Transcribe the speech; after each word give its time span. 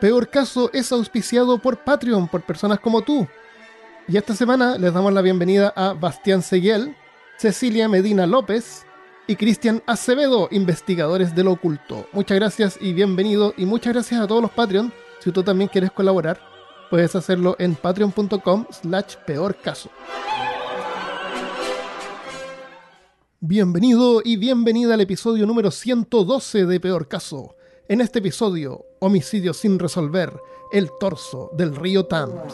Peor 0.00 0.28
caso 0.28 0.70
es 0.72 0.92
auspiciado 0.92 1.58
por 1.58 1.78
Patreon, 1.78 2.28
por 2.28 2.42
personas 2.42 2.80
como 2.80 3.02
tú. 3.02 3.26
Y 4.08 4.16
esta 4.16 4.34
semana 4.36 4.76
les 4.78 4.92
damos 4.92 5.12
la 5.12 5.22
bienvenida 5.22 5.72
a 5.74 5.94
Bastián 5.94 6.42
Seguiel, 6.42 6.94
Cecilia 7.38 7.88
Medina 7.88 8.26
López 8.26 8.86
y 9.26 9.36
Cristian 9.36 9.82
Acevedo, 9.86 10.48
investigadores 10.50 11.34
del 11.34 11.48
oculto. 11.48 12.06
Muchas 12.12 12.36
gracias 12.36 12.78
y 12.80 12.92
bienvenido 12.92 13.54
y 13.56 13.64
muchas 13.64 13.94
gracias 13.94 14.20
a 14.20 14.26
todos 14.26 14.42
los 14.42 14.50
Patreon. 14.52 14.92
Si 15.20 15.32
tú 15.32 15.42
también 15.42 15.68
quieres 15.68 15.90
colaborar, 15.90 16.40
puedes 16.90 17.16
hacerlo 17.16 17.56
en 17.58 17.74
patreon.com 17.74 18.66
slash 18.70 19.16
peor 19.26 19.56
caso. 19.56 19.90
Bienvenido 23.40 24.22
y 24.24 24.36
bienvenida 24.36 24.94
al 24.94 25.00
episodio 25.00 25.46
número 25.46 25.70
112 25.70 26.66
de 26.66 26.80
Peor 26.80 27.06
Caso. 27.06 27.54
En 27.88 28.00
este 28.00 28.18
episodio, 28.18 28.84
homicidio 28.98 29.54
sin 29.54 29.78
resolver, 29.78 30.32
el 30.72 30.90
torso 30.98 31.50
del 31.52 31.76
río 31.76 32.04
Thames. 32.06 32.52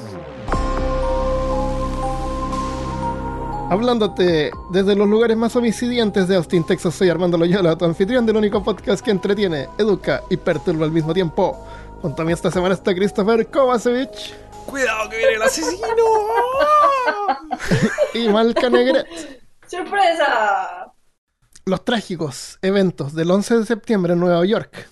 Hablándote 3.70 4.50
desde 4.70 4.95
los 4.95 5.08
lugares 5.08 5.38
más 5.38 5.56
homicidiantes 5.56 6.28
de 6.28 6.36
Austin, 6.36 6.66
Texas, 6.66 6.95
soy 6.95 7.08
Armando 7.08 7.38
Loyola, 7.38 7.78
tu 7.78 7.86
anfitrión 7.86 8.27
del 8.27 8.36
único 8.36 8.62
podcast 8.62 9.02
que 9.02 9.10
entretiene, 9.10 9.70
educa 9.78 10.22
y 10.28 10.36
perturba 10.36 10.84
al 10.84 10.92
mismo 10.92 11.14
tiempo. 11.14 11.66
Junto 12.02 12.20
a 12.20 12.24
mí 12.27 12.33
esta 12.34 12.50
semana 12.50 12.74
está 12.74 12.94
Christopher 12.94 13.46
Kovacevic. 13.46 14.10
¡Cuidado 14.66 15.08
que 15.08 15.16
viene 15.16 15.33
el 15.36 15.42
asesino! 15.42 15.86
y 18.12 18.28
Malca 18.28 18.69
Negret. 18.69 19.06
¡Sorpresa! 19.66 20.92
Los 21.64 21.83
trágicos 21.86 22.58
eventos 22.60 23.14
del 23.14 23.30
11 23.30 23.60
de 23.60 23.64
septiembre 23.66 24.12
en 24.12 24.20
Nueva 24.20 24.44
York 24.44 24.91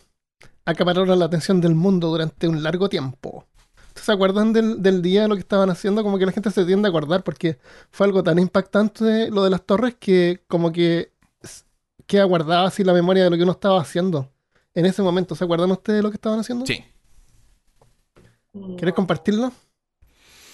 acapararon 0.70 1.19
la 1.19 1.24
atención 1.27 1.60
del 1.60 1.74
mundo 1.74 2.09
durante 2.09 2.49
un 2.49 2.63
largo 2.63 2.88
tiempo. 2.88 3.45
¿Se 3.95 4.13
acuerdan 4.13 4.52
del, 4.52 4.82
del, 4.82 5.02
día 5.02 5.23
de 5.23 5.29
lo 5.29 5.35
que 5.35 5.40
estaban 5.40 5.68
haciendo? 5.68 6.02
Como 6.02 6.18
que 6.18 6.27
la 6.27 6.32
gente 6.32 6.51
se 6.51 6.65
tiende 6.65 6.88
a 6.88 6.90
acordar 6.90 7.23
porque 7.23 7.59
fue 7.90 8.07
algo 8.07 8.23
tan 8.23 8.38
impactante 8.38 9.30
lo 9.30 9.45
de 9.45 9.51
las 9.51 9.62
torres 9.62 9.96
que 9.99 10.43
como 10.46 10.73
que 10.73 11.12
queda 12.07 12.24
guardada 12.24 12.66
así 12.66 12.82
la 12.82 12.93
memoria 12.93 13.24
de 13.24 13.30
lo 13.30 13.37
que 13.37 13.43
uno 13.43 13.52
estaba 13.52 13.80
haciendo 13.80 14.29
en 14.74 14.87
ese 14.87 15.02
momento. 15.02 15.35
¿Se 15.35 15.45
acuerdan 15.45 15.71
ustedes 15.71 15.99
de 15.99 16.02
lo 16.02 16.10
que 16.10 16.16
estaban 16.16 16.40
haciendo? 16.40 16.66
Sí. 16.66 16.84
¿Quieres 18.77 18.95
compartirlo? 18.95 19.52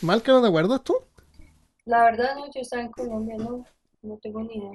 ¿Malca 0.02 0.32
no 0.32 0.42
te 0.42 0.48
acuerdas 0.48 0.82
tú? 0.82 0.96
La 1.86 2.04
verdad 2.04 2.34
no, 2.36 2.46
yo 2.52 2.60
estaba 2.60 2.82
en 2.82 2.90
Colombia, 2.90 3.36
no, 3.38 3.64
no 4.02 4.18
tengo 4.18 4.42
ni 4.42 4.56
idea. 4.56 4.72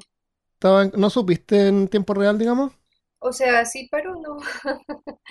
Estaban, 0.54 0.92
¿No 0.96 1.10
supiste 1.10 1.68
en 1.68 1.88
tiempo 1.88 2.14
real, 2.14 2.38
digamos? 2.40 2.72
O 3.22 3.32
sea, 3.34 3.66
sí, 3.66 3.88
pero 3.92 4.16
no. 4.16 4.38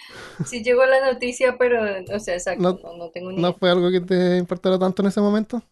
sí 0.43 0.63
llegó 0.63 0.85
la 0.87 1.13
noticia, 1.13 1.57
pero, 1.59 1.83
o 2.15 2.21
sea, 2.21 2.35
exacto, 2.35 2.73
No- 2.73 2.83
no, 2.83 2.97
no 2.97 3.11
tengo 3.11 3.33
ni 3.33 3.45
¿No 3.45 3.55
fue 3.55 3.71
algo 3.71 3.91
que 3.91 4.01
te 4.01 4.37
importara 4.39 4.79
tanto 4.79 5.03
en 5.03 5.09
ese 5.09 5.21
momento? 5.21 5.63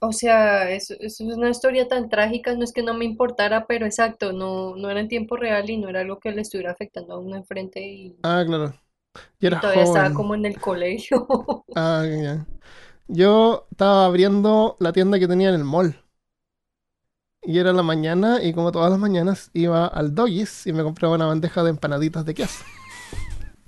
O 0.00 0.12
sea, 0.12 0.70
es, 0.70 0.90
es 0.90 1.20
una 1.20 1.48
historia 1.50 1.88
tan 1.88 2.08
trágica, 2.10 2.54
no 2.54 2.64
es 2.64 2.72
que 2.72 2.82
no 2.82 2.92
me 2.94 3.04
importara, 3.06 3.66
pero 3.66 3.86
exacto, 3.86 4.32
no, 4.32 4.76
no 4.76 4.90
era 4.90 5.00
en 5.00 5.08
tiempo 5.08 5.36
real 5.36 5.70
y 5.70 5.76
no 5.78 5.88
era 5.88 6.00
algo 6.00 6.18
que 6.18 6.32
le 6.32 6.42
estuviera 6.42 6.72
afectando 6.72 7.14
a 7.14 7.18
uno 7.20 7.36
enfrente 7.36 7.80
y, 7.80 8.16
Ah, 8.22 8.42
claro. 8.46 8.74
Yo 9.40 9.48
y 9.48 9.56
era 9.56 9.60
todavía 9.60 9.82
estaba 9.84 10.12
como 10.14 10.34
en 10.34 10.46
el 10.46 10.60
colegio. 10.60 11.26
Ah, 11.74 12.04
ya. 12.06 12.46
Yo 13.08 13.68
estaba 13.70 14.06
abriendo 14.06 14.76
la 14.80 14.92
tienda 14.94 15.18
que 15.18 15.28
tenía 15.28 15.50
en 15.50 15.56
el 15.56 15.64
mall. 15.64 15.96
Y 17.42 17.58
era 17.58 17.72
la 17.72 17.82
mañana 17.82 18.42
y 18.42 18.52
como 18.52 18.70
todas 18.70 18.90
las 18.90 18.98
mañanas 18.98 19.50
iba 19.54 19.86
al 19.86 20.14
Doggies 20.14 20.66
y 20.66 20.72
me 20.72 20.82
compraba 20.82 21.14
una 21.14 21.26
bandeja 21.26 21.62
de 21.62 21.70
empanaditas 21.70 22.24
de 22.24 22.34
queso. 22.34 22.64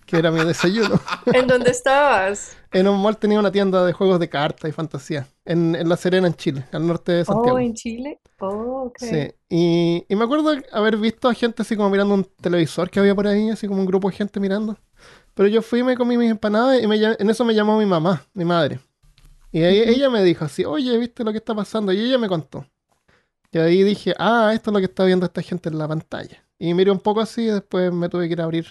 Que 0.07 0.19
era 0.19 0.31
mi 0.31 0.45
desayuno. 0.45 1.01
¿En 1.33 1.47
dónde 1.47 1.71
estabas? 1.71 2.57
En 2.71 2.87
un 2.87 3.01
mall 3.01 3.17
tenía 3.17 3.39
una 3.39 3.51
tienda 3.51 3.85
de 3.85 3.93
juegos 3.93 4.21
de 4.21 4.29
cartas 4.29 4.69
y 4.69 4.73
fantasía. 4.73 5.27
En, 5.45 5.75
en 5.75 5.89
La 5.89 5.97
Serena, 5.97 6.27
en 6.27 6.35
Chile, 6.35 6.67
al 6.73 6.87
norte 6.87 7.13
de 7.13 7.25
Santiago. 7.25 7.57
Oh, 7.57 7.61
en 7.61 7.75
Chile. 7.75 8.21
Oh, 8.41 8.87
ok. 8.87 8.99
Sí, 8.99 9.33
y, 9.49 10.05
y 10.09 10.17
me 10.17 10.25
acuerdo 10.25 10.55
haber 10.73 10.97
visto 10.97 11.29
a 11.29 11.35
gente 11.35 11.63
así 11.63 11.77
como 11.77 11.91
mirando 11.91 12.15
un 12.15 12.25
televisor 12.25 12.91
que 12.91 13.01
había 13.01 13.15
por 13.15 13.27
ahí, 13.27 13.51
así 13.51 13.67
como 13.67 13.81
un 13.81 13.87
grupo 13.87 14.11
de 14.11 14.17
gente 14.17 14.39
mirando. 14.39 14.77
Pero 15.35 15.49
yo 15.49 15.63
fui 15.63 15.81
y 15.81 15.83
me 15.83 15.97
comí 15.97 16.19
mis 16.19 16.31
empanadas 16.31 16.83
y 16.83 16.87
me 16.87 16.97
en 16.97 17.31
eso 17.31 17.45
me 17.45 17.55
llamó 17.55 17.79
mi 17.79 17.87
mamá, 17.87 18.27
mi 18.35 18.45
madre. 18.45 18.81
Y 19.53 19.63
ahí 19.63 19.81
ella 19.81 20.11
me 20.11 20.23
dijo 20.25 20.45
así, 20.45 20.65
oye, 20.65 20.97
¿viste 20.99 21.25
lo 21.25 21.33
que 21.33 21.39
está 21.39 21.55
pasando? 21.55 21.93
Y 21.93 22.01
ella 22.01 22.19
me 22.19 22.29
contó. 22.29 22.67
Y 23.53 23.59
ahí 23.59 23.83
dije, 23.83 24.15
ah, 24.19 24.51
esto 24.55 24.71
es 24.71 24.73
lo 24.75 24.79
que 24.81 24.87
está 24.87 25.05
viendo 25.05 25.27
esta 25.27 25.43
gente 25.43 25.69
en 25.69 25.79
la 25.79 25.87
pantalla. 25.87 26.43
Y 26.59 26.73
miré 26.75 26.91
un 26.91 27.01
poco 27.01 27.21
así 27.21 27.43
y 27.43 27.47
después 27.47 27.93
me 27.93 28.09
tuve 28.09 28.27
que 28.27 28.33
ir 28.33 28.41
a 28.41 28.45
abrir. 28.45 28.67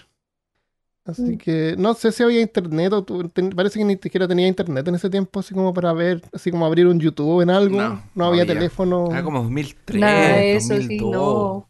Así 1.04 1.22
Mm. 1.34 1.38
que 1.38 1.74
no 1.78 1.94
sé 1.94 2.12
si 2.12 2.22
había 2.22 2.40
internet 2.40 2.92
o 2.92 3.02
tu- 3.04 3.28
ten- 3.28 3.50
parece 3.50 3.78
que 3.78 3.84
ni 3.84 3.96
siquiera 3.96 4.26
tenía 4.28 4.46
internet 4.46 4.86
en 4.86 4.94
ese 4.94 5.10
tiempo, 5.10 5.40
así 5.40 5.52
como 5.54 5.72
para 5.74 5.92
ver, 5.92 6.22
así 6.32 6.50
como 6.50 6.64
abrir 6.66 6.86
un 6.86 6.98
YouTube 7.00 7.40
en 7.42 7.50
algo. 7.50 7.76
No, 7.76 7.88
No, 7.88 8.02
no 8.14 8.24
había 8.26 8.42
había. 8.42 8.54
teléfono. 8.54 9.08
Era 9.10 9.22
como 9.24 9.42
2003, 9.42 10.00
Nada 10.00 10.42
eso, 10.42 10.68
sí, 10.76 10.98
2002. 10.98 11.12
no. 11.12 11.68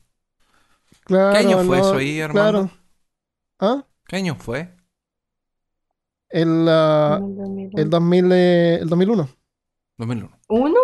Claro, 1.05 1.33
¿Qué 1.33 1.39
año 1.39 1.59
fue 1.65 1.79
no, 1.79 1.83
eso 1.85 1.97
ahí, 1.97 2.21
Armando? 2.21 2.51
Claro. 2.53 2.71
¿Ah? 3.59 3.87
¿Qué 4.07 4.17
año 4.17 4.37
fue? 4.37 4.75
El, 6.29 6.43
En 6.43 6.59
el 6.59 7.37
2001. 7.37 7.79
el, 7.83 7.91
2000, 7.91 8.33
eh, 8.33 8.79
el 8.83 8.89
2001. 8.89 9.29
2001. 9.99 10.31
¿Uno? 10.49 10.79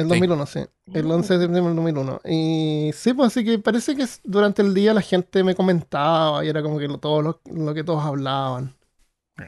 El 0.00 0.08
Sí. 0.08 0.10
2001, 0.10 0.46
sí. 0.46 0.60
El 0.92 1.10
11 1.10 1.34
de 1.34 1.40
septiembre 1.44 1.74
del 1.74 1.76
2001. 1.76 2.20
Y 2.24 2.90
sí, 2.94 3.12
pues 3.14 3.28
así 3.28 3.44
que 3.44 3.58
parece 3.58 3.94
que 3.96 4.06
durante 4.24 4.62
el 4.62 4.74
día 4.74 4.94
la 4.94 5.00
gente 5.02 5.42
me 5.44 5.54
comentaba 5.54 6.44
y 6.44 6.48
era 6.48 6.62
como 6.62 6.78
que 6.78 6.88
lo, 6.88 6.98
todo 6.98 7.22
lo, 7.22 7.40
lo 7.52 7.74
que 7.74 7.84
todos 7.84 8.04
hablaban. 8.04 8.74
Sí. 9.36 9.44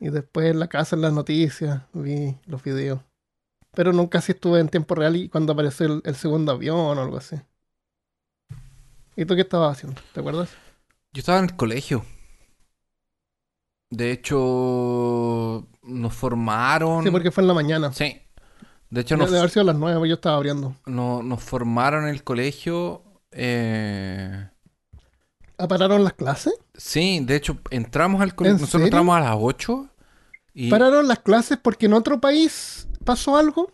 Y 0.00 0.10
después 0.10 0.50
en 0.50 0.58
la 0.58 0.68
casa, 0.68 0.96
en 0.96 1.02
las 1.02 1.12
noticias, 1.12 1.82
vi 1.92 2.36
los 2.46 2.62
videos. 2.62 3.00
Pero 3.74 3.92
nunca 3.92 4.20
sí 4.20 4.32
estuve 4.32 4.60
en 4.60 4.68
tiempo 4.68 4.94
real 4.94 5.16
y 5.16 5.28
cuando 5.28 5.52
apareció 5.54 5.86
el, 5.86 6.02
el 6.04 6.14
segundo 6.14 6.52
avión 6.52 6.98
o 6.98 7.02
algo 7.02 7.16
así. 7.16 7.36
¿Y 9.16 9.24
tú 9.24 9.34
qué 9.34 9.42
estabas 9.42 9.76
haciendo? 9.76 10.00
¿Te 10.12 10.20
acuerdas? 10.20 10.50
Yo 11.12 11.20
estaba 11.20 11.38
en 11.38 11.44
el 11.44 11.56
colegio. 11.56 12.04
De 13.90 14.10
hecho, 14.10 15.66
nos 15.82 16.14
formaron. 16.14 17.04
Sí, 17.04 17.10
porque 17.10 17.30
fue 17.30 17.42
en 17.42 17.48
la 17.48 17.54
mañana. 17.54 17.92
Sí. 17.92 18.20
De 18.92 19.00
hecho, 19.00 19.16
nos, 19.16 19.30
de 19.30 19.38
haber 19.38 19.50
sido 19.50 19.62
a 19.62 19.66
las 19.66 19.76
9, 19.76 19.96
porque 19.96 20.08
yo 20.10 20.14
estaba 20.16 20.36
abriendo. 20.36 20.76
no- 20.86 21.22
nos 21.22 21.42
formaron 21.42 22.04
en 22.04 22.10
el 22.10 22.24
colegio. 22.24 23.02
eh, 23.32 24.48
¿Apararon 25.58 26.04
las 26.04 26.12
clases? 26.14 26.54
Sí, 26.74 27.20
de 27.24 27.36
hecho, 27.36 27.58
entramos 27.70 28.20
al 28.20 28.34
colegio. 28.34 28.56
¿En 28.56 28.60
Nosotros 28.60 28.82
serio? 28.82 28.86
entramos 28.86 29.16
a 29.16 29.20
las 29.20 29.36
8. 29.38 29.88
Y 30.54 30.70
¿Pararon 30.70 31.08
las 31.08 31.20
clases 31.20 31.58
porque 31.62 31.86
en 31.86 31.94
otro 31.94 32.20
país 32.20 32.86
pasó 33.04 33.36
algo? 33.36 33.70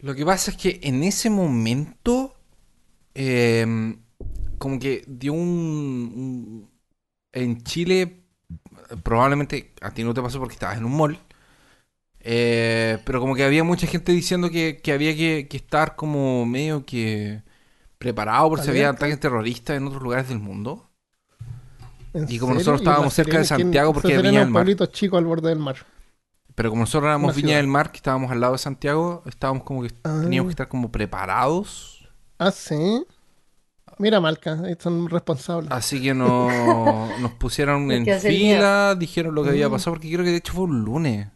lo 0.00 0.14
que 0.14 0.24
pasa 0.26 0.50
es 0.50 0.56
que 0.56 0.80
en 0.82 1.02
ese 1.04 1.30
momento. 1.30 2.34
eh, 3.14 3.96
como 4.58 4.78
que 4.78 5.04
dio 5.06 5.32
un, 5.34 5.40
un- 6.16 6.70
En 7.32 7.62
Chile. 7.64 8.18
Probablemente 9.02 9.74
a 9.80 9.90
ti 9.92 10.04
no 10.04 10.14
te 10.14 10.22
pasó 10.22 10.38
porque 10.38 10.54
estabas 10.54 10.78
en 10.78 10.84
un 10.84 10.96
mall. 10.96 11.18
Eh, 12.24 12.98
pero 13.04 13.20
como 13.20 13.34
que 13.34 13.44
había 13.44 13.64
mucha 13.64 13.86
gente 13.86 14.12
diciendo 14.12 14.50
que, 14.50 14.80
que 14.82 14.92
había 14.92 15.14
que, 15.16 15.48
que 15.48 15.56
estar 15.56 15.96
como 15.96 16.46
medio 16.46 16.84
que 16.86 17.42
preparado 17.98 18.48
por 18.50 18.60
si 18.60 18.70
había 18.70 18.90
ataques 18.90 19.20
terroristas 19.20 19.76
en 19.76 19.86
otros 19.86 20.02
lugares 20.02 20.28
del 20.28 20.38
mundo. 20.40 20.90
¿En 22.14 22.26
Y 22.28 22.38
como 22.38 22.52
serio? 22.54 22.54
nosotros 22.54 22.80
¿Y 22.82 22.84
La 22.84 22.90
estábamos 22.90 23.14
cerca 23.14 23.38
de 23.38 23.44
Santiago 23.44 23.92
porque 23.92 24.16
Viña 24.16 24.28
es 24.28 24.32
del 24.34 24.46
un 24.46 24.52
Mar. 24.52 24.60
pueblito 24.64 24.86
chico 24.86 25.16
al 25.16 25.24
borde 25.24 25.48
del 25.48 25.58
mar. 25.58 25.76
Pero 26.54 26.70
como 26.70 26.82
nosotros 26.82 27.08
éramos 27.08 27.28
Una 27.30 27.36
Viña 27.36 27.46
ciudad. 27.48 27.58
del 27.60 27.66
Mar, 27.68 27.90
que 27.90 27.96
estábamos 27.96 28.30
al 28.30 28.40
lado 28.40 28.52
de 28.52 28.58
Santiago, 28.58 29.22
estábamos 29.26 29.62
como 29.64 29.82
que 29.82 29.90
Ah. 30.04 30.20
teníamos 30.22 30.48
que 30.50 30.52
estar 30.52 30.68
como 30.68 30.92
preparados. 30.92 32.08
Ah, 32.38 32.50
sí. 32.50 33.04
Mira, 33.98 34.20
Malca, 34.20 34.60
ahí 34.64 34.76
son 34.78 35.08
responsables. 35.08 35.70
Así 35.70 36.02
que 36.02 36.12
no, 36.14 37.08
nos 37.20 37.32
pusieron 37.32 37.90
en 37.90 38.04
fila, 38.20 38.94
dijeron 38.96 39.34
lo 39.34 39.42
que 39.44 39.50
había 39.50 39.68
Mm. 39.68 39.72
pasado, 39.72 39.94
porque 39.94 40.10
creo 40.12 40.24
que 40.24 40.30
de 40.32 40.36
hecho 40.38 40.52
fue 40.52 40.64
un 40.64 40.80
lunes. 40.82 41.28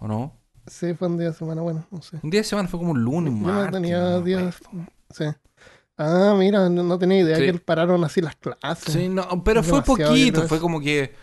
¿O 0.00 0.08
no? 0.08 0.34
Sí, 0.66 0.92
fue 0.94 1.08
un 1.08 1.18
día 1.18 1.28
de 1.30 1.34
semana, 1.34 1.62
bueno, 1.62 1.86
no 1.90 2.02
sé. 2.02 2.18
Un 2.22 2.30
día 2.30 2.40
de 2.40 2.44
semana 2.44 2.68
fue 2.68 2.78
como 2.78 2.92
un 2.92 3.02
lunes, 3.02 3.32
un 3.32 3.40
Yo 3.40 3.46
no 3.46 3.52
martes, 3.54 3.72
tenía 3.72 3.98
no 4.00 4.18
me 4.20 4.24
días. 4.24 4.56
Sí. 5.10 5.24
Ah, 5.96 6.34
mira, 6.38 6.68
no, 6.68 6.82
no 6.82 6.98
tenía 6.98 7.20
idea 7.20 7.36
Sí. 7.36 7.42
que 7.46 7.54
pararon 7.54 8.04
así 8.04 8.20
las 8.20 8.36
clases. 8.36 8.92
Sí, 8.92 9.08
no, 9.08 9.42
pero 9.42 9.62
fue 9.62 9.82
poquito, 9.82 10.46
fue 10.46 10.60
como 10.60 10.80
que 10.80 11.14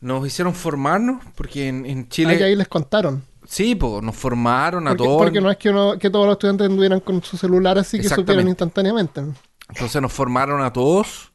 nos 0.00 0.26
hicieron 0.26 0.54
formarnos, 0.54 1.22
porque 1.34 1.68
en, 1.68 1.84
en 1.86 1.98
Ah, 1.98 2.02
y 2.02 2.08
Chile... 2.08 2.44
ahí 2.44 2.56
les 2.56 2.68
contaron. 2.68 3.22
Sí, 3.46 3.74
pues 3.74 4.02
nos 4.02 4.16
formaron 4.16 4.86
a 4.86 4.90
Porque, 4.92 5.04
todos. 5.04 5.22
porque 5.22 5.40
no 5.40 5.50
es 5.50 5.56
que, 5.56 5.70
uno, 5.70 5.98
que 5.98 6.08
todos 6.10 6.26
los 6.26 6.34
estudiantes 6.34 6.66
anduvieran 6.68 7.00
con 7.00 7.22
su 7.22 7.36
celular 7.36 7.78
así 7.78 8.00
que 8.00 8.08
supieran 8.08 8.46
instantáneamente. 8.48 9.22
Entonces 9.68 10.00
nos 10.00 10.12
formaron 10.12 10.62
a 10.62 10.72
todos 10.72 11.30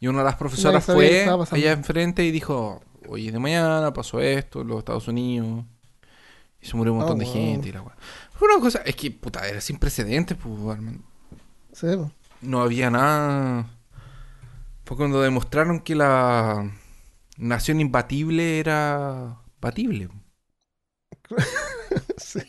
y 0.00 0.06
una 0.08 0.18
de 0.18 0.24
las 0.24 0.36
profesoras 0.36 0.84
fue 0.84 1.26
allá 1.50 1.72
enfrente 1.72 2.24
y 2.24 2.30
dijo, 2.30 2.82
oye, 3.08 3.30
de 3.32 3.38
mañana 3.38 3.92
pasó 3.92 4.20
esto 4.20 4.62
en 4.62 4.68
los 4.68 4.78
Estados 4.78 5.08
Unidos 5.08 5.64
y 6.62 6.66
se 6.66 6.76
murió 6.76 6.92
un 6.94 7.00
montón 7.00 7.16
Oh, 7.16 7.20
de 7.20 7.26
wow. 7.26 7.34
gente 7.34 7.68
y 7.68 7.72
la 7.72 7.82
weá. 7.82 7.96
Fue 8.32 8.48
una 8.48 8.60
cosa, 8.60 8.82
es 8.86 8.96
que 8.96 9.10
puta, 9.10 9.46
era 9.48 9.60
sin 9.60 9.78
precedentes, 9.78 10.38
pues. 10.38 10.78
Sí, 11.72 11.86
no 12.42 12.62
había 12.62 12.90
nada. 12.90 13.64
Fue 14.84 14.96
Fue 14.96 14.96
cuando 14.96 15.20
demostraron 15.22 15.80
que 15.80 15.94
la 15.94 16.70
nación 17.38 17.80
imbatible 17.80 18.60
era 18.60 19.40
batible. 19.60 20.08
Sí. 22.16 22.40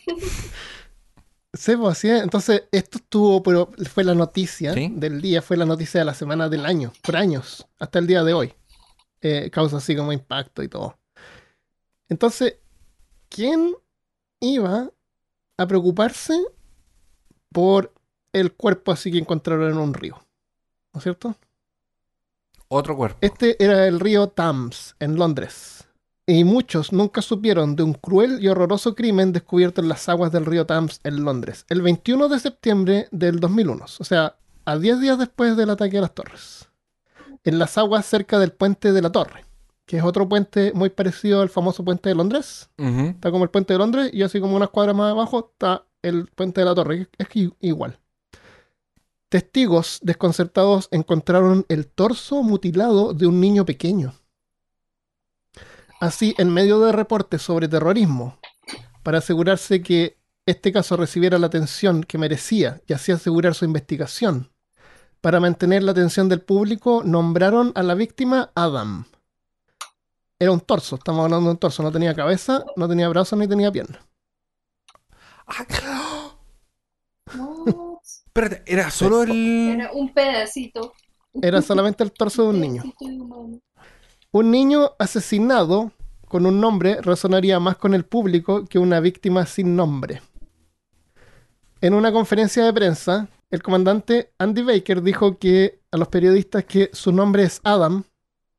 Sí, 1.52 1.76
pues 1.76 1.92
así 1.98 2.08
es. 2.08 2.22
Entonces, 2.22 2.64
esto 2.72 2.98
estuvo, 2.98 3.42
pero 3.42 3.70
fue 3.92 4.02
la 4.04 4.14
noticia 4.14 4.74
Sí. 4.74 4.90
del 4.96 5.20
día, 5.20 5.40
fue 5.42 5.56
la 5.56 5.64
noticia 5.66 6.00
de 6.00 6.04
la 6.04 6.14
semana 6.14 6.48
del 6.48 6.66
año, 6.66 6.92
por 7.02 7.16
años, 7.16 7.66
hasta 7.78 7.98
el 8.00 8.06
día 8.08 8.24
de 8.24 8.34
hoy. 8.34 8.54
Eh, 9.20 9.50
causa 9.52 9.76
así 9.78 9.94
como 9.96 10.12
impacto 10.12 10.62
y 10.62 10.68
todo. 10.68 10.98
Entonces, 12.08 12.56
¿quién 13.28 13.74
iba 14.44 14.90
a 15.56 15.66
preocuparse 15.66 16.38
por 17.52 17.92
el 18.32 18.52
cuerpo 18.52 18.92
así 18.92 19.10
que 19.10 19.18
encontraron 19.18 19.70
en 19.70 19.78
un 19.78 19.94
río? 19.94 20.20
¿No 20.92 20.98
es 20.98 21.04
cierto? 21.04 21.36
Otro 22.68 22.96
cuerpo. 22.96 23.18
Este 23.20 23.62
era 23.62 23.86
el 23.86 24.00
río 24.00 24.28
Thames, 24.28 24.96
en 24.98 25.16
Londres. 25.16 25.84
Y 26.26 26.44
muchos 26.44 26.92
nunca 26.92 27.20
supieron 27.20 27.76
de 27.76 27.82
un 27.82 27.92
cruel 27.92 28.42
y 28.42 28.48
horroroso 28.48 28.94
crimen 28.94 29.32
descubierto 29.32 29.82
en 29.82 29.88
las 29.88 30.08
aguas 30.08 30.32
del 30.32 30.46
río 30.46 30.64
Thames 30.64 31.00
en 31.04 31.22
Londres, 31.22 31.66
el 31.68 31.82
21 31.82 32.28
de 32.28 32.40
septiembre 32.40 33.08
del 33.10 33.40
2001, 33.40 33.84
o 33.84 34.04
sea, 34.04 34.36
a 34.64 34.78
10 34.78 35.00
días 35.00 35.18
después 35.18 35.54
del 35.56 35.68
ataque 35.68 35.98
a 35.98 36.00
las 36.00 36.14
torres. 36.14 36.68
En 37.44 37.58
las 37.58 37.76
aguas 37.76 38.06
cerca 38.06 38.38
del 38.38 38.52
puente 38.52 38.92
de 38.92 39.02
la 39.02 39.12
torre, 39.12 39.44
que 39.86 39.98
es 39.98 40.04
otro 40.04 40.28
puente 40.28 40.72
muy 40.74 40.90
parecido 40.90 41.42
al 41.42 41.48
famoso 41.50 41.84
puente 41.84 42.08
de 42.08 42.14
Londres. 42.14 42.70
Está 42.78 43.30
como 43.30 43.44
el 43.44 43.50
puente 43.50 43.72
de 43.74 43.78
Londres 43.78 44.10
y 44.12 44.22
así 44.22 44.40
como 44.40 44.56
unas 44.56 44.70
cuadras 44.70 44.96
más 44.96 45.10
abajo 45.12 45.50
está 45.52 45.84
el 46.02 46.26
puente 46.28 46.60
de 46.60 46.64
la 46.66 46.74
torre, 46.74 47.08
que 47.10 47.22
es 47.22 47.36
i- 47.36 47.52
igual. 47.60 47.98
Testigos 49.28 49.98
desconcertados 50.02 50.88
encontraron 50.90 51.66
el 51.68 51.86
torso 51.86 52.42
mutilado 52.42 53.12
de 53.14 53.26
un 53.26 53.40
niño 53.40 53.64
pequeño. 53.64 54.14
Así, 56.00 56.34
en 56.38 56.50
medio 56.52 56.78
de 56.80 56.92
reportes 56.92 57.42
sobre 57.42 57.68
terrorismo, 57.68 58.38
para 59.02 59.18
asegurarse 59.18 59.82
que 59.82 60.18
este 60.46 60.72
caso 60.72 60.96
recibiera 60.96 61.38
la 61.38 61.46
atención 61.46 62.04
que 62.04 62.18
merecía 62.18 62.80
y 62.86 62.92
así 62.92 63.12
asegurar 63.12 63.54
su 63.54 63.64
investigación, 63.64 64.50
para 65.20 65.40
mantener 65.40 65.82
la 65.82 65.92
atención 65.92 66.28
del 66.28 66.40
público, 66.42 67.02
nombraron 67.04 67.72
a 67.74 67.82
la 67.82 67.94
víctima 67.94 68.50
Adam. 68.54 69.06
Era 70.38 70.50
un 70.50 70.60
torso, 70.60 70.96
estamos 70.96 71.24
hablando 71.24 71.46
de 71.46 71.52
un 71.52 71.58
torso, 71.58 71.82
no 71.82 71.92
tenía 71.92 72.14
cabeza, 72.14 72.64
no 72.76 72.88
tenía 72.88 73.08
brazos 73.08 73.38
ni 73.38 73.46
tenía 73.46 73.70
piernas. 73.70 74.00
Ah, 75.46 75.64
What? 77.36 77.98
espérate, 78.04 78.62
era 78.66 78.90
solo 78.90 79.22
el. 79.22 79.30
Era 79.74 79.92
un 79.92 80.12
pedacito. 80.12 80.92
Era 81.40 81.62
solamente 81.62 82.04
el 82.04 82.12
torso 82.12 82.44
de 82.44 82.48
un 82.50 82.60
niño. 82.60 82.82
Un 84.32 84.50
niño 84.50 84.90
asesinado 84.98 85.92
con 86.28 86.46
un 86.46 86.60
nombre 86.60 87.00
resonaría 87.00 87.60
más 87.60 87.76
con 87.76 87.94
el 87.94 88.04
público 88.04 88.64
que 88.64 88.78
una 88.78 89.00
víctima 89.00 89.46
sin 89.46 89.76
nombre. 89.76 90.22
En 91.80 91.94
una 91.94 92.12
conferencia 92.12 92.64
de 92.64 92.72
prensa, 92.72 93.28
el 93.50 93.62
comandante 93.62 94.32
Andy 94.38 94.62
Baker 94.62 95.02
dijo 95.02 95.38
que 95.38 95.80
a 95.92 95.96
los 95.96 96.08
periodistas 96.08 96.64
que 96.64 96.90
su 96.92 97.12
nombre 97.12 97.44
es 97.44 97.60
Adam 97.62 98.04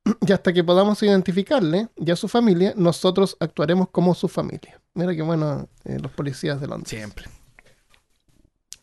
y 0.27 0.31
hasta 0.31 0.53
que 0.53 0.63
podamos 0.63 1.01
identificarle 1.03 1.89
y 1.95 2.11
a 2.11 2.15
su 2.15 2.27
familia, 2.27 2.73
nosotros 2.75 3.37
actuaremos 3.39 3.89
como 3.89 4.13
su 4.13 4.27
familia. 4.27 4.79
Mira 4.93 5.15
qué 5.15 5.21
bueno 5.21 5.67
eh, 5.83 5.99
los 6.01 6.11
policías 6.11 6.61
de 6.61 6.67
Londres. 6.67 6.89
Siempre. 6.89 7.25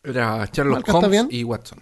Era 0.02 0.44
Sherlock 0.52 0.88
y 1.30 1.44
Watson. 1.44 1.80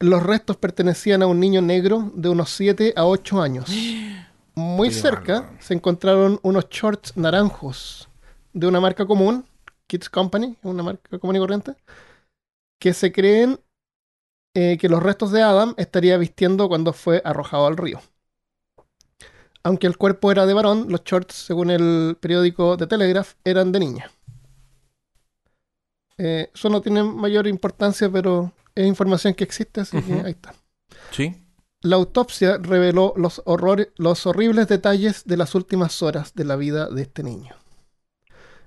Los 0.00 0.22
restos 0.22 0.56
pertenecían 0.56 1.22
a 1.22 1.26
un 1.26 1.38
niño 1.38 1.60
negro 1.62 2.10
de 2.14 2.28
unos 2.28 2.50
7 2.50 2.94
a 2.96 3.04
8 3.04 3.40
años. 3.40 3.70
Muy 4.54 4.88
Qué 4.88 4.94
cerca 4.94 5.50
se 5.60 5.74
encontraron 5.74 6.40
unos 6.42 6.68
shorts 6.68 7.16
naranjos 7.16 8.08
de 8.52 8.66
una 8.66 8.80
marca 8.80 9.06
común, 9.06 9.46
Kids 9.86 10.10
Company, 10.10 10.56
una 10.62 10.82
marca 10.82 11.18
común 11.18 11.36
y 11.36 11.38
corriente, 11.38 11.76
que 12.80 12.92
se 12.92 13.12
creen 13.12 13.60
eh, 14.54 14.76
que 14.78 14.88
los 14.88 15.02
restos 15.02 15.30
de 15.30 15.42
Adam 15.42 15.74
estaría 15.76 16.16
vistiendo 16.18 16.68
cuando 16.68 16.92
fue 16.92 17.22
arrojado 17.24 17.66
al 17.66 17.76
río. 17.76 18.00
Aunque 19.62 19.86
el 19.86 19.98
cuerpo 19.98 20.32
era 20.32 20.46
de 20.46 20.54
varón, 20.54 20.86
los 20.88 21.04
shorts, 21.04 21.34
según 21.34 21.70
el 21.70 22.16
periódico 22.18 22.76
The 22.76 22.86
Telegraph, 22.86 23.34
eran 23.44 23.72
de 23.72 23.80
niña. 23.80 24.10
Eh, 26.16 26.50
eso 26.54 26.68
no 26.68 26.80
tiene 26.80 27.02
mayor 27.02 27.46
importancia, 27.46 28.10
pero 28.10 28.52
es 28.74 28.86
información 28.86 29.34
que 29.34 29.44
existe, 29.44 29.82
así 29.82 30.00
que 30.02 30.14
ahí 30.14 30.32
está. 30.32 30.54
Sí. 31.10 31.34
La 31.82 31.96
autopsia 31.96 32.58
reveló 32.58 33.14
los, 33.16 33.42
horrores, 33.46 33.88
los 33.96 34.26
horribles 34.26 34.68
detalles 34.68 35.24
de 35.24 35.36
las 35.36 35.54
últimas 35.54 36.02
horas 36.02 36.34
de 36.34 36.44
la 36.44 36.56
vida 36.56 36.88
de 36.88 37.02
este 37.02 37.22
niño. 37.22 37.54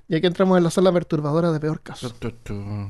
Y 0.07 0.15
aquí 0.15 0.27
entramos 0.27 0.57
en 0.57 0.63
la 0.63 0.71
sala 0.71 0.91
perturbadora 0.91 1.51
de 1.51 1.59
peor 1.59 1.81
caso. 1.81 2.09
Tu, 2.09 2.31
tu, 2.31 2.37
tu. 2.43 2.89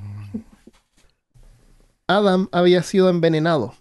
Adam 2.08 2.48
había 2.52 2.84
sido 2.84 3.10
envenenado. 3.10 3.76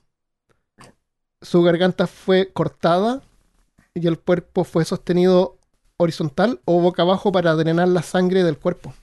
Su 1.41 1.63
garganta 1.63 2.07
fue 2.07 2.53
cortada 2.53 3.23
y 3.95 4.07
el 4.07 4.19
cuerpo 4.19 4.65
fue 4.65 4.85
sostenido 4.85 5.59
horizontal 5.97 6.61
o 6.65 6.81
boca 6.81 7.03
abajo 7.03 7.33
para 7.33 7.55
drenar 7.55 7.89
la 7.89 8.03
sangre 8.03 8.43
del 8.43 8.59
cuerpo. 8.59 8.95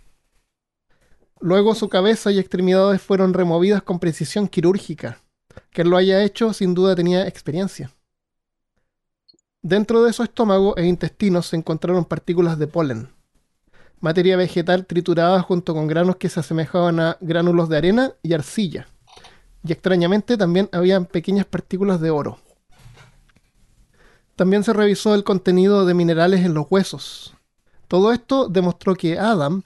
Luego 1.40 1.74
su 1.76 1.88
cabeza 1.88 2.32
y 2.32 2.40
extremidades 2.40 3.02
fueron 3.02 3.34
removidas 3.34 3.82
con 3.82 4.00
precisión 4.00 4.48
quirúrgica. 4.48 5.22
Quien 5.72 5.90
lo 5.90 5.98
haya 5.98 6.24
hecho 6.24 6.54
sin 6.54 6.74
duda 6.74 6.96
tenía 6.96 7.28
experiencia. 7.28 7.92
Dentro 9.62 10.04
de 10.04 10.14
su 10.14 10.24
estómago 10.24 10.76
e 10.78 10.86
intestinos 10.86 11.48
se 11.48 11.56
encontraron 11.56 12.06
partículas 12.06 12.58
de 12.58 12.68
polen, 12.68 13.10
materia 14.00 14.38
vegetal 14.38 14.86
triturada 14.86 15.42
junto 15.42 15.74
con 15.74 15.88
granos 15.88 16.16
que 16.16 16.30
se 16.30 16.40
asemejaban 16.40 17.00
a 17.00 17.18
gránulos 17.20 17.70
de 17.70 17.78
arena 17.78 18.14
y 18.24 18.34
arcilla. 18.34 18.88
Y 19.64 19.74
extrañamente 19.74 20.38
también 20.38 20.70
habían 20.72 21.06
pequeñas 21.06 21.46
partículas 21.46 22.00
de 22.00 22.10
oro. 22.10 22.40
También 24.40 24.64
se 24.64 24.72
revisó 24.72 25.16
el 25.16 25.26
contenido 25.26 25.86
de 25.86 25.94
minerales 25.94 26.46
en 26.46 26.54
los 26.54 26.66
huesos. 26.70 27.34
Todo 27.90 28.14
esto 28.14 28.48
demostró 28.48 28.96
que 28.96 29.20
Adam 29.20 29.64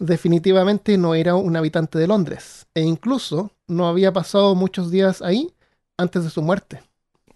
definitivamente 0.00 0.98
no 0.98 1.14
era 1.14 1.36
un 1.36 1.54
habitante 1.54 1.96
de 1.96 2.08
Londres, 2.08 2.66
e 2.74 2.80
incluso 2.80 3.52
no 3.68 3.86
había 3.86 4.12
pasado 4.12 4.56
muchos 4.56 4.90
días 4.90 5.22
ahí 5.22 5.54
antes 5.96 6.24
de 6.24 6.30
su 6.30 6.42
muerte. 6.42 6.82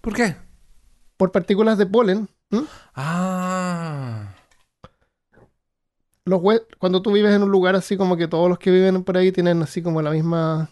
¿Por 0.00 0.14
qué? 0.14 0.34
Por 1.16 1.30
partículas 1.30 1.78
de 1.78 1.86
polen. 1.86 2.28
Ah. 2.96 4.34
los 6.24 6.42
cuando 6.80 7.02
tú 7.02 7.12
vives 7.12 7.32
en 7.32 7.44
un 7.44 7.52
lugar 7.52 7.76
así 7.76 7.96
como 7.96 8.16
que 8.16 8.26
todos 8.26 8.48
los 8.48 8.58
que 8.58 8.72
viven 8.72 9.04
por 9.04 9.16
ahí 9.16 9.30
tienen 9.30 9.62
así 9.62 9.80
como 9.80 10.02
la 10.02 10.10
misma 10.10 10.70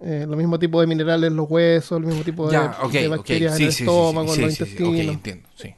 eh, 0.00 0.26
lo 0.28 0.36
mismo 0.36 0.58
tipo 0.58 0.80
de 0.80 0.86
minerales 0.86 1.28
en 1.30 1.36
los 1.36 1.50
huesos, 1.50 1.98
el 1.98 2.06
mismo 2.06 2.22
tipo 2.22 2.46
de, 2.46 2.52
Ya, 2.52 2.76
ok, 2.82 2.92
de 2.92 3.08
bacterias 3.08 3.56
Sí, 3.56 3.62
en 3.64 3.68
el 3.68 3.74
estómago, 3.74 4.32
sí, 4.32 4.40
en 4.40 4.46
los 4.46 4.60
intestinos. 4.60 4.92
Ok, 4.92 4.98
entiendo, 4.98 5.48
sí. 5.56 5.74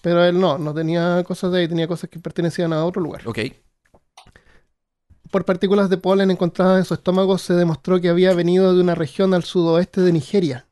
Pero 0.00 0.24
él 0.24 0.38
no, 0.38 0.58
no 0.58 0.74
tenía 0.74 1.24
cosas 1.24 1.50
de 1.50 1.60
ahí, 1.60 1.68
tenía 1.68 1.88
cosas 1.88 2.10
que 2.10 2.18
pertenecían 2.18 2.72
a 2.72 2.84
otro 2.84 3.02
lugar. 3.02 3.22
Ok. 3.26 3.38
Por 5.30 5.44
partículas 5.44 5.90
de 5.90 5.96
polen 5.96 6.30
encontradas 6.30 6.78
en 6.78 6.84
su 6.84 6.94
estómago 6.94 7.38
se 7.38 7.54
demostró 7.54 8.00
que 8.00 8.08
había 8.08 8.34
venido 8.34 8.74
de 8.74 8.80
una 8.80 8.94
región 8.94 9.34
al 9.34 9.42
sudoeste 9.42 10.00
de 10.02 10.12
Nigeria, 10.12 10.66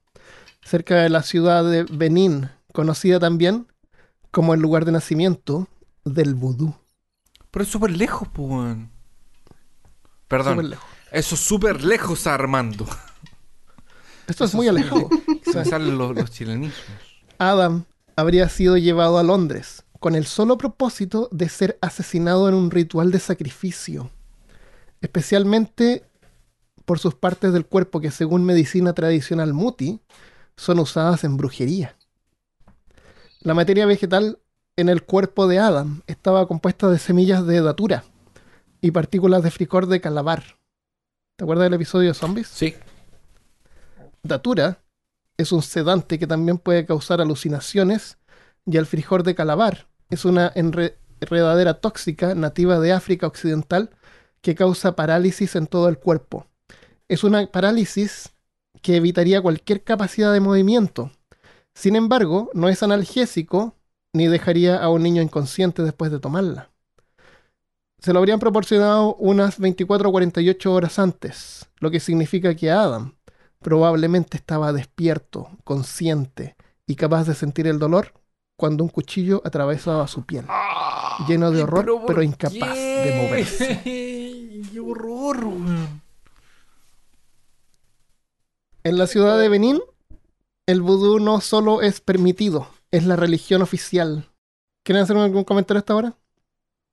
cerca 0.63 0.97
de 1.03 1.09
la 1.09 1.23
ciudad 1.23 1.65
de 1.65 1.85
Benín, 1.85 2.51
conocida 2.73 3.19
también 3.19 3.67
como 4.31 4.55
el 4.55 4.61
lugar 4.61 4.85
de 4.85 4.93
nacimiento 4.93 5.67
del 6.05 6.35
vudú. 6.35 6.75
Pero 7.51 7.65
es 7.65 7.71
súper 7.71 7.91
lejos, 7.91 8.29
pues. 8.33 8.77
Perdón. 10.29 10.55
Súper 10.55 10.65
lejos. 10.71 10.92
Eso 11.13 11.35
es 11.35 11.43
súper 11.43 11.85
lejos, 11.85 12.27
Armando. 12.27 12.87
Esto 14.27 14.45
es 14.45 14.55
muy 14.55 14.67
alejado. 14.67 15.11
Se 15.45 15.63
salen 15.65 15.99
los, 15.99 16.17
los 16.17 16.31
chilenismos. 16.31 16.75
Adam 17.39 17.85
habría 18.17 18.49
sido 18.49 18.79
llevado 18.79 19.19
a 19.19 19.23
Londres 19.23 19.85
con 20.01 20.15
el 20.15 20.25
solo 20.25 20.57
propósito 20.57 21.29
de 21.31 21.51
ser 21.51 21.79
asesinado 21.83 22.49
en 22.49 22.55
un 22.55 22.71
ritual 22.71 23.11
de 23.11 23.21
sacrificio, 23.21 24.11
especialmente 25.03 26.05
por 26.87 26.99
sus 26.99 27.15
partes 27.15 27.53
del 27.53 27.67
cuerpo 27.67 28.01
que 28.01 28.11
según 28.11 28.45
medicina 28.45 28.95
tradicional 28.95 29.53
muti 29.53 30.01
son 30.57 30.79
usadas 30.79 31.25
en 31.25 31.37
brujería. 31.37 31.95
La 33.41 33.53
materia 33.53 33.85
vegetal 33.85 34.39
en 34.77 34.89
el 34.89 35.03
cuerpo 35.03 35.47
de 35.47 35.59
Adam 35.59 36.01
estaba 36.07 36.49
compuesta 36.49 36.89
de 36.89 36.99
semillas 36.99 37.47
de 37.47 37.61
datura 37.61 38.05
y 38.81 38.93
partículas 38.93 39.43
de 39.43 39.51
fricor 39.51 39.87
de 39.89 40.01
calabar. 40.01 40.62
¿Te 41.37 41.45
acuerdas 41.45 41.65
del 41.65 41.75
episodio 41.75 42.09
de 42.09 42.15
zombies? 42.15 42.47
Sí. 42.49 42.75
Datura 44.23 44.83
es 45.37 45.53
un 45.53 45.63
sedante 45.63 46.19
que 46.19 46.27
también 46.27 46.59
puede 46.59 46.87
causar 46.87 47.21
alucinaciones 47.21 48.19
y 48.67 48.77
el 48.77 48.87
frijol 48.87 49.23
de 49.23 49.35
calabar 49.35 49.89
es 50.11 50.25
una 50.25 50.53
enre- 50.55 50.97
enredadera 51.21 51.81
tóxica 51.81 52.35
nativa 52.35 52.79
de 52.79 52.93
África 52.93 53.27
Occidental 53.27 53.91
que 54.41 54.55
causa 54.55 54.97
parálisis 54.97 55.57
en 55.57 55.67
todo 55.67 55.89
el 55.89 55.99
cuerpo. 55.99 56.47
Es 57.09 57.25
una 57.25 57.47
parálisis 57.47 58.33
que 58.83 58.97
evitaría 58.97 59.43
cualquier 59.43 59.85
capacidad 59.85 60.33
de 60.33 60.41
movimiento, 60.41 61.13
Sin 61.75 61.97
embargo, 61.97 62.51
no 62.55 62.69
es 62.71 62.83
analgésico 62.83 63.77
ni 64.15 64.29
dejaría 64.29 64.79
a 64.79 64.91
un 64.91 65.05
niño 65.05 65.23
inconsciente 65.23 65.85
después 65.85 66.11
de 66.13 66.21
tomarla. 66.21 66.72
Se 68.03 68.13
lo 68.13 68.19
habrían 68.19 68.41
proporcionado 68.41 69.15
unas 69.15 69.61
24 69.61 70.09
o 70.09 70.13
48 70.13 70.73
horas 70.73 70.99
antes, 70.99 71.71
lo 71.79 71.89
que 71.89 72.01
significa 72.01 72.57
que 72.57 72.69
Adam 72.69 73.15
probablemente 73.61 74.37
estaba 74.37 74.73
despierto, 74.73 75.51
consciente 75.63 76.57
y 76.85 76.97
capaz 76.97 77.29
de 77.29 77.37
sentir 77.37 77.69
el 77.69 77.79
dolor 77.79 78.13
cuando 78.57 78.83
un 78.83 78.91
cuchillo 78.91 79.41
atravesaba 79.45 80.09
su 80.09 80.27
piel, 80.27 80.47
lleno 81.29 81.53
de 81.53 81.63
horror, 81.63 81.87
¿por 81.87 82.07
pero 82.07 82.23
incapaz 82.25 82.75
de 82.75 83.23
moverse. 83.25 83.81
¡Qué 83.85 84.81
horror! 84.81 85.47
En 88.83 88.99
la 88.99 89.07
ciudad 89.07 89.39
de 89.39 89.49
Benín, 89.49 89.81
el 90.67 90.83
vudú 90.83 91.21
no 91.21 91.41
solo 91.41 91.83
es 91.83 92.01
permitido, 92.01 92.67
es 92.91 93.07
la 93.07 93.15
religión 93.15 93.63
oficial. 93.63 94.29
¿Quieren 94.83 95.05
hacer 95.05 95.17
algún 95.17 95.45
comentario 95.45 95.79
hasta 95.79 95.93
ahora? 95.93 96.17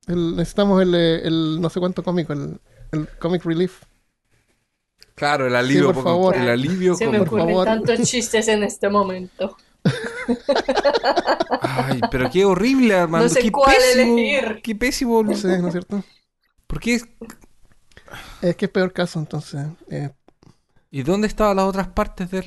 El- 0.10 0.36
necesitamos 0.36 0.82
el, 0.82 0.94
eh, 0.96 1.22
el 1.28 1.62
no 1.62 1.70
sé 1.70 1.80
cuánto 1.80 2.04
cómico, 2.04 2.34
el, 2.34 2.60
el 2.92 3.08
comic 3.20 3.46
relief. 3.46 3.84
Claro, 5.16 5.48
el 5.48 5.56
alivio, 5.56 5.94
por 5.94 6.04
favor. 6.04 6.36
el 6.36 6.50
alivio 6.50 6.96
Se 6.96 7.08
me 7.08 7.20
por 7.20 7.28
ocurren 7.28 7.48
favor. 7.48 7.66
tantos 7.66 8.02
chistes 8.10 8.48
en 8.48 8.64
este 8.64 8.90
momento. 8.90 9.56
Ay, 11.62 12.00
pero 12.12 12.30
qué 12.30 12.46
horrible, 12.46 12.96
Armando. 12.96 13.28
No 13.28 13.34
sé 13.34 13.42
qué 13.42 13.52
cuál 13.52 13.76
pésimo. 13.76 14.18
elegir. 14.18 14.62
Qué 14.64 14.76
pésimo. 14.76 15.24
No 15.24 15.36
sé, 15.36 15.58
¿no 15.60 15.68
es 15.68 15.74
cierto? 15.74 16.04
¿Por 16.68 16.80
qué? 16.80 16.96
es- 16.96 17.08
Es 18.42 18.56
que 18.56 18.66
es 18.66 18.72
peor 18.72 18.94
caso, 18.94 19.20
entonces. 19.20 19.66
eh, 19.90 20.12
¿Y 20.92 21.04
dónde 21.04 21.28
estaban 21.28 21.58
las 21.58 21.66
otras 21.66 21.90
partes 21.90 22.32
de 22.32 22.40
él? 22.40 22.46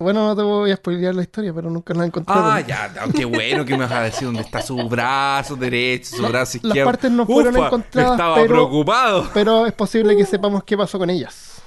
Bueno, 0.00 0.26
no 0.26 0.34
te 0.36 0.42
voy 0.42 0.70
a 0.70 0.76
spoilear 0.76 1.14
la 1.14 1.22
historia, 1.22 1.52
pero 1.54 1.70
nunca 1.70 1.92
la 1.94 2.06
encontraron. 2.06 2.44
Ah, 2.52 2.60
ya, 2.60 2.90
qué 3.14 3.24
bueno 3.24 3.64
que 3.64 3.72
me 3.76 3.84
vas 3.84 3.92
a 3.92 4.00
decir 4.02 4.26
dónde 4.26 4.40
está 4.42 4.62
su 4.62 4.76
brazo 4.88 5.56
derecho, 5.56 6.16
su 6.16 6.22
La- 6.22 6.28
brazo 6.30 6.58
las 6.58 6.64
izquierdo. 6.66 6.90
partes 6.90 7.10
no 7.12 7.26
fueron 7.26 7.54
Ufa, 7.56 7.66
encontradas, 7.66 8.12
Estaba 8.12 8.34
pero- 8.36 8.48
preocupado. 8.48 9.30
Pero 9.34 9.66
es 9.66 9.72
posible 9.74 10.16
que 10.16 10.24
sepamos 10.26 10.64
qué 10.64 10.76
pasó 10.76 10.98
con 10.98 11.10
ellas. 11.10 11.62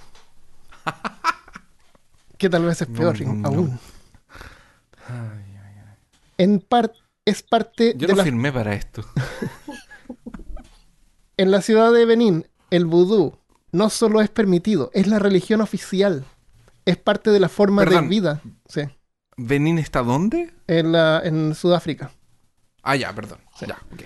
Que 2.38 2.50
tal 2.50 2.66
vez 2.66 2.82
es 2.82 2.88
peor 2.90 3.22
no, 3.22 3.34
no. 3.36 3.48
aún. 3.48 3.80
En 6.38 6.60
par 6.60 6.92
es 7.24 7.42
parte 7.42 7.94
Yo 7.96 8.08
de 8.08 8.13
no 8.13 8.18
la 8.18 8.24
firmé 8.25 8.52
para 8.52 8.74
esto. 8.74 9.04
En 11.38 11.50
la 11.50 11.62
ciudad 11.62 11.92
de 11.92 12.06
Benín, 12.06 12.46
el 12.70 12.86
vudú 12.86 13.38
no 13.72 13.90
solo 13.90 14.22
es 14.22 14.30
permitido, 14.30 14.92
es 14.94 15.08
la 15.08 15.18
religión 15.20 15.62
oficial. 15.62 16.25
Es 16.86 16.98
parte 16.98 17.30
de 17.32 17.40
la 17.40 17.50
forma 17.50 17.84
Perdón. 17.84 18.04
de 18.04 18.10
vida. 18.10 18.42
Sí, 18.68 18.82
¿Benín 19.38 19.80
está 19.80 20.04
dónde? 20.04 20.54
en, 20.68 20.92
la- 20.92 21.22
en 21.24 21.56
Sudáfrica. 21.56 22.12
Ah, 22.84 22.96
ya, 22.96 23.13
perdón. 23.13 23.40
Sí. 23.58 23.66
Ya, 23.68 23.78
ok. 23.94 24.02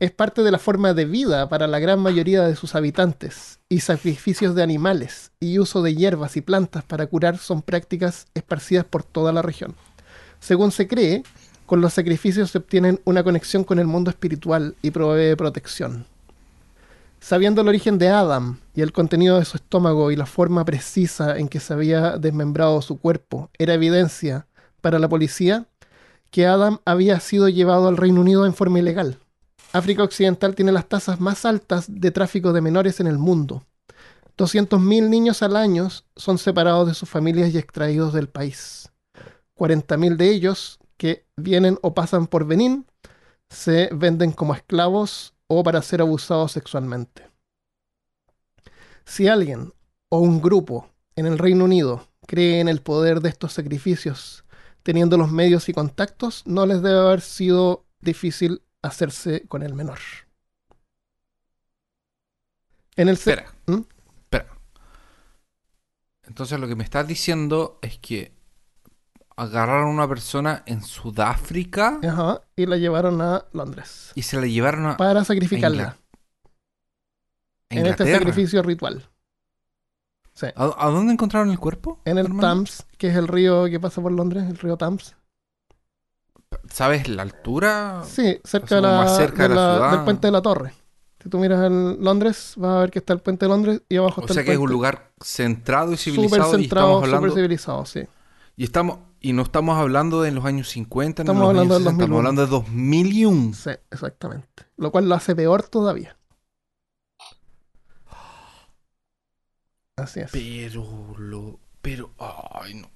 Es 0.00 0.12
parte 0.12 0.42
de 0.42 0.52
la 0.52 0.58
forma 0.60 0.94
de 0.94 1.06
vida 1.06 1.48
para 1.48 1.66
la 1.66 1.80
gran 1.80 1.98
mayoría 1.98 2.42
de 2.42 2.54
sus 2.54 2.74
habitantes. 2.76 3.58
Y 3.68 3.80
sacrificios 3.80 4.54
de 4.54 4.62
animales 4.62 5.32
y 5.40 5.58
uso 5.58 5.82
de 5.82 5.94
hierbas 5.96 6.36
y 6.36 6.40
plantas 6.40 6.84
para 6.84 7.06
curar 7.06 7.38
son 7.38 7.62
prácticas 7.62 8.26
esparcidas 8.34 8.84
por 8.84 9.02
toda 9.02 9.32
la 9.32 9.42
región. 9.42 9.74
Según 10.38 10.70
se 10.70 10.86
cree, 10.86 11.24
con 11.66 11.80
los 11.80 11.94
sacrificios 11.94 12.50
se 12.52 12.58
obtienen 12.58 13.00
una 13.04 13.24
conexión 13.24 13.64
con 13.64 13.78
el 13.80 13.86
mundo 13.88 14.10
espiritual 14.10 14.76
y 14.82 14.92
provee 14.92 15.34
protección. 15.34 16.06
Sabiendo 17.20 17.62
el 17.62 17.68
origen 17.68 17.98
de 17.98 18.08
Adam 18.08 18.60
y 18.74 18.80
el 18.80 18.92
contenido 18.92 19.38
de 19.38 19.44
su 19.44 19.56
estómago 19.56 20.10
y 20.10 20.16
la 20.16 20.26
forma 20.26 20.64
precisa 20.64 21.36
en 21.36 21.48
que 21.48 21.60
se 21.60 21.72
había 21.72 22.16
desmembrado 22.16 22.80
su 22.80 22.98
cuerpo, 22.98 23.50
era 23.58 23.74
evidencia 23.74 24.46
para 24.80 24.98
la 24.98 25.08
policía 25.08 25.66
que 26.30 26.46
Adam 26.46 26.78
había 26.84 27.18
sido 27.20 27.48
llevado 27.48 27.88
al 27.88 27.96
Reino 27.96 28.20
Unido 28.20 28.46
en 28.46 28.54
forma 28.54 28.78
ilegal. 28.78 29.18
África 29.72 30.02
Occidental 30.02 30.54
tiene 30.54 30.72
las 30.72 30.88
tasas 30.88 31.20
más 31.20 31.44
altas 31.44 31.86
de 31.88 32.10
tráfico 32.10 32.52
de 32.52 32.60
menores 32.60 33.00
en 33.00 33.06
el 33.06 33.18
mundo. 33.18 33.64
200.000 34.38 35.08
niños 35.08 35.42
al 35.42 35.56
año 35.56 35.88
son 36.16 36.38
separados 36.38 36.86
de 36.86 36.94
sus 36.94 37.08
familias 37.08 37.52
y 37.52 37.58
extraídos 37.58 38.12
del 38.12 38.28
país. 38.28 38.90
40.000 39.56 40.16
de 40.16 40.30
ellos 40.30 40.78
que 40.96 41.26
vienen 41.36 41.78
o 41.82 41.92
pasan 41.92 42.28
por 42.28 42.46
Benín 42.46 42.86
se 43.50 43.90
venden 43.92 44.30
como 44.30 44.54
esclavos 44.54 45.34
o 45.48 45.62
para 45.62 45.82
ser 45.82 46.00
abusados 46.00 46.52
sexualmente. 46.52 47.28
Si 49.04 49.26
alguien 49.26 49.72
o 50.10 50.20
un 50.20 50.40
grupo 50.40 50.90
en 51.16 51.26
el 51.26 51.38
Reino 51.38 51.64
Unido 51.64 52.08
cree 52.26 52.60
en 52.60 52.68
el 52.68 52.82
poder 52.82 53.20
de 53.20 53.30
estos 53.30 53.54
sacrificios, 53.54 54.44
teniendo 54.82 55.16
los 55.16 55.30
medios 55.30 55.68
y 55.68 55.72
contactos, 55.72 56.46
no 56.46 56.66
les 56.66 56.82
debe 56.82 56.98
haber 56.98 57.22
sido 57.22 57.86
difícil 58.00 58.62
hacerse 58.82 59.46
con 59.48 59.62
el 59.62 59.74
menor. 59.74 59.98
En 62.96 63.08
el 63.08 63.14
Espera. 63.14 63.52
¿Mm? 63.66 63.80
Espera. 64.20 64.58
Entonces 66.22 66.60
lo 66.60 66.68
que 66.68 66.76
me 66.76 66.84
estás 66.84 67.06
diciendo 67.06 67.78
es 67.80 67.98
que 67.98 68.37
agarraron 69.38 69.88
a 69.88 69.90
una 69.92 70.08
persona 70.08 70.62
en 70.66 70.82
Sudáfrica 70.82 71.98
Ajá, 72.02 72.42
y 72.56 72.66
la 72.66 72.76
llevaron 72.76 73.20
a 73.22 73.44
Londres 73.52 74.12
y 74.14 74.22
se 74.22 74.40
la 74.40 74.46
llevaron 74.46 74.86
a, 74.86 74.96
para 74.96 75.24
sacrificarla 75.24 75.96
a 77.70 77.74
en 77.78 77.86
este 77.86 78.10
sacrificio 78.10 78.62
ritual. 78.62 79.08
Sí. 80.34 80.46
¿A, 80.54 80.86
a 80.86 80.90
dónde 80.90 81.12
encontraron 81.12 81.50
el 81.50 81.58
cuerpo? 81.58 82.00
En 82.04 82.18
el 82.18 82.26
hermano? 82.26 82.40
Thames, 82.40 82.86
que 82.96 83.08
es 83.08 83.16
el 83.16 83.28
río 83.28 83.66
que 83.66 83.80
pasa 83.80 84.00
por 84.00 84.12
Londres, 84.12 84.44
el 84.48 84.58
río 84.58 84.76
Thames. 84.76 85.16
¿Sabes 86.70 87.08
la 87.08 87.22
altura? 87.22 88.02
Sí, 88.04 88.40
cerca, 88.44 88.76
de 88.76 88.80
la, 88.82 88.92
más 88.92 89.16
cerca 89.16 89.44
de 89.44 89.48
de 89.48 89.54
la 89.54 89.60
ciudad. 89.72 89.90
del 89.90 90.00
puente 90.02 90.26
de 90.28 90.32
la 90.32 90.42
torre. 90.42 90.74
Si 91.22 91.28
tú 91.28 91.38
miras 91.38 91.64
en 91.66 92.02
Londres, 92.02 92.54
vas 92.56 92.76
a 92.76 92.80
ver 92.80 92.90
que 92.90 93.00
está 93.00 93.12
el 93.12 93.20
puente 93.20 93.46
de 93.46 93.50
Londres 93.50 93.82
y 93.88 93.96
abajo 93.96 94.20
O 94.20 94.20
está 94.20 94.34
sea 94.34 94.42
el 94.42 94.44
que 94.44 94.52
es 94.52 94.58
un 94.58 94.68
puente. 94.68 94.70
lugar 94.70 95.12
centrado 95.20 95.92
y 95.92 95.96
Súper 96.14 96.42
civilizado 96.42 96.56
y 96.56 96.62
centrado, 96.62 96.64
estamos 96.64 97.04
súper 97.04 97.14
hablando 97.14 97.30
civilizado, 97.30 97.84
sí. 97.86 98.08
y 98.56 98.64
estamos 98.64 98.98
y 99.20 99.32
no 99.32 99.42
estamos 99.42 99.78
hablando 99.78 100.22
de 100.22 100.30
los 100.30 100.44
años 100.44 100.68
50 100.68 101.22
ni 101.22 101.26
Estamos 101.26 101.40
los 101.42 101.48
hablando 101.50 101.74
años 101.74 101.84
60, 101.84 102.02
estamos 102.04 102.22
2001. 102.22 102.28
hablando 102.28 102.42
de 102.42 102.50
2001. 102.50 103.54
Sí, 103.54 103.70
exactamente. 103.90 104.64
Lo 104.76 104.90
cual 104.92 105.08
lo 105.08 105.14
hace 105.14 105.34
peor 105.34 105.62
todavía. 105.64 106.16
Así 109.96 110.20
es. 110.20 110.30
Pero 110.30 111.14
lo 111.18 111.58
pero 111.82 112.10
ay 112.18 112.74
no. 112.74 112.90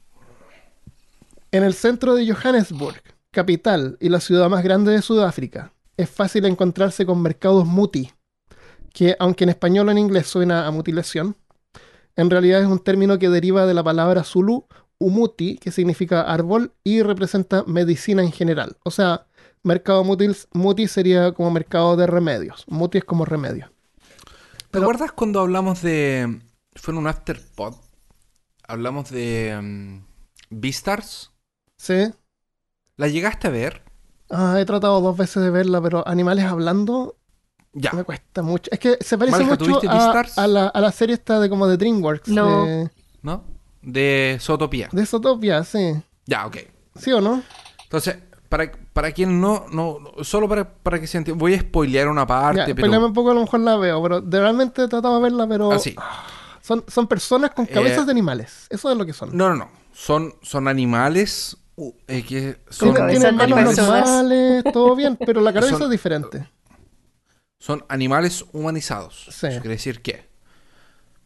En 1.50 1.64
el 1.64 1.74
centro 1.74 2.14
de 2.14 2.32
Johannesburg, 2.32 3.02
capital 3.30 3.96
y 4.00 4.08
la 4.08 4.20
ciudad 4.20 4.48
más 4.48 4.62
grande 4.62 4.92
de 4.92 5.02
Sudáfrica, 5.02 5.72
es 5.96 6.08
fácil 6.08 6.46
encontrarse 6.46 7.04
con 7.04 7.20
mercados 7.20 7.66
muti, 7.66 8.10
que 8.92 9.16
aunque 9.18 9.44
en 9.44 9.50
español 9.50 9.88
o 9.88 9.90
en 9.90 9.98
inglés 9.98 10.26
suena 10.26 10.66
a 10.66 10.70
mutilación, 10.70 11.36
en 12.16 12.30
realidad 12.30 12.60
es 12.60 12.66
un 12.66 12.78
término 12.78 13.18
que 13.18 13.28
deriva 13.28 13.66
de 13.66 13.74
la 13.74 13.82
palabra 13.82 14.24
zulu 14.24 14.66
umuti, 15.02 15.58
que 15.58 15.70
significa 15.70 16.22
árbol 16.22 16.72
y 16.84 17.02
representa 17.02 17.64
medicina 17.66 18.22
en 18.22 18.32
general. 18.32 18.76
O 18.84 18.90
sea, 18.90 19.26
mercado 19.62 20.04
muti, 20.04 20.28
muti 20.52 20.88
sería 20.88 21.32
como 21.32 21.50
mercado 21.50 21.96
de 21.96 22.06
remedios. 22.06 22.64
Muti 22.68 22.98
es 22.98 23.04
como 23.04 23.24
remedio. 23.24 23.70
¿Te 24.06 24.78
Pero- 24.78 24.84
acuerdas 24.84 25.12
cuando 25.12 25.40
hablamos 25.40 25.82
de 25.82 26.40
fue 26.74 26.92
en 26.94 26.98
un 26.98 27.06
afterpod? 27.06 27.74
Hablamos 28.66 29.10
de 29.10 29.56
um, 29.58 30.04
Beastars. 30.50 31.30
Sí. 31.76 32.10
¿La 32.96 33.08
llegaste 33.08 33.48
a 33.48 33.50
ver? 33.50 33.82
Ah, 34.30 34.56
he 34.58 34.64
tratado 34.64 35.00
dos 35.00 35.16
veces 35.16 35.42
de 35.42 35.50
verla, 35.50 35.80
pero 35.82 36.06
animales 36.08 36.44
hablando 36.44 37.16
Ya. 37.74 37.92
Me 37.92 38.04
cuesta 38.04 38.42
mucho. 38.42 38.70
Es 38.70 38.78
que 38.78 38.98
se 39.00 39.16
parece 39.18 39.44
mucho 39.44 39.56
¿tuviste 39.56 39.88
a, 39.88 40.46
la, 40.46 40.68
a 40.68 40.80
la 40.80 40.92
serie 40.92 41.14
esta 41.14 41.40
de 41.40 41.48
como 41.48 41.66
de 41.66 41.76
DreamWorks. 41.76 42.28
No. 42.28 42.66
De, 42.66 42.90
¿No? 43.22 43.44
De 43.82 44.38
Zootopia. 44.40 44.88
de 44.92 45.04
Zootopia, 45.06 45.64
sí. 45.64 45.94
Ya, 46.26 46.46
ok. 46.46 46.56
¿Sí 46.96 47.12
o 47.12 47.20
no? 47.20 47.42
Entonces, 47.84 48.16
para, 48.48 48.70
para 48.92 49.12
quien 49.12 49.40
no, 49.40 49.66
no, 49.72 49.98
no- 49.98 50.24
solo 50.24 50.48
para, 50.48 50.72
para 50.72 51.00
que 51.00 51.06
se 51.06 51.18
entienda, 51.18 51.38
voy 51.40 51.54
a 51.54 51.60
spoilear 51.60 52.08
una 52.08 52.26
parte, 52.26 52.64
Ya, 52.68 52.74
pero 52.74 53.06
un 53.06 53.12
poco, 53.12 53.30
a 53.30 53.34
lo 53.34 53.40
mejor 53.40 53.60
la 53.60 53.76
veo, 53.76 54.02
pero 54.02 54.20
de 54.20 54.40
realmente 54.40 54.84
he 54.84 54.88
tratado 54.88 55.16
de 55.16 55.22
verla, 55.22 55.46
pero 55.48 55.72
así. 55.72 55.96
son, 56.62 56.84
son 56.86 57.06
personas 57.06 57.50
con 57.50 57.66
cabezas 57.66 58.02
Eh, 58.02 58.06
de 58.06 58.10
animales. 58.12 58.66
Eso 58.70 58.90
es 58.90 58.96
lo 58.96 59.04
que 59.04 59.12
son. 59.12 59.36
No, 59.36 59.48
no, 59.50 59.56
no. 59.56 59.68
Son, 59.92 60.34
son 60.42 60.68
animales 60.68 61.56
uh, 61.76 61.92
eh, 62.08 62.22
que 62.24 62.58
son, 62.70 62.92
cabezas 62.94 63.20
Tienen 63.20 63.36
manos 63.36 63.76
normales, 63.76 64.64
todo 64.72 64.94
bien, 64.94 65.16
pero 65.16 65.40
la 65.40 65.52
cabeza 65.52 65.72
Son- 65.72 65.82
es 65.84 65.90
diferente. 65.90 66.48
son 67.58 67.84
animales 67.88 68.44
humanizados. 68.52 69.26
Sí. 69.30 69.46
Eso 69.48 69.60
quiere 69.60 69.74
decir 69.76 70.02
que, 70.02 70.28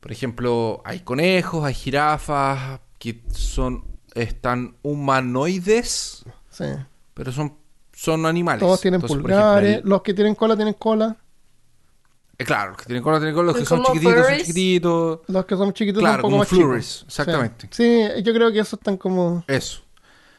por 0.06 0.12
ejemplo, 0.12 0.82
hay 0.84 1.00
conejos, 1.00 1.64
hay 1.64 1.75
jirafas 1.75 2.78
que 2.96 3.25
son 3.32 3.82
están 4.14 4.76
humanoides, 4.82 6.25
Sí. 6.48 6.64
pero 7.12 7.32
son 7.32 7.54
son 7.92 8.25
animales. 8.25 8.60
Todos 8.60 8.80
tienen 8.80 8.98
Entonces, 9.00 9.18
pulgares. 9.20 9.68
ejemplo, 9.70 9.90
Los 9.90 10.02
que 10.02 10.14
tienen 10.14 10.36
cola 10.36 10.54
tienen 10.54 10.75
cola. 10.75 11.16
eh, 12.38 12.44
claro, 12.44 12.68
los 12.70 12.76
que 12.78 12.84
tienen 12.84 13.02
cola 13.02 13.18
tienen 13.18 13.34
cola, 13.34 13.46
los 13.48 13.56
que 13.56 13.64
Son 13.64 13.82
chiquititos 13.82 14.14
son 14.14 14.25
furries. 14.25 15.20
Los 15.26 15.44
que 15.44 15.56
son 15.56 15.72
chiquitos 15.72 16.00
Claro, 16.00 16.22
son 16.22 16.32
un 16.34 16.38
poco 16.40 16.46
como 16.54 16.68
más 16.68 16.78
chicos. 16.78 17.04
exactamente. 17.08 17.68
Sí. 17.72 18.06
Sí, 18.14 18.22
yo 18.22 18.32
creo 18.32 18.52
que 18.52 18.60
esos 18.60 18.75
están 18.78 18.96
como... 18.98 19.42
Eso. 19.48 19.82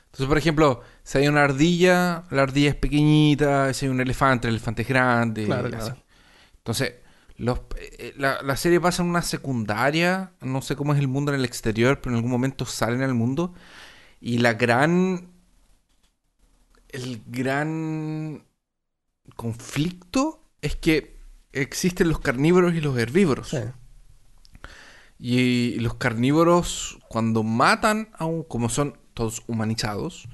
Entonces, 0.06 0.28
por 0.28 0.38
ejemplo, 0.38 0.82
si 1.04 1.18
hay 1.18 1.28
una 1.28 1.44
ardilla, 1.44 2.24
la 2.32 2.44
ardilla 2.44 2.70
es 2.70 2.76
pequeñita, 2.76 3.74
si 3.74 3.86
hay 3.86 3.92
un 3.92 4.00
elefante, 4.00 4.48
el 4.48 4.54
elefante 4.54 4.84
es 4.84 4.88
grande. 4.88 5.44
Claro, 5.46 5.68
y 5.68 5.74
así. 5.74 5.88
claro. 5.90 6.04
Entonces, 6.60 6.94
los, 7.38 7.60
eh, 7.78 8.14
la, 8.18 8.42
la 8.42 8.58
serie 8.58 8.82
pasa 8.82 9.04
en 9.04 9.10
una 9.10 9.22
secundaria, 9.22 10.32
no 10.42 10.62
sé 10.64 10.76
cómo 10.76 10.94
es 10.94 11.00
el 11.00 11.08
mundo 11.08 11.32
en 11.32 11.40
el 11.40 11.46
exterior, 11.46 12.02
pero 12.02 12.14
en 12.14 12.18
algún 12.18 12.32
momento 12.32 12.66
salen 12.66 13.04
al 13.04 13.14
mundo. 13.14 13.54
Y 14.20 14.40
la 14.40 14.54
gran. 14.54 15.30
El 16.90 17.22
gran 17.28 18.44
conflicto 19.36 20.42
es 20.62 20.76
que 20.76 21.18
existen 21.52 22.10
los 22.10 22.20
carnívoros 22.20 22.74
y 22.74 22.82
los 22.82 22.98
herbívoros. 22.98 23.50
Sí. 23.50 23.60
Y 25.20 25.80
los 25.80 25.96
carnívoros, 25.96 26.98
cuando 27.08 27.44
matan 27.44 28.10
a 28.14 28.26
un. 28.26 28.44
como 28.44 28.70
son 28.70 28.98
todos 29.14 29.44
humanizados, 29.48 30.28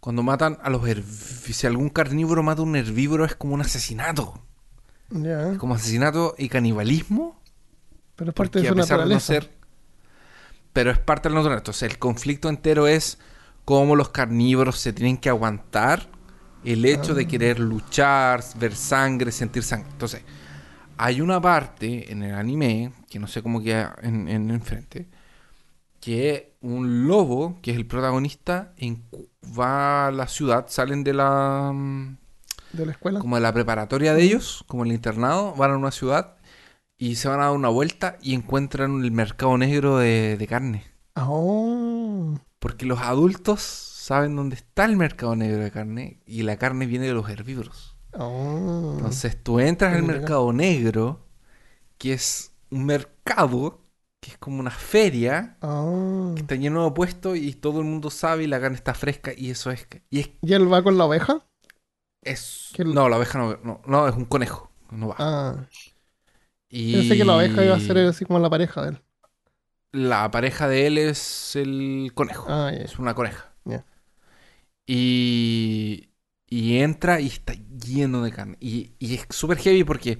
cuando 0.00 0.24
matan 0.24 0.58
a 0.62 0.70
los 0.70 0.86
herbívoros. 0.88 1.56
Si 1.56 1.66
algún 1.68 1.90
carnívoro 1.90 2.42
mata 2.42 2.62
a 2.62 2.64
un 2.64 2.74
herbívoro, 2.74 3.24
es 3.24 3.36
como 3.36 3.54
un 3.54 3.60
asesinato. 3.60 4.42
Ya. 5.14 5.56
Como 5.58 5.74
asesinato 5.74 6.34
y 6.36 6.48
canibalismo. 6.48 7.40
Pero 8.16 8.30
es 8.30 8.34
parte 8.34 8.60
de 8.60 8.66
a 8.66 8.70
su 8.70 8.74
de 8.74 8.80
no 8.80 8.86
naturaleza. 8.86 9.26
ser. 9.34 9.50
Pero 10.72 10.90
es 10.90 10.98
parte 10.98 11.28
de 11.28 11.34
la 11.34 11.40
naturaleza. 11.40 11.60
Entonces, 11.60 11.90
el 11.90 11.98
conflicto 11.98 12.48
entero 12.48 12.86
es 12.86 13.18
cómo 13.64 13.96
los 13.96 14.10
carnívoros 14.10 14.78
se 14.78 14.92
tienen 14.92 15.16
que 15.16 15.28
aguantar 15.28 16.08
el 16.64 16.84
hecho 16.84 17.12
Ah. 17.12 17.14
de 17.16 17.26
querer 17.26 17.60
luchar, 17.60 18.42
ver 18.56 18.74
sangre, 18.74 19.30
sentir 19.32 19.62
sangre. 19.62 19.88
Entonces, 19.92 20.22
hay 20.96 21.20
una 21.20 21.40
parte 21.40 22.10
en 22.12 22.22
el 22.22 22.34
anime, 22.34 22.92
que 23.08 23.18
no 23.18 23.26
sé 23.28 23.42
cómo 23.42 23.62
queda 23.62 23.96
en, 24.02 24.28
en 24.28 24.50
enfrente, 24.50 25.08
que 26.00 26.54
un 26.60 27.06
lobo, 27.06 27.58
que 27.62 27.70
es 27.72 27.76
el 27.76 27.86
protagonista, 27.86 28.72
en- 28.76 29.02
va 29.58 30.06
a 30.08 30.10
la 30.10 30.26
ciudad, 30.28 30.66
salen 30.68 31.04
de 31.04 31.14
la. 31.14 31.72
De 32.76 32.86
la 32.86 32.92
escuela. 32.92 33.20
como 33.20 33.36
de 33.36 33.42
la 33.42 33.52
preparatoria 33.52 34.14
de 34.14 34.22
ellos, 34.22 34.64
como 34.66 34.84
el 34.84 34.92
internado, 34.92 35.54
van 35.54 35.72
a 35.72 35.76
una 35.76 35.90
ciudad 35.90 36.36
y 36.98 37.16
se 37.16 37.28
van 37.28 37.40
a 37.40 37.44
dar 37.46 37.52
una 37.54 37.68
vuelta 37.68 38.18
y 38.22 38.34
encuentran 38.34 39.04
el 39.04 39.12
mercado 39.12 39.56
negro 39.58 39.98
de, 39.98 40.36
de 40.36 40.46
carne. 40.46 40.84
Ah, 41.14 41.26
oh. 41.28 42.34
Porque 42.58 42.86
los 42.86 43.00
adultos 43.00 43.60
saben 43.62 44.36
dónde 44.36 44.56
está 44.56 44.84
el 44.84 44.96
mercado 44.96 45.36
negro 45.36 45.62
de 45.62 45.70
carne 45.70 46.20
y 46.26 46.42
la 46.42 46.56
carne 46.56 46.86
viene 46.86 47.06
de 47.06 47.14
los 47.14 47.28
herbívoros. 47.28 47.96
Oh. 48.12 48.94
Entonces 48.96 49.42
tú 49.42 49.60
entras 49.60 49.94
al 49.94 50.02
mercado 50.04 50.52
negro, 50.52 51.26
que 51.98 52.12
es 52.14 52.52
un 52.70 52.86
mercado, 52.86 53.80
que 54.20 54.32
es 54.32 54.38
como 54.38 54.60
una 54.60 54.70
feria, 54.70 55.56
Ah. 55.62 56.32
que 56.34 56.42
está 56.42 56.54
lleno 56.56 56.84
de 56.84 56.90
puestos 56.92 57.36
y 57.38 57.52
todo 57.54 57.80
el 57.80 57.86
mundo 57.86 58.10
sabe 58.10 58.44
y 58.44 58.46
la 58.46 58.60
carne 58.60 58.76
está 58.76 58.94
fresca 58.94 59.32
y 59.36 59.50
eso 59.50 59.70
es... 59.70 59.86
Y 60.10 60.20
es... 60.20 60.30
¿Y 60.42 60.52
él 60.54 60.72
va 60.72 60.82
con 60.82 60.96
la 60.98 61.04
oveja? 61.06 61.46
Es- 62.24 62.70
¿Qué- 62.74 62.84
No, 62.84 63.08
la 63.08 63.16
oveja 63.16 63.38
no, 63.38 63.58
no, 63.62 63.80
no, 63.86 64.08
es 64.08 64.14
un 64.16 64.24
conejo. 64.24 64.70
No 64.90 65.08
va. 65.08 65.16
Ah. 65.18 65.66
Y... 66.68 66.92
Pensé 66.92 67.16
que 67.16 67.24
la 67.24 67.36
oveja 67.36 67.64
iba 67.64 67.74
a 67.76 67.80
ser 67.80 67.98
así 67.98 68.24
como 68.24 68.38
la 68.38 68.50
pareja 68.50 68.82
de 68.82 68.88
él. 68.90 68.98
La 69.92 70.30
pareja 70.30 70.68
de 70.68 70.86
él 70.88 70.98
es 70.98 71.54
el 71.56 72.10
conejo. 72.14 72.46
Ah. 72.48 72.70
Es 72.74 72.98
una 72.98 73.14
coneja. 73.14 73.50
Y, 74.86 76.10
y 76.48 76.78
entra 76.78 77.20
y 77.20 77.26
está 77.28 77.54
lleno 77.54 78.22
de 78.22 78.32
carne. 78.32 78.56
Y, 78.60 78.92
y 78.98 79.14
es 79.14 79.26
súper 79.30 79.58
heavy 79.58 79.84
porque 79.84 80.18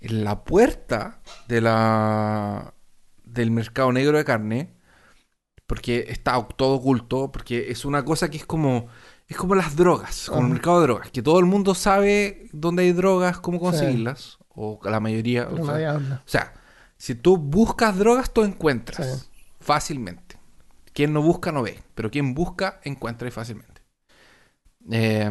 en 0.00 0.24
la 0.24 0.44
puerta 0.44 1.22
de 1.48 1.60
la, 1.60 2.74
del 3.24 3.50
mercado 3.50 3.92
negro 3.92 4.18
de 4.18 4.24
carne, 4.24 4.74
porque 5.66 6.06
está 6.08 6.46
todo 6.56 6.74
oculto, 6.76 7.32
porque 7.32 7.70
es 7.70 7.84
una 7.84 8.04
cosa 8.04 8.30
que 8.30 8.38
es 8.38 8.46
como, 8.46 8.88
es 9.28 9.36
como 9.36 9.54
las 9.54 9.76
drogas, 9.76 10.28
como 10.28 10.42
el 10.46 10.52
mercado 10.52 10.80
de 10.80 10.86
drogas, 10.86 11.10
que 11.10 11.22
todo 11.22 11.38
el 11.38 11.46
mundo 11.46 11.74
sabe 11.74 12.48
dónde 12.52 12.82
hay 12.82 12.92
drogas, 12.92 13.38
cómo 13.40 13.58
Sí. 13.58 13.64
conseguirlas, 13.64 14.38
o 14.48 14.78
la 14.84 15.00
mayoría. 15.00 15.48
O 15.48 15.64
sea, 16.26 16.52
o 16.54 16.58
si 16.98 17.14
tú 17.14 17.36
buscas 17.38 17.96
drogas, 17.98 18.32
tú 18.32 18.42
encuentras 18.44 19.22
Sí. 19.32 19.40
fácilmente. 19.60 20.38
Quien 20.92 21.12
no 21.14 21.22
busca, 21.22 21.50
no 21.52 21.62
ve. 21.62 21.82
Pero 21.94 22.10
quien 22.10 22.34
busca, 22.34 22.80
encuentra 22.84 23.30
fácilmente. 23.30 23.80
Eh, 24.90 25.30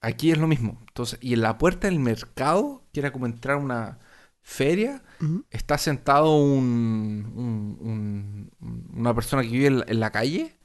aquí 0.00 0.30
es 0.30 0.38
lo 0.38 0.46
mismo. 0.46 0.78
Entonces, 0.88 1.18
y 1.20 1.34
en 1.34 1.42
la 1.42 1.58
puerta 1.58 1.86
del 1.88 1.98
mercado, 1.98 2.84
que 2.92 3.00
era 3.00 3.12
como 3.12 3.26
entrar 3.26 3.56
a 3.56 3.60
una 3.60 3.98
feria, 4.42 5.02
está 5.50 5.76
sentado 5.76 6.34
un, 6.42 7.30
un- 7.36 8.50
un- 8.60 8.88
una 8.94 9.14
persona 9.14 9.42
que 9.42 9.48
vive 9.48 9.66
en 9.66 9.78
la, 9.80 9.84
en 9.86 10.00
la 10.00 10.10
calle. 10.10 10.56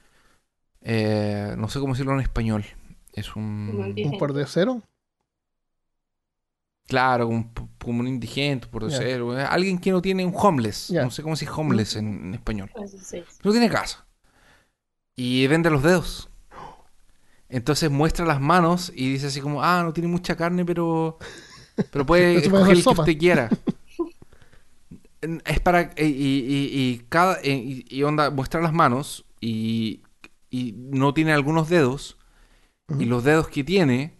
Eh, 0.87 1.55
no 1.57 1.67
sé 1.67 1.79
cómo 1.79 1.93
decirlo 1.93 2.13
en 2.13 2.19
español. 2.19 2.63
Es 3.13 3.35
Un 3.35 3.43
un... 3.75 3.87
indígena. 3.89 4.13
¿Un 4.13 4.19
pordiosero? 4.19 4.81
Claro, 6.87 7.25
como, 7.25 7.37
un- 7.39 7.51
como 7.83 7.99
un 8.01 8.07
indigente, 8.07 8.67
por 8.67 8.87
Ya. 8.87 8.99
decir. 8.99 9.21
Alguien 9.49 9.79
que 9.79 9.91
no 9.91 10.01
tiene 10.01 10.23
un 10.25 10.33
homeless. 10.35 10.91
No 10.91 11.09
sé 11.09 11.23
cómo 11.23 11.33
decir 11.33 11.49
homeless 11.55 11.95
en- 11.95 12.25
en 12.27 12.33
español. 12.35 12.71
Dice. 12.91 13.25
No 13.43 13.51
tiene 13.51 13.69
casa. 13.69 14.05
Y 15.15 15.47
vende 15.47 15.69
los 15.71 15.81
dedos. 15.81 16.29
Entonces 17.49 17.89
muestra 17.89 18.25
las 18.25 18.39
manos 18.41 18.91
y 18.95 19.11
dice 19.13 19.27
así 19.27 19.39
como, 19.41 19.63
ah, 19.63 19.81
no 19.83 19.93
tiene 19.93 20.07
mucha 20.09 20.35
carne, 20.35 20.65
pero, 20.65 21.17
pero 21.91 22.05
puede 22.05 22.35
escoger 22.67 22.75
el 22.77 22.83
que 22.83 22.89
usted 22.89 23.17
quiera. 23.17 23.49
Es 25.45 25.59
para... 25.59 25.91
Y, 25.97 26.03
y- 26.03 26.69
y 26.71 27.05
cada... 27.09 27.39
Y, 27.43 27.83
y 27.89 28.03
onda, 28.03 28.29
muestra 28.29 28.61
las 28.61 28.73
manos 28.73 29.25
y, 29.41 30.03
y 30.57 30.73
no 30.77 31.13
tiene 31.13 31.33
algunos 31.33 31.69
dedos. 31.69 32.17
Y 32.99 33.05
los 33.05 33.23
dedos 33.23 33.47
que 33.47 33.63
tiene 33.63 34.13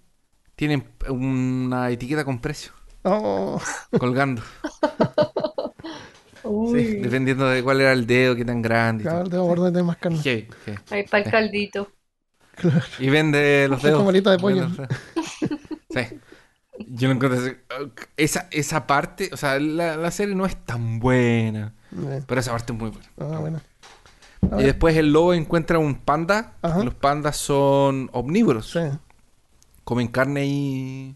tienen 0.56 0.88
una 1.10 1.90
etiqueta 1.92 2.26
con 2.26 2.40
precio 2.40 2.72
Oh. 3.04 3.62
colgando. 4.00 4.42
Sí, 6.72 6.98
dependiendo 6.98 7.48
de 7.50 7.64
cuál 7.64 7.82
era 7.82 7.92
el 7.92 8.06
dedo, 8.06 8.36
qué 8.36 8.46
tan 8.46 8.62
grande. 8.62 9.04
Claro, 9.04 9.28
tengo 9.28 9.46
borde 9.48 9.72
de 9.72 9.82
más 9.82 9.98
carne. 9.98 10.20
Ahí 10.92 11.04
para 11.04 11.24
el 11.24 11.32
caldito. 11.32 11.92
Y 13.00 13.10
vende 13.10 13.68
los 13.68 13.80
Es 13.80 13.84
dedos. 13.86 14.14
de 14.14 14.38
pollo. 14.40 14.68
Sí. 15.90 16.02
Yo 16.88 17.08
lo 17.08 17.14
encuentro 17.16 17.40
esa, 18.18 18.48
esa 18.52 18.86
parte, 18.86 19.30
o 19.34 19.38
sea, 19.38 19.60
la, 19.60 19.96
la 19.96 20.12
serie 20.12 20.36
no 20.36 20.46
es 20.46 20.56
tan 20.66 21.00
buena, 21.00 21.74
Eh, 21.92 22.22
pero 22.28 22.42
esa 22.42 22.52
parte 22.52 22.74
es 22.74 22.80
muy 22.80 22.90
buena. 22.90 23.08
Ah, 23.18 23.40
bueno. 23.40 23.62
Y 24.60 24.64
después 24.64 24.96
el 24.98 25.12
lobo 25.14 25.34
encuentra 25.34 25.80
un 25.80 25.96
panda. 25.96 26.54
Ajá. 26.62 26.84
Los 26.84 26.94
pandas 26.94 27.38
son 27.38 28.10
omnívoros. 28.14 28.70
sí. 28.72 28.80
Comen 29.84 30.08
carne 30.08 30.46
y, 30.48 31.16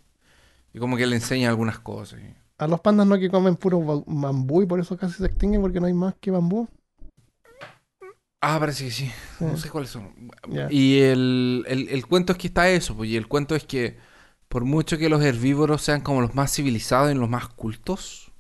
y 0.74 0.80
como 0.80 0.96
que 0.96 1.08
le 1.08 1.16
enseñan 1.16 1.50
algunas 1.50 1.80
cosas. 1.80 2.20
A 2.60 2.68
los 2.68 2.80
pandas 2.82 3.08
no 3.08 3.18
que 3.18 3.30
comen 3.30 3.56
puro 3.56 3.80
ba- 3.82 4.04
bambú 4.06 4.62
y 4.62 4.66
por 4.68 4.80
eso 4.80 4.96
casi 4.98 5.14
se 5.16 5.26
extinguen 5.26 5.62
porque 5.62 5.80
no 5.80 5.88
hay 5.88 5.94
más 5.94 6.14
que 6.22 6.30
bambú. 6.30 6.68
Ah, 8.42 8.58
parece 8.60 8.86
que 8.86 8.92
sí. 8.92 9.12
Sí. 9.38 9.46
No 9.46 9.58
sé 9.58 9.70
cuáles 9.70 9.90
son. 9.90 10.14
Y 10.70 11.00
el, 11.00 11.66
el- 11.68 11.90
el 11.90 12.06
cuento 12.06 12.32
es 12.34 12.38
que 12.38 12.48
está 12.48 12.70
eso, 12.70 12.96
pues, 12.96 13.10
y 13.10 13.18
el 13.18 13.28
cuento 13.28 13.56
es 13.56 13.64
que 13.66 13.98
por 14.48 14.64
mucho 14.66 14.98
que 14.98 15.10
los 15.10 15.22
herbívoros 15.24 15.82
sean 15.82 16.02
como 16.02 16.22
los 16.22 16.36
más 16.36 16.54
civilizados 16.54 17.12
y 17.12 17.16
los 17.16 17.30
más 17.30 17.48
cultos, 17.50 18.32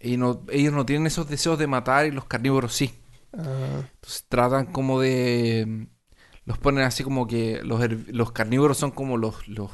y 0.00 0.16
no, 0.16 0.40
ellos 0.50 0.72
no 0.72 0.84
tienen 0.86 1.06
esos 1.06 1.28
deseos 1.28 1.58
de 1.58 1.66
matar 1.66 2.06
y 2.06 2.10
los 2.10 2.24
carnívoros 2.26 2.72
sí. 2.74 2.94
Ah, 3.38 3.82
Entonces 3.94 4.24
tratan 4.28 4.66
como 4.66 5.00
de... 5.00 5.88
Los 6.44 6.58
ponen 6.58 6.84
así 6.84 7.02
como 7.04 7.26
que 7.26 7.60
los, 7.64 7.80
herb- 7.80 8.06
los 8.08 8.32
carnívoros 8.32 8.78
son 8.78 8.92
como 8.92 9.16
los, 9.16 9.48
los 9.48 9.70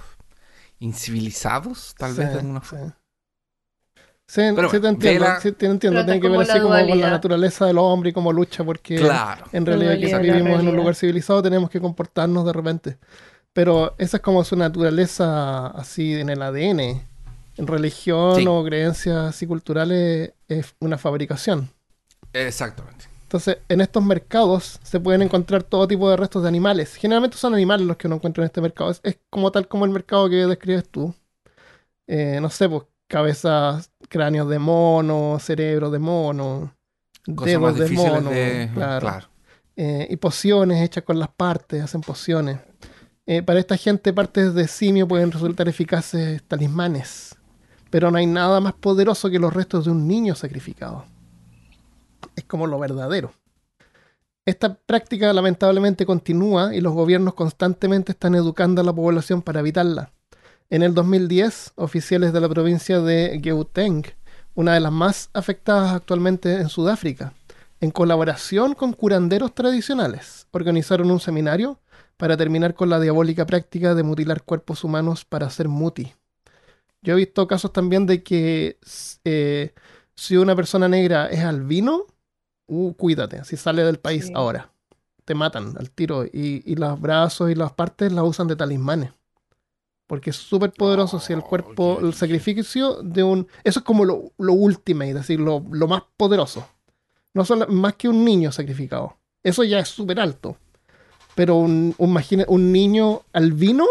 incivilizados, 0.81 1.94
tal 1.98 2.14
vez 2.14 2.33
de 2.33 2.38
sí, 2.38 2.38
alguna 2.38 2.61
forma. 2.62 2.98
Sí, 4.27 4.40
Pero 4.55 4.70
sí 4.70 4.81
te 4.81 4.88
entiendo, 4.88 5.27
sí 5.40 5.53
te 5.53 5.66
entiendo. 5.66 6.05
Tiene 6.05 6.20
que 6.20 6.29
ver 6.29 6.40
así 6.40 6.59
la 6.59 6.62
como 6.62 6.75
con 6.88 7.01
la 7.01 7.11
naturaleza 7.11 7.66
del 7.66 7.77
hombre 7.79 8.11
y 8.11 8.12
cómo 8.12 8.33
lucha 8.33 8.64
porque 8.64 8.96
Claro. 8.96 9.44
en 9.53 9.66
realidad 9.66 9.98
que 9.98 10.07
si 10.07 10.12
la 10.12 10.18
vivimos 10.18 10.61
en 10.61 10.68
un 10.68 10.77
lugar 10.77 10.94
civilizado 10.94 11.42
tenemos 11.42 11.68
que 11.68 11.81
comportarnos 11.81 12.44
de 12.46 12.53
repente. 12.53 12.98
Pero 13.53 13.94
esa 13.98 14.18
es 14.18 14.22
como 14.22 14.44
su 14.44 14.57
naturaleza 14.57 15.68
así 15.68 16.14
en 16.14 16.31
el 16.31 16.42
ADN. 16.42 17.03
En 17.57 17.66
religión 17.66 18.37
Sí. 18.40 18.46
o 18.48 18.64
creencias 18.64 19.16
así 19.18 19.46
culturales 19.46 20.33
es 20.48 20.75
una 20.81 20.98
fabricación. 20.98 21.70
Exactamente. 22.35 23.07
Entonces, 23.32 23.56
en 23.70 23.80
estos 23.80 24.04
mercados 24.04 24.78
se 24.82 25.00
pueden 25.00 25.22
encontrar 25.22 25.62
todo 25.62 25.88
tipo 25.88 26.10
de 26.10 26.18
restos 26.18 26.42
de 26.42 26.48
animales. 26.50 26.96
Generalmente 26.96 27.38
son 27.38 27.54
animales 27.54 27.86
los 27.86 27.96
que 27.96 28.06
uno 28.06 28.16
encuentra 28.16 28.44
en 28.44 28.46
este 28.46 28.60
mercado. 28.60 28.90
Es, 28.90 29.00
es 29.02 29.18
como 29.30 29.50
tal 29.50 29.68
como 29.68 29.86
el 29.86 29.90
mercado 29.90 30.28
que 30.28 30.44
describes 30.44 30.86
tú. 30.90 31.14
Eh, 32.06 32.40
no 32.42 32.50
sé, 32.50 32.68
pues 32.68 32.82
cabezas, 33.08 33.90
cráneos 34.10 34.50
de 34.50 34.58
mono, 34.58 35.38
cerebros 35.40 35.90
de 35.92 35.98
mono, 35.98 36.74
Cosas 37.34 37.46
dedos 37.46 37.78
de 37.78 37.88
mono. 37.88 38.28
de... 38.28 38.70
claro. 38.74 39.00
claro. 39.00 39.28
Eh, 39.76 40.08
y 40.10 40.16
pociones 40.18 40.82
hechas 40.82 41.02
con 41.02 41.18
las 41.18 41.30
partes, 41.30 41.82
hacen 41.82 42.02
pociones. 42.02 42.58
Eh, 43.24 43.42
para 43.42 43.60
esta 43.60 43.78
gente, 43.78 44.12
partes 44.12 44.52
de 44.52 44.68
simio 44.68 45.08
pueden 45.08 45.32
resultar 45.32 45.70
eficaces 45.70 46.42
talismanes. 46.42 47.34
Pero 47.88 48.10
no 48.10 48.18
hay 48.18 48.26
nada 48.26 48.60
más 48.60 48.74
poderoso 48.74 49.30
que 49.30 49.38
los 49.38 49.54
restos 49.54 49.86
de 49.86 49.90
un 49.90 50.06
niño 50.06 50.34
sacrificado. 50.34 51.06
Es 52.37 52.44
como 52.44 52.66
lo 52.66 52.78
verdadero. 52.78 53.32
Esta 54.44 54.74
práctica 54.74 55.32
lamentablemente 55.32 56.04
continúa 56.04 56.74
y 56.74 56.80
los 56.80 56.92
gobiernos 56.92 57.35
constantemente 57.35 58.12
están 58.12 58.35
educando 58.35 58.80
a 58.80 58.85
la 58.85 58.92
población 58.92 59.40
para 59.40 59.61
evitarla. 59.61 60.11
En 60.68 60.82
el 60.82 60.94
2010, 60.94 61.72
oficiales 61.76 62.32
de 62.32 62.40
la 62.40 62.48
provincia 62.48 63.00
de 63.00 63.38
Gauteng, 63.40 64.04
una 64.54 64.74
de 64.74 64.80
las 64.80 64.90
más 64.90 65.30
afectadas 65.32 65.92
actualmente 65.92 66.54
en 66.54 66.68
Sudáfrica, 66.68 67.35
en 67.80 67.90
colaboración 67.90 68.74
con 68.74 68.92
curanderos 68.92 69.54
tradicionales, 69.54 70.46
organizaron 70.50 71.11
un 71.11 71.20
seminario 71.20 71.78
para 72.16 72.37
terminar 72.37 72.74
con 72.74 72.88
la 72.88 73.00
diabólica 73.00 73.46
práctica 73.46 73.94
de 73.94 74.02
mutilar 74.02 74.42
cuerpos 74.42 74.82
humanos 74.85 75.24
para 75.24 75.46
hacer 75.46 75.68
muti. 75.68 76.14
Yo 77.02 77.14
he 77.14 77.16
visto 77.16 77.46
casos 77.46 77.72
también 77.72 78.06
de 78.06 78.22
que 78.22 78.78
eh, 79.24 79.74
si 80.14 80.37
una 80.37 80.54
persona 80.54 80.88
negra 80.88 81.26
es 81.26 81.40
albino, 81.40 82.06
uh, 82.72 82.94
cuídate, 82.94 83.44
si 83.44 83.56
sale 83.56 83.85
del 83.85 83.98
país 83.98 84.26
Sí. 84.26 84.32
ahora, 84.35 84.72
te 85.24 85.35
matan 85.35 85.74
al 85.78 85.90
tiro 85.90 86.24
y, 86.24 86.62
y 86.64 86.74
los 86.76 87.00
brazos 87.00 87.50
y 87.50 87.54
las 87.54 87.72
partes 87.72 88.12
las 88.12 88.24
usan 88.24 88.48
de 88.48 88.56
talismanes. 88.56 89.12
Porque 90.06 90.30
es 90.30 90.37
súper 90.37 90.72
poderoso 90.72 91.20
si 91.20 91.32
el 91.32 91.38
Oh, 91.38 91.46
cuerpo, 91.48 91.98
el 92.00 92.12
sacrificio 92.14 93.02
de 93.02 93.22
un... 93.22 93.46
Eso 93.64 93.80
es 93.80 93.85
como 93.85 94.04
lo, 94.04 94.32
lo 94.38 94.52
ultimate, 94.52 95.11
es 95.11 95.14
decir, 95.16 95.40
lo, 95.40 95.64
lo 95.70 95.87
más 95.88 96.02
poderoso. 96.16 96.66
No 97.35 97.44
solo, 97.44 97.66
más 97.68 97.94
que 97.94 98.08
un 98.08 98.24
niño 98.24 98.52
sacrificado. 98.52 99.16
Eso 99.42 99.64
ya 99.64 99.78
es 99.78 99.88
súper 99.88 100.20
alto. 100.20 100.56
Pero 101.35 101.56
un, 101.56 101.94
un, 101.98 102.11
imagina- 102.11 102.44
un 102.48 102.72
niño 102.72 103.22
albino, 103.32 103.87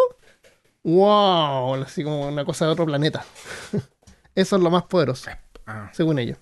wow, 0.83 1.75
así 1.75 2.03
como 2.03 2.27
una 2.27 2.45
cosa 2.45 2.65
de 2.65 2.71
otro 2.71 2.85
planeta. 2.85 3.23
Eso 4.35 4.55
es 4.55 4.61
lo 4.61 4.69
más 4.69 4.83
poderoso, 4.83 5.29
Ah, 5.65 5.89
según 5.93 6.19
ellos. 6.19 6.37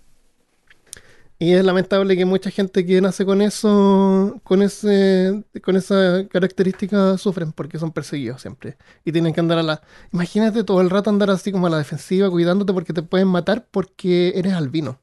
Y 1.41 1.53
es 1.53 1.63
lamentable 1.63 2.17
que 2.17 2.25
mucha 2.25 2.51
gente 2.51 2.85
que 2.85 2.99
nace 2.99 3.25
con 3.25 3.41
eso, 3.41 4.41
con 4.43 4.61
ese, 4.61 5.45
con 5.63 5.77
esa 5.77 6.27
característica 6.29 7.17
sufren 7.17 7.53
porque 7.53 7.79
son 7.79 7.91
perseguidos 7.93 8.41
siempre. 8.41 8.77
Y 9.05 9.13
tienen 9.13 9.33
que 9.33 9.39
andar 9.39 9.57
a 9.59 9.63
la. 9.63 9.81
Imagínate 10.11 10.65
todo 10.65 10.81
el 10.81 10.89
rato 10.89 11.09
andar 11.09 11.29
así 11.29 11.51
como 11.53 11.67
a 11.67 11.69
la 11.69 11.77
defensiva, 11.77 12.29
cuidándote 12.29 12.73
porque 12.73 12.91
te 12.93 13.03
pueden 13.03 13.29
matar 13.29 13.67
porque 13.71 14.33
eres 14.35 14.53
albino. 14.53 14.99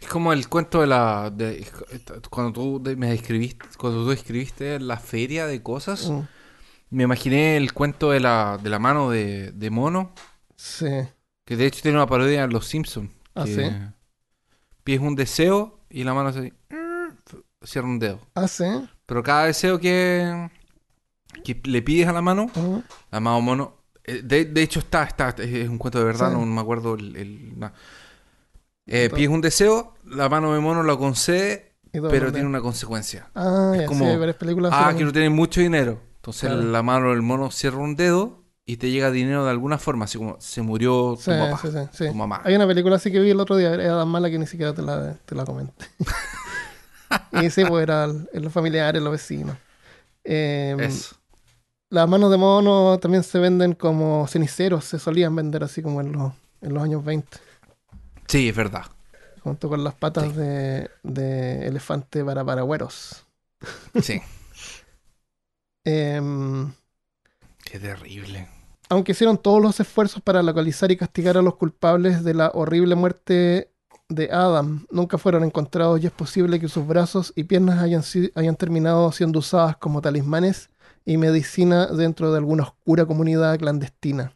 Es 0.00 0.08
como 0.08 0.32
el 0.32 0.48
cuento 0.48 0.80
de 0.80 0.86
la. 0.86 1.30
de- 1.30 1.66
cuando 2.30 2.52
tú 2.52 2.82
de- 2.82 2.96
me 2.96 3.10
describiste. 3.10 3.66
Cuando 3.76 4.04
tú 4.04 4.12
escribiste 4.12 4.78
la 4.80 4.96
feria 4.98 5.46
de 5.46 5.62
cosas. 5.62 6.10
Mm, 6.10 6.20
Me 6.90 7.04
imaginé 7.04 7.56
el 7.56 7.72
cuento 7.74 8.10
de 8.12 8.20
la, 8.20 8.58
de 8.62 8.70
la 8.70 8.78
mano 8.78 9.10
de, 9.10 9.52
de 9.52 9.70
mono. 9.70 10.12
Sí. 10.56 11.08
Que 11.44 11.56
de 11.56 11.66
hecho 11.66 11.82
tiene 11.82 11.98
una 11.98 12.06
parodia 12.06 12.44
en 12.44 12.50
Los 12.52 12.66
Simpsons. 12.66 13.10
¿Ah, 13.34 13.44
que 13.44 13.54
sí? 13.54 13.62
Pides 14.88 15.02
un 15.02 15.14
deseo 15.14 15.80
y 15.90 16.02
la 16.02 16.14
mano 16.14 16.32
se 16.32 16.50
cierra 17.62 17.86
un 17.86 17.98
dedo. 17.98 18.20
Ah, 18.34 18.48
sí. 18.48 18.64
Pero 19.04 19.22
cada 19.22 19.44
deseo 19.44 19.78
que, 19.78 20.48
que 21.44 21.60
le 21.64 21.82
pides 21.82 22.08
a 22.08 22.12
la 22.14 22.22
mano, 22.22 22.50
la 23.10 23.20
mano 23.20 23.38
mono. 23.42 23.74
eh, 24.02 24.22
De, 24.24 24.46
de 24.46 24.62
hecho 24.62 24.78
está, 24.78 25.04
está, 25.04 25.28
es 25.42 25.68
un 25.68 25.76
cuento 25.76 25.98
de 25.98 26.06
verdad, 26.06 26.30
Sí. 26.30 26.36
no 26.38 26.46
me 26.46 26.58
acuerdo 26.62 26.94
el. 26.94 27.16
el- 27.16 27.58
na- 27.58 27.74
Eh, 28.86 29.10
pides 29.14 29.28
un 29.28 29.42
deseo, 29.42 29.92
la 30.06 30.30
mano 30.30 30.54
de 30.54 30.60
mono 30.60 30.82
lo 30.82 30.98
concede, 30.98 31.74
pero 31.92 32.32
tiene 32.32 32.46
una 32.48 32.62
consecuencia. 32.62 33.28
Ah, 33.34 33.72
es 33.74 33.80
ya, 33.82 33.86
como, 33.86 34.10
sí, 34.10 34.16
varias 34.16 34.36
películas. 34.38 34.72
Ah, 34.74 34.86
así 34.88 34.96
quiero 34.96 35.12
tener 35.12 35.28
mucho 35.28 35.60
dinero. 35.60 36.00
Entonces 36.16 36.48
Claro. 36.48 36.62
la 36.64 36.82
mano 36.82 37.10
del 37.10 37.20
mono 37.20 37.50
cierra 37.50 37.76
un 37.76 37.94
dedo 37.94 38.37
y 38.68 38.76
te 38.76 38.90
llega 38.90 39.10
dinero 39.10 39.44
de 39.44 39.50
alguna 39.50 39.78
forma, 39.78 40.04
así 40.04 40.18
como 40.18 40.36
se 40.40 40.62
murió 40.62 41.16
tu 41.16 41.22
Sí, 41.22 41.30
papá, 41.38 41.58
sí, 41.62 41.68
sí, 41.72 41.78
sí. 41.92 42.04
tu 42.06 42.14
mamá. 42.14 42.42
Hay 42.44 42.54
una 42.54 42.66
película 42.66 42.96
así 42.96 43.10
que 43.10 43.20
vi 43.20 43.30
el 43.30 43.40
otro 43.40 43.56
día, 43.56 43.72
era 43.74 43.98
tan 43.98 44.08
mala 44.08 44.30
que 44.30 44.38
ni 44.38 44.46
siquiera 44.46 44.74
te 44.74 44.82
la, 44.82 45.14
te 45.24 45.34
la 45.34 45.44
comenté. 45.44 45.86
y 47.32 47.50
sí, 47.50 47.64
pues 47.64 47.82
era 47.82 48.04
el- 48.04 48.28
en 48.32 48.42
los 48.44 48.52
familiares, 48.52 49.02
los 49.02 49.12
vecinos. 49.12 49.56
Eh, 50.24 50.76
Eso. 50.78 51.16
las 51.90 52.08
manos 52.08 52.30
de 52.30 52.36
mono 52.38 52.98
también 52.98 53.22
se 53.24 53.38
venden 53.38 53.74
como 53.74 54.26
ceniceros, 54.28 54.84
se 54.84 54.98
solían 54.98 55.34
vender 55.36 55.64
así 55.64 55.82
como 55.82 56.00
en 56.00 56.12
los, 56.12 56.32
en 56.62 56.74
los 56.74 56.82
años 56.82 57.04
20, 57.04 57.38
Sí, 58.28 58.48
es 58.48 58.54
verdad. 58.56 58.86
junto 59.42 59.68
con 59.68 59.82
las 59.84 59.94
patas 59.94 60.34
de 60.36 61.66
elefante 61.66 62.24
para 62.24 62.44
paragüeros. 62.44 63.24
Sí. 64.00 64.20
Em, 65.84 66.72
Qué 67.64 67.78
terrible. 67.78 68.48
Aunque 68.88 69.12
hicieron 69.12 69.38
todos 69.38 69.62
los 69.62 69.78
esfuerzos 69.80 70.22
para 70.22 70.42
localizar 70.42 70.90
y 70.90 70.96
castigar 70.96 71.36
a 71.36 71.42
los 71.42 71.56
culpables 71.56 72.24
de 72.24 72.34
la 72.34 72.50
horrible 72.54 72.94
muerte 72.94 73.70
de 74.08 74.30
Adam, 74.32 74.86
nunca 74.90 75.18
fueron 75.18 75.44
encontrados 75.44 76.02
y 76.02 76.06
es 76.06 76.12
posible 76.12 76.58
que 76.58 76.68
sus 76.68 76.86
brazos 76.86 77.32
y 77.36 77.44
piernas 77.44 77.80
hayan, 77.80 78.56
terminado 78.56 79.12
siendo 79.12 79.40
usadas 79.40 79.76
como 79.76 80.00
talismanes 80.00 80.70
y 81.04 81.18
medicina 81.18 81.86
dentro 81.86 82.32
de 82.32 82.38
alguna 82.38 82.64
oscura 82.64 83.04
comunidad 83.04 83.58
clandestina, 83.58 84.32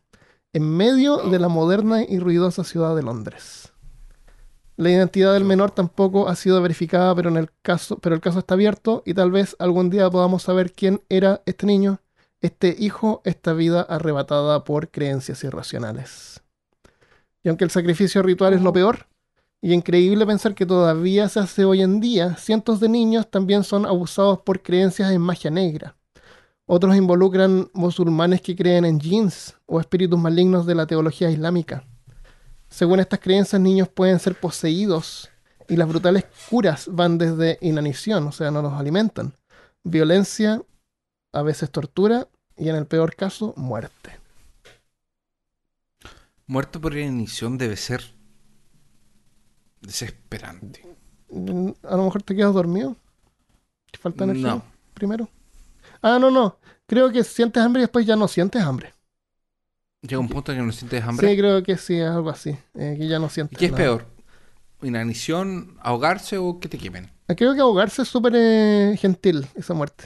en 0.52 0.68
medio 0.68 1.18
de 1.18 1.38
la 1.38 1.48
moderna 1.48 2.02
y 2.02 2.18
ruidosa 2.18 2.64
ciudad 2.64 2.94
de 2.94 3.02
Londres. 3.02 3.72
La 4.76 4.90
identidad 4.90 5.32
del 5.32 5.44
menor 5.44 5.70
tampoco 5.70 6.28
ha 6.28 6.36
sido 6.36 6.60
verificada, 6.60 7.14
pero, 7.14 7.30
en 7.30 7.36
el 7.36 7.50
caso, 7.62 7.98
pero 7.98 8.14
el 8.14 8.20
caso 8.20 8.40
está 8.40 8.54
abierto 8.54 9.02
y 9.06 9.14
tal 9.14 9.30
vez 9.30 9.54
algún 9.58 9.90
día 9.90 10.10
podamos 10.10 10.42
saber 10.42 10.72
quién 10.72 11.02
era 11.08 11.42
este 11.46 11.66
niño 11.66 12.00
este 12.42 12.76
hijo, 12.78 13.22
esta 13.24 13.52
vida 13.52 13.82
arrebatada 13.82 14.64
por 14.64 14.90
creencias 14.90 15.42
irracionales. 15.44 16.42
Y 17.42 17.48
aunque 17.48 17.64
el 17.64 17.70
sacrificio 17.70 18.22
ritual 18.22 18.52
es 18.52 18.60
lo 18.60 18.72
peor, 18.72 19.06
y 19.60 19.72
increíble 19.72 20.26
pensar 20.26 20.54
que 20.56 20.66
todavía 20.66 21.28
se 21.28 21.38
hace 21.38 21.64
hoy 21.64 21.82
en 21.82 22.00
día, 22.00 22.36
cientos 22.36 22.80
de 22.80 22.88
niños 22.88 23.30
también 23.30 23.62
son 23.62 23.86
abusados 23.86 24.40
por 24.40 24.60
creencias 24.60 25.12
en 25.12 25.20
magia 25.20 25.52
negra. 25.52 25.96
Otros 26.66 26.96
involucran 26.96 27.70
musulmanes 27.72 28.40
que 28.40 28.56
creen 28.56 28.84
en 28.84 29.00
jinns 29.00 29.56
o 29.66 29.78
espíritus 29.78 30.18
malignos 30.18 30.66
de 30.66 30.74
la 30.74 30.86
teología 30.86 31.30
islámica. 31.30 31.84
Según 32.68 32.98
estas 32.98 33.20
creencias, 33.20 33.60
niños 33.60 33.88
pueden 33.88 34.18
ser 34.18 34.34
poseídos 34.34 35.30
y 35.68 35.76
las 35.76 35.86
brutales 35.86 36.24
curas 36.50 36.88
van 36.90 37.18
desde 37.18 37.58
inanición, 37.60 38.26
o 38.26 38.32
sea, 38.32 38.50
no 38.50 38.62
los 38.62 38.72
alimentan, 38.72 39.34
violencia, 39.84 40.60
a 41.32 41.42
veces 41.42 41.70
tortura 41.70 42.28
y 42.56 42.68
en 42.68 42.76
el 42.76 42.86
peor 42.86 43.14
caso, 43.16 43.54
muerte. 43.56 44.12
Muerto 46.46 46.80
por 46.80 46.96
inanición 46.96 47.58
debe 47.58 47.76
ser 47.76 48.02
desesperante. 49.82 50.80
A 51.84 51.96
lo 51.96 52.04
mejor 52.04 52.22
te 52.22 52.34
quedas 52.36 52.54
dormido. 52.54 52.96
¿Te 53.92 53.98
falta 53.98 54.24
energía 54.24 54.56
No. 54.56 54.64
primero? 54.94 55.28
Ah, 56.02 56.18
no, 56.20 56.30
no. 56.30 56.58
Creo 56.86 57.12
que 57.12 57.24
sientes 57.24 57.62
hambre 57.62 57.82
y 57.82 57.84
después 57.84 58.06
ya 58.06 58.16
no 58.16 58.28
sientes 58.28 58.62
hambre. 58.62 58.94
Llega 60.02 60.20
un 60.20 60.28
punto 60.28 60.52
en 60.52 60.58
que 60.58 60.64
no 60.64 60.72
sientes 60.72 61.02
hambre. 61.02 61.30
Sí, 61.30 61.36
creo 61.36 61.62
que 61.62 61.76
sí, 61.76 61.98
es 62.00 62.08
algo 62.10 62.30
así. 62.30 62.50
eh, 62.74 62.96
que 62.98 63.06
ya 63.08 63.18
no 63.18 63.28
¿Y 63.50 63.56
sientes 63.56 63.56
qué 63.56 63.66
es 63.66 63.72
nada. 63.72 63.72
peor? 63.72 64.06
¿Inanición, 64.82 65.78
ahogarse 65.82 66.38
o 66.38 66.60
que 66.60 66.68
te 66.68 66.78
quemen? 66.78 67.10
Creo 67.36 67.54
que 67.54 67.60
ahogarse 67.60 68.02
es 68.02 68.08
súper 68.08 68.34
eh, 68.36 68.96
gentil, 68.98 69.46
esa 69.54 69.74
muerte. 69.74 70.04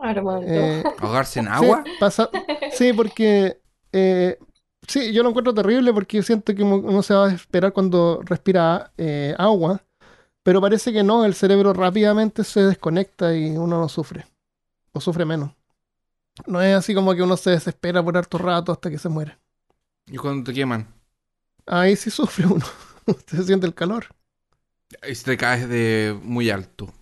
Armando. 0.00 0.50
Eh, 0.50 0.84
¿Ahogarse 0.96 1.40
en 1.40 1.48
sí, 1.48 1.48
agua? 1.48 1.84
pasa, 1.98 2.30
sí, 2.68 2.92
porque... 2.92 3.60
eh, 3.92 4.38
sí, 4.86 5.12
yo 5.12 5.22
lo 5.22 5.30
encuentro 5.30 5.54
terrible 5.54 5.92
porque 5.92 6.22
siento 6.22 6.54
que 6.54 6.62
uno 6.62 6.76
uno 6.76 7.02
se 7.02 7.14
va 7.14 7.26
a 7.28 7.32
esperar 7.32 7.72
cuando 7.72 8.20
respira 8.24 8.92
eh, 8.98 9.34
agua, 9.38 9.84
pero 10.42 10.60
parece 10.60 10.92
que 10.92 11.02
no, 11.04 11.24
el 11.24 11.34
cerebro 11.34 11.72
rápidamente 11.74 12.44
se 12.44 12.62
desconecta 12.62 13.34
y 13.36 13.56
uno 13.56 13.80
no 13.80 13.88
sufre, 13.88 14.26
o 14.92 15.00
sufre 15.00 15.24
menos. 15.26 15.52
No 16.46 16.60
es 16.62 16.76
así 16.76 16.94
como 16.94 17.14
que 17.14 17.22
uno 17.22 17.36
se 17.36 17.50
desespera 17.50 18.02
por 18.04 18.16
harto 18.16 18.38
rato 18.38 18.72
hasta 18.72 18.90
que 18.90 18.98
se 18.98 19.08
muere. 19.08 19.38
¿Y 20.06 20.16
cuando 20.16 20.44
te 20.44 20.54
queman? 20.54 20.86
Ahí 21.66 21.94
sí 21.94 22.10
sufre 22.10 22.46
uno, 22.46 22.66
se 23.26 23.44
siente 23.44 23.66
el 23.66 23.74
calor. 23.74 24.06
Y 25.08 25.14
si 25.14 25.24
te 25.24 25.36
caes 25.36 25.68
de 25.68 26.18
muy 26.22 26.50
alto. 26.50 26.92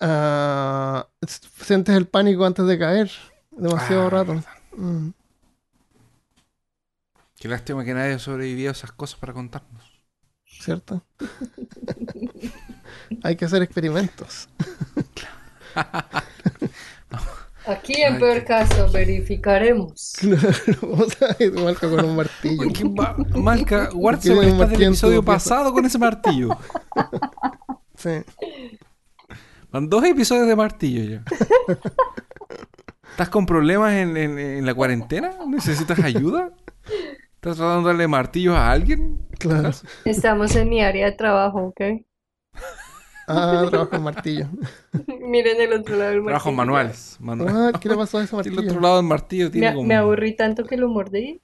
Ah, 0.00 1.08
s- 1.22 1.40
sientes 1.62 1.96
el 1.96 2.06
pánico 2.06 2.44
antes 2.44 2.66
de 2.66 2.78
caer, 2.78 3.10
demasiado 3.50 4.06
Ah, 4.06 4.10
rato. 4.10 4.34
Mm, 4.76 5.10
Qué 7.38 7.48
lástima 7.48 7.84
que 7.84 7.94
nadie 7.94 8.08
haya 8.10 8.18
sobrevivido 8.18 8.70
a 8.70 8.72
esas 8.72 8.92
cosas 8.92 9.18
para 9.20 9.32
contarnos. 9.32 9.84
¿Cierto? 10.46 11.02
Hay 13.22 13.36
que 13.36 13.44
hacer 13.44 13.62
experimentos. 13.62 14.48
Aquí 17.66 18.00
en 18.00 18.14
Ay, 18.14 18.20
peor 18.20 18.38
qué- 18.38 18.44
caso 18.44 18.90
verificaremos. 18.92 20.12
Vamos 20.82 21.16
a 21.20 21.42
ir 21.42 21.52
marca 21.52 21.90
con 21.90 22.04
un 22.04 22.16
martillo. 22.16 22.62
Malca, 23.34 23.90
martillo 23.94 24.42
en 24.42 24.60
episodio 24.72 25.22
pasado 25.22 25.72
con 25.72 25.84
ese 25.84 25.98
martillo. 25.98 26.56
Sí. 27.96 28.22
Van 29.76 29.90
dos 29.90 30.02
episodios 30.04 30.46
de 30.46 30.56
martillo 30.56 31.04
ya. 31.04 31.22
¿Estás 33.10 33.28
con 33.28 33.44
problemas 33.44 33.92
en, 33.92 34.16
en- 34.16 34.38
en 34.38 34.64
la 34.64 34.72
cuarentena? 34.72 35.32
¿Necesitas 35.46 35.98
ayuda? 35.98 36.50
¿Estás 37.34 37.58
tratando 37.58 37.80
de 37.80 37.86
darle 37.88 38.08
martillos 38.08 38.56
a 38.56 38.70
alguien? 38.70 39.18
Claro. 39.38 39.68
Estamos 40.06 40.56
en 40.56 40.70
mi 40.70 40.80
área 40.82 41.04
de 41.04 41.12
trabajo, 41.12 41.58
¿ok? 41.64 41.80
Ah, 43.28 43.66
trabajo 43.68 43.96
en 43.96 44.02
martillo. 44.02 44.46
Miren 45.20 45.60
el 45.60 45.74
otro 45.74 45.96
lado 45.96 46.10
del 46.12 46.22
martillo. 46.22 46.52
manuales. 46.52 47.16
manuales. 47.20 47.54
What? 47.74 47.80
¿Qué 47.80 47.88
le 47.90 47.96
pasó 47.96 48.16
a 48.16 48.24
ese 48.24 48.34
El 48.36 48.40
otro 48.40 48.54
martillo? 48.54 48.80
lado 48.80 48.96
del 48.96 49.04
martillo 49.06 49.50
tiene 49.50 49.68
Me, 49.68 49.74
como... 49.74 49.88
me 49.88 49.94
aburrí 49.94 50.34
tanto 50.36 50.64
que 50.64 50.78
lo 50.78 50.88
mordí. 50.88 51.42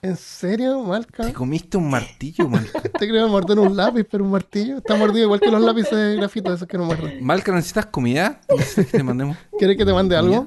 ¿En 0.00 0.16
serio, 0.16 0.80
Malca? 0.84 1.26
Te 1.26 1.32
comiste 1.32 1.76
un 1.76 1.90
martillo, 1.90 2.48
Malca. 2.48 2.80
Te 2.98 3.08
creo 3.08 3.28
morder 3.28 3.58
un 3.58 3.76
lápiz, 3.76 4.04
pero 4.08 4.22
un 4.24 4.30
martillo. 4.30 4.76
Está 4.78 4.94
mordido 4.94 5.24
igual 5.24 5.40
que 5.40 5.50
los 5.50 5.60
lápices 5.60 5.90
de 5.90 6.16
grafito, 6.16 6.52
esos 6.54 6.68
que 6.68 6.78
no 6.78 6.84
muerden. 6.84 7.24
Malca, 7.24 7.50
¿necesitas 7.52 7.86
comida? 7.86 8.40
¿Necesitas 8.48 8.86
que 8.86 8.98
te 8.98 9.02
mandemos? 9.02 9.36
¿Quieres 9.58 9.76
que 9.76 9.84
te 9.84 9.92
mande 9.92 10.16
algo? 10.16 10.46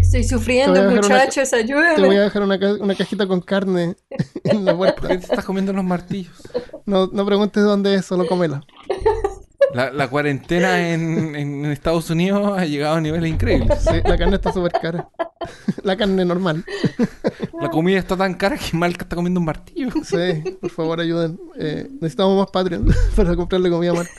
Estoy 0.00 0.24
sufriendo, 0.24 0.74
dejar 0.74 0.92
una- 0.92 1.00
muchachos, 1.00 1.50
Te 1.50 1.56
voy 1.62 1.64
ayúdenme. 1.64 2.18
a 2.18 2.20
dejar 2.22 2.42
una, 2.42 2.58
ca- 2.58 2.74
una 2.74 2.94
cajita 2.94 3.26
con 3.26 3.40
carne 3.40 3.96
en 4.44 4.64
la 4.66 4.72
¿Por 4.72 4.78
puerta. 4.94 5.08
qué 5.08 5.16
te 5.18 5.24
estás 5.24 5.44
comiendo 5.44 5.72
los 5.72 5.84
martillos? 5.84 6.42
No, 6.86 7.06
no 7.06 7.24
preguntes 7.24 7.62
dónde 7.64 7.94
es, 7.94 8.04
solo 8.04 8.26
cómela. 8.26 8.62
La, 9.74 9.90
la 9.90 10.08
cuarentena 10.08 10.88
en, 10.92 11.34
en 11.34 11.64
Estados 11.66 12.08
Unidos 12.10 12.56
ha 12.58 12.64
llegado 12.64 12.94
a 12.96 13.00
niveles 13.00 13.28
increíbles. 13.30 13.80
Sí, 13.82 13.96
la 14.04 14.16
carne 14.16 14.36
está 14.36 14.52
súper 14.52 14.72
cara. 14.72 15.08
La 15.82 15.96
carne 15.96 16.24
normal. 16.24 16.64
La 17.60 17.68
comida 17.70 17.98
está 17.98 18.16
tan 18.16 18.34
cara 18.34 18.56
que 18.56 18.76
Malca 18.76 19.02
está 19.02 19.16
comiendo 19.16 19.40
un 19.40 19.46
martillo. 19.46 19.90
Sí, 20.04 20.56
por 20.60 20.70
favor 20.70 21.00
ayuden. 21.00 21.38
Eh, 21.58 21.88
necesitamos 22.00 22.38
más 22.38 22.50
Patreon 22.50 22.86
para 23.16 23.34
comprarle 23.36 23.68
comida 23.70 23.90
a 23.90 23.94
Marca. 23.94 24.12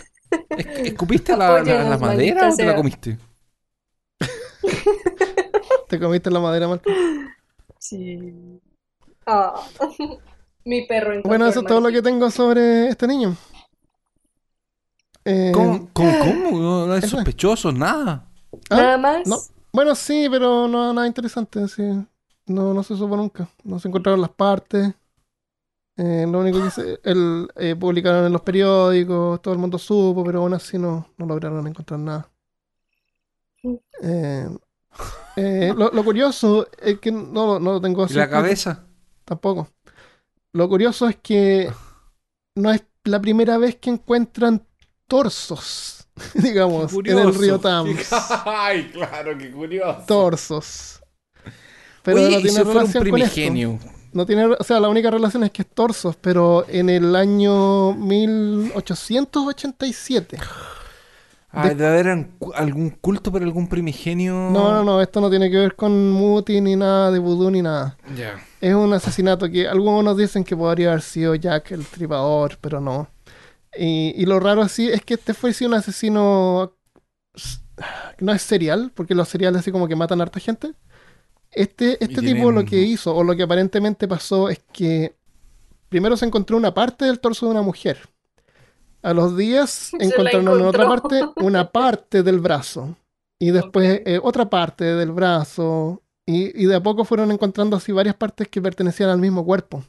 ¿Es- 0.50 0.68
¿Escupiste 0.90 1.32
la, 1.38 1.38
la- 1.38 1.54
la 1.64 1.96
Apóyenos, 1.96 2.02
madera 2.02 2.50
o 2.50 2.56
te 2.56 2.66
la 2.66 2.76
comiste? 2.76 3.18
¿Te 5.88 6.00
comiste 6.00 6.30
la 6.32 6.40
madera, 6.40 6.68
Marca? 6.68 6.92
Sí. 7.80 8.60
Ah. 9.26 9.54
Mi 10.66 10.86
perro 10.88 11.22
Bueno, 11.24 11.46
eso 11.48 11.60
es 11.60 11.68
todo 11.68 11.80
lo 11.80 11.92
que 11.92 12.02
tengo 12.02 12.32
sobre 12.32 12.88
este 12.90 13.08
niño. 13.08 13.36
Eh, 15.26 15.52
¿Cómo? 15.54 15.90
¿Cómo? 15.94 16.20
cómo? 16.20 16.60
No, 16.60 16.88
no 16.88 16.96
es 16.96 17.06
sospechoso, 17.10 17.72
nada. 17.72 18.30
¿ah? 18.70 18.76
Nada 18.76 18.98
más. 18.98 19.28
No. 19.28 19.38
Bueno, 19.74 19.96
sí, 19.96 20.28
pero 20.30 20.68
no 20.68 20.94
nada 20.94 21.08
interesante. 21.08 21.68
sí. 21.68 21.84
No, 22.48 22.74
no 22.74 22.84
se 22.84 22.96
supo 22.96 23.18
nunca. 23.18 23.50
No 23.64 23.80
se 23.80 23.88
encontraron 23.88 24.22
las 24.22 24.30
partes. 24.32 24.94
Eh, 25.98 26.26
lo 26.30 26.40
único 26.40 26.62
que 26.62 26.70
se, 26.72 27.00
el, 27.04 27.48
eh, 27.56 27.76
publicaron 27.76 28.26
en 28.26 28.34
los 28.34 28.42
periódicos, 28.42 29.42
todo 29.42 29.54
el 29.54 29.60
mundo 29.60 29.78
supo, 29.78 30.24
pero 30.24 30.40
aún 30.40 30.54
así 30.54 30.78
no, 30.78 31.10
no 31.18 31.26
lograron 31.26 31.66
encontrar 31.68 32.00
nada. 32.00 32.30
Eh, 34.02 34.48
eh, 35.36 35.74
lo, 35.76 35.90
lo 35.92 36.04
curioso 36.04 36.68
es 36.82 37.00
que 37.00 37.12
no, 37.12 37.60
no 37.60 37.74
lo 37.74 37.82
tengo 37.82 38.06
¿Y 38.06 38.06
así 38.06 38.18
la 38.18 38.26
escrito 38.26 38.28
cabeza? 38.28 38.86
tampoco. 39.26 39.70
Lo 40.54 40.70
curioso 40.70 41.08
es 41.10 41.18
que 41.18 41.72
no 42.56 42.72
es 42.72 42.84
la 43.04 43.22
primera 43.22 43.58
vez 43.58 43.76
que 43.78 43.90
encuentran 43.90 44.66
torsos, 45.08 46.08
digamos, 46.34 46.92
en 46.94 47.20
el 47.20 47.36
río 47.36 47.60
Thames. 47.60 48.08
Ay, 48.46 48.90
claro, 48.92 49.38
qué 49.38 49.52
curioso. 49.52 50.04
Torsos. 50.08 51.02
Pero 52.04 52.18
Oye, 52.18 52.32
no 52.32 52.40
¿y 52.40 52.44
tiene 52.44 52.60
relación 52.64 52.74
con 52.76 52.86
esto. 52.88 53.00
primigenio? 53.02 53.80
No 54.14 54.26
tiene, 54.26 54.46
o 54.46 54.64
sea, 54.64 54.80
la 54.80 54.88
única 54.88 55.12
relación 55.12 55.44
es 55.44 55.52
que 55.52 55.64
es 55.64 55.68
torsos, 55.70 56.16
pero 56.16 56.66
en 56.70 56.90
el 56.90 57.14
año 57.16 57.94
1887. 57.94 60.38
Ah, 61.58 61.70
¿Debe 61.70 61.88
haber 61.88 62.08
un- 62.08 62.32
algún 62.54 62.90
culto 62.90 63.32
por 63.32 63.42
algún 63.42 63.68
primigenio? 63.70 64.34
No, 64.52 64.74
no, 64.74 64.84
no, 64.84 65.02
esto 65.02 65.22
no 65.22 65.30
tiene 65.30 65.50
que 65.50 65.58
ver 65.58 65.76
con 65.76 66.12
Muti 66.12 66.60
ni 66.60 66.76
nada 66.76 67.12
de 67.12 67.20
vudú 67.20 67.50
ni 67.50 67.62
nada. 67.62 67.98
Ya. 68.16 68.36
Es 68.60 68.74
un 68.74 68.92
asesinato 68.94 69.50
que 69.50 69.68
algunos 69.68 70.18
dicen 70.18 70.44
que 70.44 70.56
podría 70.56 70.90
haber 70.90 71.02
sido 71.02 71.34
Jack 71.36 71.72
el 71.72 71.86
Tripador, 71.86 72.58
pero 72.60 72.82
no. 72.82 73.08
Y, 73.78 74.14
y 74.16 74.26
lo 74.26 74.40
raro 74.40 74.62
así 74.62 74.90
es 74.90 75.04
que 75.04 75.16
este 75.16 75.34
fue 75.34 75.54
sí 75.54 75.66
un 75.66 75.74
asesino 75.74 76.74
no 78.20 78.32
es 78.32 78.42
serial, 78.42 78.92
porque 78.94 79.16
los 79.16 79.28
seriales 79.28 79.60
así 79.62 79.72
como 79.72 79.88
que 79.88 79.96
matan 79.96 80.20
a 80.22 80.24
harta 80.24 80.40
gente. 80.40 80.74
Este, 81.52 81.94
este 81.94 82.08
tienen- 82.08 82.36
tipo 82.36 82.52
lo 82.52 82.66
que 82.66 82.82
hizo, 82.82 83.16
o 83.16 83.24
lo 83.24 83.36
que 83.36 83.44
aparentemente 83.44 84.08
pasó, 84.08 84.50
es 84.50 84.60
que 84.74 85.16
primero 85.90 86.18
se 86.18 86.26
encontró 86.26 86.58
una 86.58 86.74
parte 86.74 87.06
del 87.06 87.20
torso 87.20 87.46
de 87.46 87.52
una 87.54 87.62
mujer. 87.62 88.00
A 89.02 89.14
los 89.14 89.38
días 89.38 89.92
encontraron 90.00 90.60
en 90.62 90.66
otra 90.66 90.88
parte 90.88 91.22
una 91.38 91.72
parte 91.72 92.24
del 92.24 92.40
brazo. 92.40 92.96
Y 93.40 93.52
después 93.52 94.02
eh, 94.06 94.20
otra 94.24 94.50
parte 94.50 94.86
del 94.86 95.12
brazo. 95.12 96.02
Y, 96.26 96.60
y 96.60 96.66
de 96.66 96.76
a 96.76 96.82
poco 96.84 97.06
fueron 97.06 97.32
encontrando 97.32 97.78
así 97.78 97.92
varias 97.92 98.16
partes 98.16 98.48
que 98.48 98.62
pertenecían 98.62 99.10
al 99.10 99.20
mismo 99.20 99.46
cuerpo. 99.46 99.84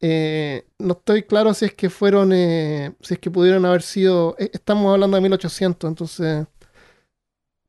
Eh, 0.00 0.66
no 0.78 0.92
estoy 0.92 1.22
claro 1.22 1.54
si 1.54 1.64
es 1.66 1.74
que 1.74 1.88
fueron, 1.90 2.32
eh, 2.32 2.94
si 3.00 3.14
es 3.14 3.20
que 3.20 3.30
pudieron 3.30 3.64
haber 3.64 3.82
sido, 3.82 4.36
eh, 4.38 4.50
estamos 4.52 4.92
hablando 4.92 5.16
de 5.16 5.22
1800, 5.22 5.88
entonces, 5.88 6.46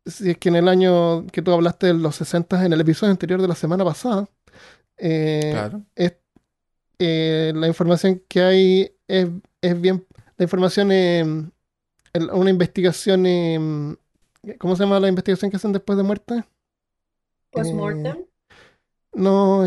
si 0.05 0.31
es 0.31 0.37
que 0.37 0.49
en 0.49 0.55
el 0.57 0.67
año 0.67 1.25
que 1.27 1.41
tú 1.41 1.51
hablaste 1.51 1.87
de 1.87 1.93
los 1.93 2.15
60 2.15 2.65
en 2.65 2.73
el 2.73 2.81
episodio 2.81 3.11
anterior 3.11 3.41
de 3.41 3.47
la 3.47 3.55
semana 3.55 3.83
pasada, 3.85 4.27
eh, 4.97 5.49
Claro. 5.51 5.83
es- 5.95 6.17
eh, 6.99 7.53
la 7.55 7.67
información 7.67 8.21
que 8.27 8.41
hay 8.41 8.91
es, 9.07 9.27
es 9.61 9.81
bien, 9.81 10.05
la 10.37 10.43
información, 10.43 10.91
eh, 10.91 11.21
el- 12.13 12.31
una 12.31 12.49
investigación, 12.49 13.25
eh, 13.25 13.95
¿cómo 14.57 14.75
se 14.75 14.83
llama 14.83 14.99
la 14.99 15.07
investigación 15.07 15.51
que 15.51 15.57
hacen 15.57 15.71
después 15.73 15.97
de 15.97 16.03
muerte? 16.03 16.43
Postmortem. 17.51 18.25
No, 19.13 19.65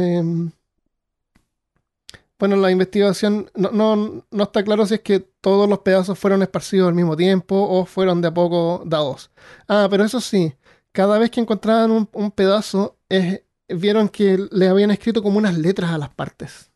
bueno, 2.40 2.56
la 2.56 2.70
investigación 2.72 3.50
no, 3.54 3.70
no, 3.72 4.26
no 4.30 4.42
está 4.44 4.64
claro 4.64 4.86
si 4.86 4.94
es 4.94 5.00
que 5.02 5.20
todos 5.20 5.68
los 5.68 5.80
pedazos 5.80 6.18
fueron 6.18 6.42
esparcidos 6.42 6.88
al 6.88 6.94
mismo 6.94 7.16
tiempo 7.16 7.56
o 7.56 7.86
fueron 7.86 8.22
de 8.22 8.28
a 8.28 8.34
poco 8.34 8.82
dados. 8.86 9.30
Ah, 9.68 9.88
pero 9.90 10.04
eso 10.04 10.20
sí, 10.20 10.54
cada 10.92 11.18
vez 11.18 11.30
que 11.30 11.40
encontraban 11.40 11.90
un, 11.92 12.08
un 12.12 12.30
pedazo, 12.32 12.98
eh, 13.10 13.44
vieron 13.68 14.08
que 14.08 14.38
le 14.50 14.68
habían 14.68 14.90
escrito 14.90 15.22
como 15.22 15.38
unas 15.38 15.56
letras 15.58 15.90
a 15.92 15.98
las 15.98 16.10
partes. 16.14 16.70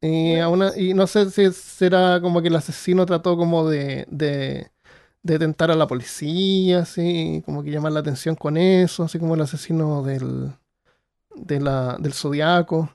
Y, 0.00 0.36
a 0.38 0.48
una- 0.48 0.76
y 0.76 0.92
no 0.94 1.06
sé 1.06 1.30
si 1.30 1.50
será 1.52 2.20
como 2.20 2.42
que 2.42 2.48
el 2.48 2.56
asesino 2.56 3.06
trató 3.06 3.36
como 3.38 3.68
de, 3.68 4.06
de, 4.10 4.70
de 5.22 5.38
tentar 5.38 5.70
a 5.70 5.76
la 5.76 5.86
policía, 5.86 6.80
así, 6.80 7.42
como 7.46 7.62
que 7.62 7.70
llamar 7.70 7.92
la 7.92 8.00
atención 8.00 8.34
con 8.36 8.56
eso, 8.58 9.04
así 9.04 9.18
como 9.18 9.34
el 9.34 9.40
asesino 9.42 10.02
del, 10.02 10.52
de 11.36 11.60
la, 11.60 11.96
del 12.00 12.14
zodiaco. 12.14 12.90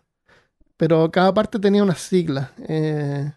Pero 0.79 1.11
cada 1.11 1.33
parte 1.33 1.59
tenía 1.59 1.83
una 1.83 1.95
sigla. 1.95 2.51
eh, 2.67 3.33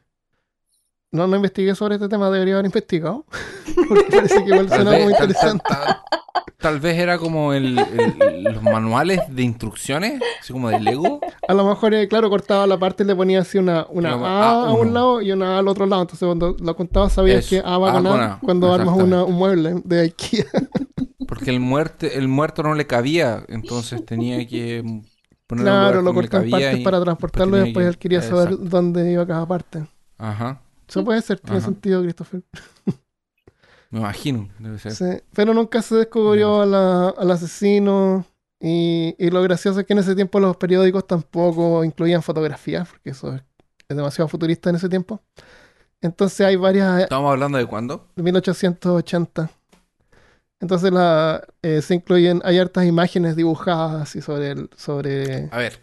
no, 1.10 1.26
no 1.26 1.34
investigué 1.36 1.74
sobre 1.74 1.96
este 1.96 2.08
tema, 2.08 2.30
debería 2.30 2.54
haber 2.54 2.66
investigado. 2.66 3.26
Porque 3.88 4.04
parece 4.10 4.44
que 4.44 4.50
igual 4.50 4.68
Tal 4.68 4.76
suena 4.78 4.90
vez, 4.92 5.02
muy 5.02 5.12
interesante. 5.12 5.64
tal- 5.68 5.84
tal- 5.84 6.00
tal 6.58 6.78
vez 6.80 6.96
era 6.96 7.18
como 7.18 7.52
el, 7.52 7.76
el- 7.78 8.44
los 8.44 8.62
manuales 8.62 9.20
de 9.28 9.42
instrucciones, 9.42 10.22
así 10.40 10.52
como 10.52 10.68
de 10.70 10.78
Lego. 10.78 11.20
A 11.48 11.54
lo 11.54 11.66
mejor, 11.66 11.92
eh, 11.94 12.06
claro, 12.06 12.30
cortaba 12.30 12.64
la 12.68 12.78
parte 12.78 13.02
y 13.02 13.06
le 13.06 13.16
ponía 13.16 13.40
así 13.40 13.58
una, 13.58 13.84
una 13.90 14.12
A 14.14 14.68
a 14.68 14.68
A1. 14.68 14.78
un 14.80 14.94
lado 14.94 15.20
y 15.20 15.32
una 15.32 15.56
A 15.56 15.58
al 15.58 15.66
otro 15.68 15.84
lado. 15.86 16.02
Entonces, 16.02 16.24
cuando 16.24 16.56
lo 16.60 16.76
contaba, 16.76 17.10
sabías 17.10 17.40
Eso, 17.40 17.50
que 17.50 17.68
A 17.68 17.76
va 17.78 17.90
A 17.92 17.98
A, 18.34 18.38
cuando 18.40 18.72
armas 18.72 18.96
una- 18.96 19.24
un 19.24 19.34
mueble 19.34 19.82
de 19.84 20.00
IKEA. 20.02 20.46
Porque 21.26 21.50
el, 21.50 21.58
muerte, 21.60 22.16
el 22.18 22.28
muerto 22.28 22.62
no 22.62 22.74
le 22.74 22.86
cabía, 22.86 23.44
entonces 23.48 24.04
tenía 24.06 24.46
que 24.46 25.02
ponerlo 25.52 25.70
Claro, 25.70 26.02
lo 26.02 26.14
cortó 26.14 26.38
en 26.38 26.50
partes 26.50 26.78
y 26.78 26.82
para 26.84 27.00
transportarlo 27.00 27.56
y 27.56 27.60
después 27.60 27.86
él 27.86 27.98
quería 27.98 28.22
saber 28.22 28.48
Exacto. 28.52 28.64
dónde 28.68 29.12
iba 29.12 29.26
cada 29.26 29.46
parte. 29.46 29.86
Ajá, 30.18 30.60
Eso 30.88 31.04
puede 31.04 31.20
ser, 31.22 31.40
tiene 31.40 31.58
Ajá. 31.58 31.66
sentido, 31.66 32.02
Christopher. 32.02 32.42
me 33.90 33.98
imagino, 34.00 34.48
debe 34.58 34.78
ser. 34.78 34.92
Sí, 34.92 35.04
pero 35.34 35.52
nunca 35.54 35.82
se 35.82 35.96
descubrió 35.96 36.64
la- 36.64 37.10
al 37.10 37.30
asesino. 37.30 38.24
Y, 38.64 39.14
y 39.18 39.30
lo 39.30 39.42
gracioso 39.42 39.80
es 39.80 39.86
que 39.86 39.92
en 39.92 39.98
ese 39.98 40.14
tiempo 40.14 40.38
los 40.38 40.56
periódicos 40.56 41.06
tampoco 41.06 41.82
incluían 41.84 42.22
fotografías, 42.22 42.88
porque 42.88 43.10
eso 43.10 43.34
es, 43.34 43.42
es 43.88 43.96
demasiado 43.96 44.28
futurista 44.28 44.70
en 44.70 44.76
ese 44.76 44.88
tiempo. 44.88 45.20
Entonces 46.00 46.46
hay 46.46 46.54
varias, 46.56 47.02
¿Estamos 47.02 47.30
hablando 47.32 47.58
de 47.58 47.66
cuándo? 47.66 48.06
de 48.14 48.22
1880. 48.22 49.50
Entonces 50.62 50.92
la, 50.92 51.44
eh, 51.62 51.82
se 51.82 51.96
incluyen, 51.96 52.40
hay 52.44 52.60
hartas 52.60 52.86
imágenes 52.86 53.34
dibujadas 53.34 54.02
así 54.02 54.22
sobre 54.22 54.52
el, 54.52 54.70
sobre 54.76 55.48
A 55.50 55.58
ver, 55.58 55.80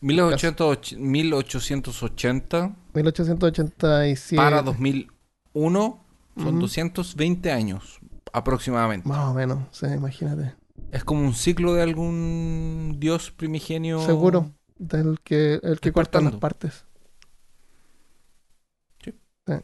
1880, 0.00 0.96
1880 0.96 2.76
1887. 2.94 4.36
para 4.36 4.62
2001 4.62 6.04
son 6.36 6.46
Ujú. 6.46 6.60
220 6.60 7.50
años 7.50 7.98
aproximadamente. 8.32 9.08
Más 9.08 9.28
o 9.28 9.34
menos, 9.34 9.58
sí, 9.72 9.86
imagínate. 9.86 10.54
Es 10.92 11.02
como 11.02 11.22
un 11.22 11.34
ciclo 11.34 11.74
de 11.74 11.82
algún 11.82 12.98
dios 13.00 13.32
primigenio. 13.32 14.06
Seguro, 14.06 14.52
del 14.78 15.18
que, 15.24 15.58
el 15.64 15.80
que 15.80 15.90
corta 15.90 16.20
las 16.20 16.36
partes. 16.36 16.84
Sí. 19.02 19.12
Sí. 19.48 19.54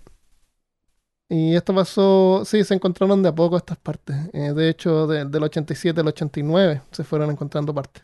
Y 1.30 1.54
esto 1.54 1.74
pasó, 1.74 2.42
sí, 2.46 2.64
se 2.64 2.74
encontraron 2.74 3.22
de 3.22 3.28
a 3.28 3.34
poco 3.34 3.56
estas 3.58 3.76
partes. 3.78 4.16
Eh, 4.32 4.52
de 4.54 4.68
hecho, 4.70 5.06
de- 5.06 5.26
del 5.26 5.42
87 5.42 6.00
al 6.00 6.08
89 6.08 6.82
se 6.90 7.04
fueron 7.04 7.30
encontrando 7.30 7.74
partes. 7.74 8.02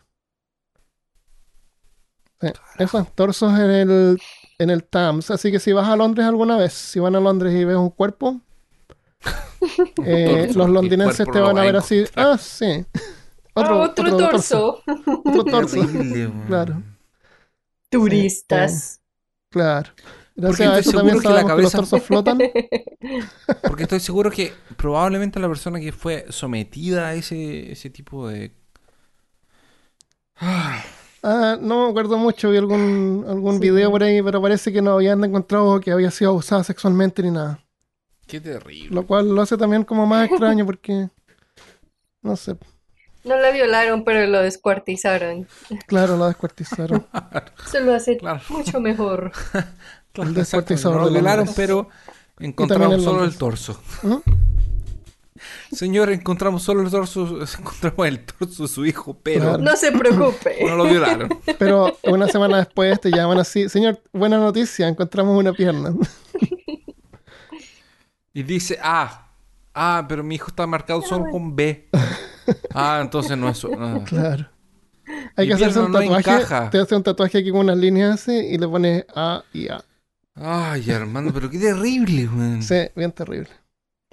Sí, 2.41 2.49
Esos 2.79 3.11
torsos 3.15 3.57
en 3.57 3.71
el, 3.71 4.21
en 4.59 4.69
el 4.69 4.83
Thames. 4.83 5.31
Así 5.31 5.51
que 5.51 5.59
si 5.59 5.71
vas 5.73 5.87
a 5.87 5.95
Londres 5.95 6.27
alguna 6.27 6.57
vez, 6.57 6.73
si 6.73 6.99
van 6.99 7.15
a 7.15 7.19
Londres 7.19 7.53
y 7.55 7.63
ves 7.63 7.77
un 7.77 7.89
cuerpo, 7.89 8.41
eh, 10.05 10.43
torso, 10.45 10.59
los 10.59 10.69
londinenses 10.69 11.27
te 11.31 11.39
van 11.39 11.57
a 11.57 11.61
ver 11.61 11.77
así. 11.77 12.03
Ah, 12.15 12.37
sí. 12.37 12.85
Ah, 13.55 13.73
otro, 13.75 14.17
torso. 14.17 14.83
Otro 15.25 15.43
torso. 15.45 15.77
Terrible, 15.77 16.27
weón. 16.27 16.47
Claro. 16.47 16.83
Turistas. 17.89 19.01
Claro. 19.49 19.91
Porque 20.35 20.47
Gracias 20.65 20.67
a 20.69 20.79
estoy 20.79 20.81
eso 20.81 20.91
seguro 20.91 20.99
también 20.99 21.21
que 21.21 21.29
la 21.29 21.35
sabemos 21.35 21.55
que 21.55 21.61
los 21.63 21.71
cabeza- 21.71 21.77
torsos 21.77 22.03
flotan. 22.07 22.39
Porque 23.67 23.83
estoy 23.83 23.99
seguro 24.01 24.29
que 24.29 24.53
probablemente 24.75 25.39
la 25.39 25.47
persona 25.47 25.79
que 25.79 25.91
fue 25.93 26.25
sometida 26.29 27.07
a 27.07 27.13
ese, 27.15 27.71
ese 27.71 27.89
tipo 27.89 28.27
de... 28.27 28.51
Ah, 30.37 30.83
Ah, 31.27 31.57
no 31.59 31.85
me 31.85 31.89
acuerdo 31.89 32.19
mucho, 32.19 32.51
vi 32.51 32.57
algún, 32.57 33.25
algún 33.27 33.53
Sí. 33.55 33.59
video 33.61 33.89
por 33.89 34.03
ahí, 34.03 34.21
pero 34.21 34.39
parece 34.43 34.71
que 34.71 34.79
no 34.83 34.91
habían 34.91 35.23
encontrado 35.23 35.79
que 35.79 35.91
había 35.91 36.11
sido 36.11 36.29
abusada 36.29 36.63
sexualmente 36.63 37.23
ni 37.23 37.31
nada. 37.31 37.59
qué 38.27 38.39
terrible. 38.39 38.89
Lo 38.93 39.07
cual 39.07 39.33
lo 39.33 39.41
hace 39.41 39.57
también 39.57 39.83
como 39.85 40.05
más 40.05 40.29
extraño 40.29 40.67
porque, 40.67 41.09
no 42.21 42.35
sé, 42.35 42.55
No 43.23 43.37
la 43.37 43.49
violaron, 43.49 44.03
pero 44.03 44.27
lo 44.27 44.39
descuartizaron. 44.43 45.47
claro, 45.87 46.15
la 46.15 46.27
descuartizaron. 46.27 47.07
Eso 47.65 47.79
lo 47.79 47.95
hace 47.95 48.17
Claro. 48.17 48.41
mucho 48.49 48.79
mejor. 48.79 49.31
Claro, 50.23 51.07
El 51.07 51.13
lo 51.13 51.21
Londres. 51.21 51.53
pero 51.55 51.89
encontramos 52.39 52.93
en 52.95 53.01
solo 53.01 53.17
Londres. 53.17 53.33
el 53.33 53.39
torso. 53.39 53.79
¿Mm? 54.03 54.15
Señor, 55.71 56.11
encontramos 56.11 56.63
solo 56.63 56.81
el 56.81 56.89
torso, 56.89 57.39
encontramos 57.59 58.07
el 58.07 58.19
torso 58.19 58.63
de 58.63 58.69
su 58.69 58.85
hijo, 58.85 59.17
pero 59.21 59.41
Claro. 59.41 59.57
No 59.57 59.75
se 59.75 59.91
preocupe. 59.91 60.57
no 60.65 60.75
lo 60.75 60.85
violaron. 60.85 61.29
Pero 61.59 61.97
una 62.03 62.27
semana 62.27 62.57
después 62.57 62.99
te 63.01 63.11
llaman 63.11 63.39
así, 63.39 63.67
señor, 63.69 64.01
buena 64.13 64.37
noticia, 64.37 64.87
encontramos 64.87 65.37
una 65.37 65.53
pierna. 65.53 65.93
Y 68.33 68.43
dice, 68.43 68.77
ah, 68.81 69.29
ah, 69.73 70.05
pero 70.07 70.23
mi 70.23 70.35
hijo 70.35 70.47
está 70.47 70.67
marcado 70.67 71.01
solo 71.01 71.25
con 71.31 71.55
B. 71.55 71.87
Ah, 72.73 72.99
entonces 73.01 73.37
no 73.37 73.47
es... 73.49 73.63
no. 73.63 74.03
Claro. 74.03 74.49
Hay 75.37 75.47
que 75.47 75.53
hacerse 75.53 75.79
un 75.79 75.91
no 75.91 75.99
tatuaje, 75.99 76.69
te 76.71 76.79
hace 76.79 76.95
un 76.95 77.03
tatuaje 77.03 77.37
aquí 77.37 77.51
con 77.51 77.61
unas 77.61 77.77
líneas 77.77 78.15
así 78.15 78.31
y 78.33 78.57
le 78.57 78.67
pones 78.67 79.05
A 79.15 79.43
y 79.53 79.67
A. 79.69 79.83
Ay, 80.35 80.89
hermano, 80.91 81.31
pero 81.33 81.49
qué 81.49 81.57
terrible, 81.57 82.27
weón. 82.27 82.61
Sí, 82.61 82.75
bien 82.95 83.11
terrible. 83.11 83.49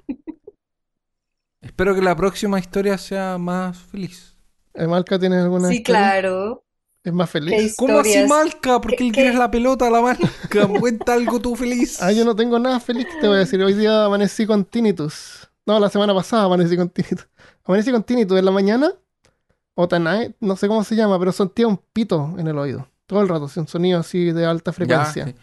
Espero 1.61 1.95
que 1.95 2.01
la 2.01 2.15
próxima 2.15 2.59
historia 2.59 2.97
sea 2.97 3.37
más 3.37 3.77
feliz. 3.77 4.35
Eh, 4.73 4.87
¿Malca 4.87 5.17
tiene 5.19 5.37
alguna 5.37 5.69
Sí, 5.69 5.75
historia? 5.77 6.01
claro. 6.01 6.63
¿Es 7.03 7.11
más 7.13 7.29
¿Qué 7.29 7.39
feliz? 7.39 7.75
¿Cómo 7.77 7.99
así? 7.99 8.23
Malca? 8.27 8.79
¿Por 8.79 8.91
qué 8.91 8.97
¿Qué- 8.97 9.03
le 9.05 9.11
tienes 9.11 9.35
la 9.35 9.51
pelota 9.51 9.87
a 9.87 9.89
la 9.89 10.01
Malca? 10.01 10.29
Cuenta 10.79 11.13
algo 11.13 11.39
tú 11.39 11.55
feliz. 11.55 12.01
Ah, 12.01 12.11
yo 12.11 12.23
no 12.23 12.35
tengo 12.35 12.57
nada 12.59 12.79
feliz 12.79 13.05
que 13.05 13.19
te 13.19 13.27
voy 13.27 13.37
a 13.37 13.39
decir. 13.39 13.61
Hoy 13.61 13.73
día 13.73 14.05
amanecí 14.05 14.45
con 14.45 14.63
tinnitus. 14.65 15.49
No, 15.65 15.79
la 15.79 15.89
semana 15.89 16.13
pasada 16.13 16.43
amanecí 16.45 16.77
con 16.77 16.89
tinnitus. 16.89 17.27
Amanecí 17.65 17.91
con 17.91 18.03
tinnitus 18.03 18.37
en 18.39 18.45
la 18.45 18.51
mañana. 18.51 18.91
O 19.75 19.87
tanae, 19.87 20.35
no 20.39 20.55
sé 20.55 20.67
cómo 20.67 20.83
se 20.83 20.95
llama, 20.95 21.17
pero 21.19 21.31
sentía 21.31 21.67
un 21.67 21.77
pito 21.77 22.35
en 22.37 22.47
el 22.47 22.57
oído. 22.57 22.87
Todo 23.07 23.21
el 23.21 23.27
rato, 23.27 23.49
un 23.55 23.67
sonido 23.67 23.99
así 23.99 24.31
de 24.31 24.45
alta 24.45 24.71
Ya, 24.71 24.73
frecuencia. 24.75 25.25
sí. 25.27 25.35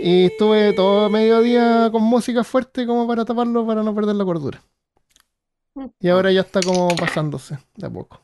Y 0.00 0.26
estuve 0.26 0.72
todo 0.72 1.08
mediodía 1.10 1.88
con 1.90 2.02
música 2.02 2.44
fuerte 2.44 2.86
como 2.86 3.06
para 3.06 3.24
taparlo, 3.24 3.66
para 3.66 3.82
no 3.82 3.94
perder 3.94 4.14
la 4.16 4.24
cordura. 4.24 4.62
Y 6.00 6.08
ahora 6.08 6.30
ya 6.32 6.40
está 6.42 6.60
como 6.60 6.88
pasándose 6.96 7.58
de 7.76 7.86
a 7.86 7.90
poco. 7.90 8.20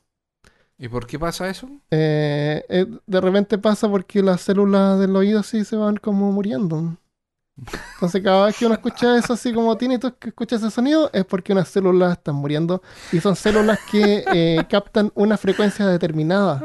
¿Y 0.77 0.89
por 0.89 1.07
qué 1.07 1.19
pasa 1.19 1.49
eso? 1.49 1.69
Eh, 1.91 2.65
eh, 2.69 2.87
de 3.07 3.21
repente 3.21 3.59
pasa 3.59 3.89
porque 3.89 4.23
las 4.23 4.41
células 4.41 4.99
del 4.99 5.15
oído 5.15 5.41
así 5.41 5.65
se 5.65 5.77
van 5.77 5.97
como 5.97 6.33
muriendo. 6.33 6.97
Entonces 7.95 8.21
cada 8.23 8.47
vez 8.47 8.57
que 8.59 8.67
uno 8.67 8.75
escucha 8.75 9.17
eso 9.17 9.33
así 9.35 9.53
como 9.53 9.77
tinnitus, 9.79 10.15
que 10.19 10.31
escucha 10.31 10.57
ese 10.57 10.71
sonido, 10.73 11.09
es 11.13 11.25
porque 11.25 11.53
unas 11.53 11.69
células 11.69 12.13
están 12.19 12.35
muriendo 12.35 12.83
y 13.13 13.21
son 13.21 13.37
células 13.37 13.79
que 13.91 14.25
eh, 14.33 14.65
captan 14.69 15.13
una 15.15 15.37
frecuencia 15.37 15.87
determinada. 15.87 16.57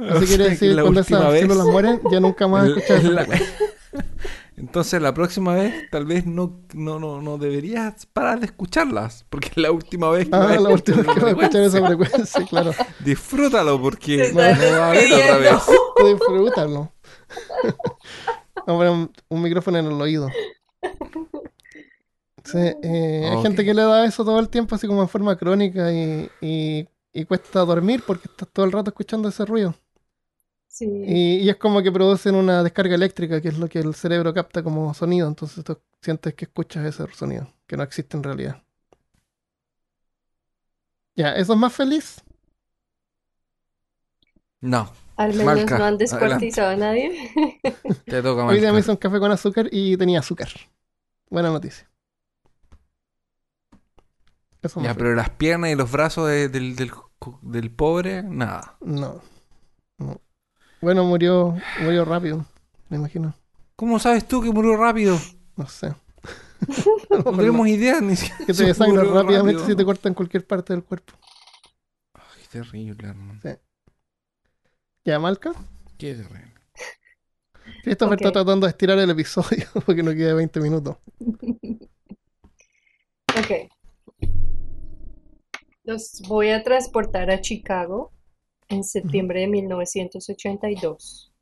Eso 0.00 0.16
O 0.16 0.18
sea, 0.18 0.26
quiere 0.26 0.50
decir 0.50 0.80
cuando 0.80 1.00
esas 1.00 1.32
vez- 1.32 1.42
células 1.42 1.66
mueren, 1.68 2.00
ya 2.10 2.18
nunca 2.18 2.48
más 2.48 2.66
escuchas 2.68 3.04
la-. 3.04 3.26
Entonces 4.56 5.02
la 5.02 5.12
próxima 5.12 5.54
vez 5.54 5.90
tal 5.90 6.06
vez 6.06 6.26
no, 6.26 6.60
no, 6.74 6.98
no, 7.00 7.20
no 7.20 7.38
deberías 7.38 8.06
parar 8.06 8.38
de 8.40 8.46
escucharlas. 8.46 9.26
Porque 9.28 9.48
es 9.48 9.56
la 9.56 9.72
última 9.72 10.10
vez 10.10 10.26
que 10.28 10.34
Ah, 10.36 10.38
vas 10.40 10.56
a 10.58 10.60
la 10.60 10.68
última 10.70 10.98
vez 10.98 11.06
escuchar 11.08 11.28
que 11.28 11.34
voy 11.34 11.42
a 11.44 11.46
escuchar 11.46 11.62
esa 11.64 11.86
frecuencia, 11.86 12.46
claro. 12.46 12.70
Disfrútalo 13.04 13.80
porque 13.82 14.30
no, 14.32 14.38
va 14.38 14.46
a 14.46 14.90
haber 14.90 15.12
otra 15.12 15.36
vez. 15.38 15.52
Disfrútalo. 16.04 16.92
Vamos 18.66 18.66
a 18.66 18.86
poner 18.86 18.90
un, 18.90 19.12
un 19.28 19.42
micrófono 19.42 19.78
en 19.78 19.86
el 19.86 20.00
oído. 20.00 20.28
Sí, 22.44 22.58
eh, 22.58 23.30
hay 23.32 23.42
gente 23.42 23.64
que 23.64 23.72
le 23.74 23.82
da 23.82 24.04
eso 24.04 24.24
todo 24.24 24.38
el 24.38 24.48
tiempo, 24.50 24.74
así 24.74 24.86
como 24.86 25.02
en 25.02 25.08
forma 25.08 25.36
crónica, 25.36 25.90
y, 25.92 26.30
y- 26.40 26.88
y 27.16 27.24
cuesta 27.26 27.60
dormir 27.64 28.02
porque 28.06 28.28
estás 28.28 28.48
todo 28.52 28.66
el 28.66 28.72
rato 28.72 28.90
escuchando 28.90 29.28
ese 29.28 29.44
ruido. 29.46 29.74
Sí. 30.74 30.86
Y, 31.06 31.36
y 31.38 31.48
es 31.50 31.56
como 31.56 31.82
que 31.82 31.92
producen 31.92 32.34
una 32.34 32.62
descarga 32.64 32.96
eléctrica, 32.96 33.40
que 33.40 33.48
es 33.48 33.58
lo 33.58 33.68
que 33.68 33.78
el 33.78 33.94
cerebro 33.94 34.34
capta 34.34 34.62
como 34.62 34.92
sonido. 34.92 35.28
Entonces 35.28 35.62
tú 35.62 35.78
sientes 36.02 36.34
que 36.34 36.46
escuchas 36.46 36.84
ese 36.84 37.06
sonido, 37.14 37.48
que 37.68 37.76
no 37.76 37.84
existe 37.84 38.16
en 38.16 38.24
realidad. 38.24 38.60
Ya, 41.16 41.34
¿eso 41.36 41.52
es 41.52 41.58
más 41.58 41.72
feliz? 41.72 42.22
No, 44.62 44.90
Al 45.16 45.34
menos 45.34 45.70
no 45.70 45.84
han 45.84 45.96
descuartizado 45.98 46.70
a 46.70 46.76
nadie. 46.76 47.30
te 48.04 48.20
toca 48.22 48.44
Hoy 48.46 48.60
día 48.60 48.72
me 48.72 48.80
hice 48.80 48.90
un 48.90 48.96
café 48.96 49.20
con 49.20 49.30
azúcar 49.30 49.68
y 49.70 49.96
tenía 49.96 50.18
azúcar. 50.18 50.48
Buena 51.30 51.50
noticia. 51.50 51.88
Eso 54.62 54.80
Ya, 54.82 54.94
pero 54.94 55.14
las 55.14 55.30
piernas 55.30 55.70
y 55.70 55.74
los 55.74 55.92
brazos 55.92 56.28
de- 56.28 56.48
del, 56.48 56.74
del, 56.74 56.90
del 57.42 57.70
pobre, 57.70 58.22
nada. 58.22 58.76
No. 58.80 59.20
Bueno, 60.84 61.02
murió, 61.04 61.56
murió 61.82 62.04
rápido, 62.04 62.44
me 62.90 62.98
imagino. 62.98 63.34
¿Cómo 63.74 63.98
sabes 63.98 64.28
tú 64.28 64.42
que 64.42 64.50
murió 64.50 64.76
rápido? 64.76 65.18
No 65.56 65.66
sé. 65.66 65.94
No 67.10 67.22
tenemos 67.36 67.66
idea 67.68 68.00
ni 68.00 68.16
siquiera. 68.16 68.44
Que 68.46 68.52
te 68.54 68.64
desangra 68.66 69.02
murió 69.02 69.14
rápidamente 69.22 69.60
rápido. 69.60 69.66
si 69.66 69.76
te 69.76 69.84
cortan 69.84 70.14
cualquier 70.14 70.46
parte 70.46 70.72
del 70.74 70.82
cuerpo. 70.84 71.12
Ay, 72.14 72.22
qué 72.42 72.58
terrible, 72.58 73.08
hermano. 73.08 73.40
¿Ya, 75.04 75.18
Malca? 75.18 75.52
Qué 75.98 76.14
terrible. 76.14 76.52
Christopher 77.82 78.14
Ok. 78.14 78.20
está 78.20 78.32
tratando 78.32 78.66
de 78.66 78.70
estirar 78.70 78.98
el 78.98 79.10
episodio 79.10 79.66
porque 79.86 80.02
no 80.02 80.12
queda 80.12 80.34
20 80.34 80.60
minutos. 80.60 80.96
Ok. 83.38 83.70
Los 85.84 86.22
voy 86.28 86.50
a 86.50 86.62
transportar 86.62 87.30
a 87.30 87.40
Chicago 87.42 88.13
en 88.74 88.84
septiembre 88.84 89.40
de 89.40 89.46
1982. 89.48 91.32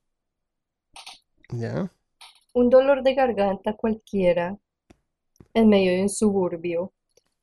Ya. 1.51 1.91
Un 2.55 2.71
dolor 2.71 3.03
de 3.03 3.15
garganta 3.15 3.75
cualquiera 3.75 4.59
en 5.55 5.69
medio 5.69 5.93
de 5.93 6.03
un 6.03 6.09
suburbio 6.09 6.93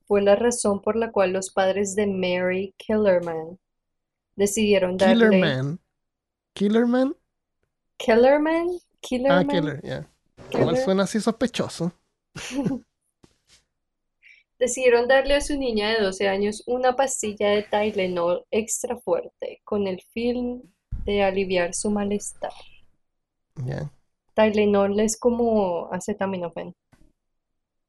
fue 0.07 0.21
la 0.21 0.35
razón 0.35 0.81
por 0.81 0.95
la 0.95 1.11
cual 1.11 1.33
los 1.33 1.51
padres 1.51 1.95
de 1.95 2.07
Mary 2.07 2.73
Killerman 2.77 3.59
decidieron 4.35 4.97
darle 4.97 5.29
Killerman. 5.29 5.79
Killerman. 6.53 7.15
Killerman, 7.97 8.67
Ah, 8.69 8.79
Killerman, 9.01 9.47
Killer, 9.47 9.81
ya. 9.83 10.09
Killer. 10.49 10.77
suena 10.77 11.03
así 11.03 11.19
sospechoso. 11.19 11.91
Decidieron 14.59 15.07
darle 15.07 15.35
a 15.35 15.41
su 15.41 15.57
niña 15.57 15.89
de 15.89 16.01
12 16.01 16.27
años 16.27 16.63
una 16.67 16.97
pastilla 16.97 17.49
de 17.49 17.63
Tylenol 17.63 18.45
extra 18.51 18.97
fuerte 18.97 19.61
con 19.63 19.87
el 19.87 20.01
fin 20.13 20.73
de 21.05 21.23
aliviar 21.23 21.73
su 21.73 21.89
malestar. 21.89 22.51
Ya. 23.55 23.89
Tylenol 24.33 24.99
es 24.99 25.17
como 25.17 25.91
acetaminofén. 25.93 26.75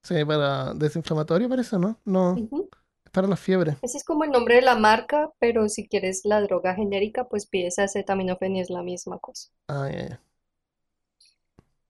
Sí, 0.05 0.25
para 0.25 0.73
desinflamatorio 0.75 1.49
parece, 1.49 1.77
¿no? 1.77 1.99
No, 2.05 2.37
es 2.37 3.11
para 3.11 3.27
la 3.27 3.37
fiebre. 3.37 3.77
Ese 3.83 3.99
es 3.99 4.05
como 4.05 4.23
el 4.23 4.31
nombre 4.31 4.55
de 4.55 4.63
la 4.63 4.77
marca, 4.77 5.33
pero 5.41 5.69
si 5.69 5.89
quieres 5.89 6.23
la 6.25 6.41
droga 6.41 6.75
genérica, 6.75 7.25
pues 7.29 7.47
pides 7.47 7.81
acetaminofén 7.81 8.57
y 8.57 8.61
es 8.61 8.71
la 8.71 8.83
misma 8.83 9.19
cosa. 9.19 9.51
Ah, 9.67 9.89
ya, 9.93 10.09
ya. 10.09 10.21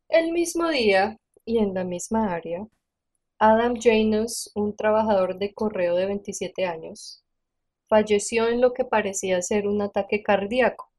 El 0.09 0.33
mismo 0.33 0.68
día 0.68 1.18
y 1.45 1.59
en 1.59 1.74
la 1.74 1.85
misma 1.85 2.33
área, 2.35 2.66
Adam 3.41 3.74
Janus, 3.80 4.51
un 4.55 4.76
trabajador 4.76 5.38
de 5.38 5.55
correo 5.55 5.97
de 5.97 6.05
27 6.05 6.66
años, 6.66 7.24
falleció 7.88 8.49
en 8.49 8.61
lo 8.61 8.74
que 8.74 8.84
parecía 8.84 9.41
ser 9.41 9.66
un 9.66 9.80
ataque 9.80 10.22
cardíaco. 10.22 10.91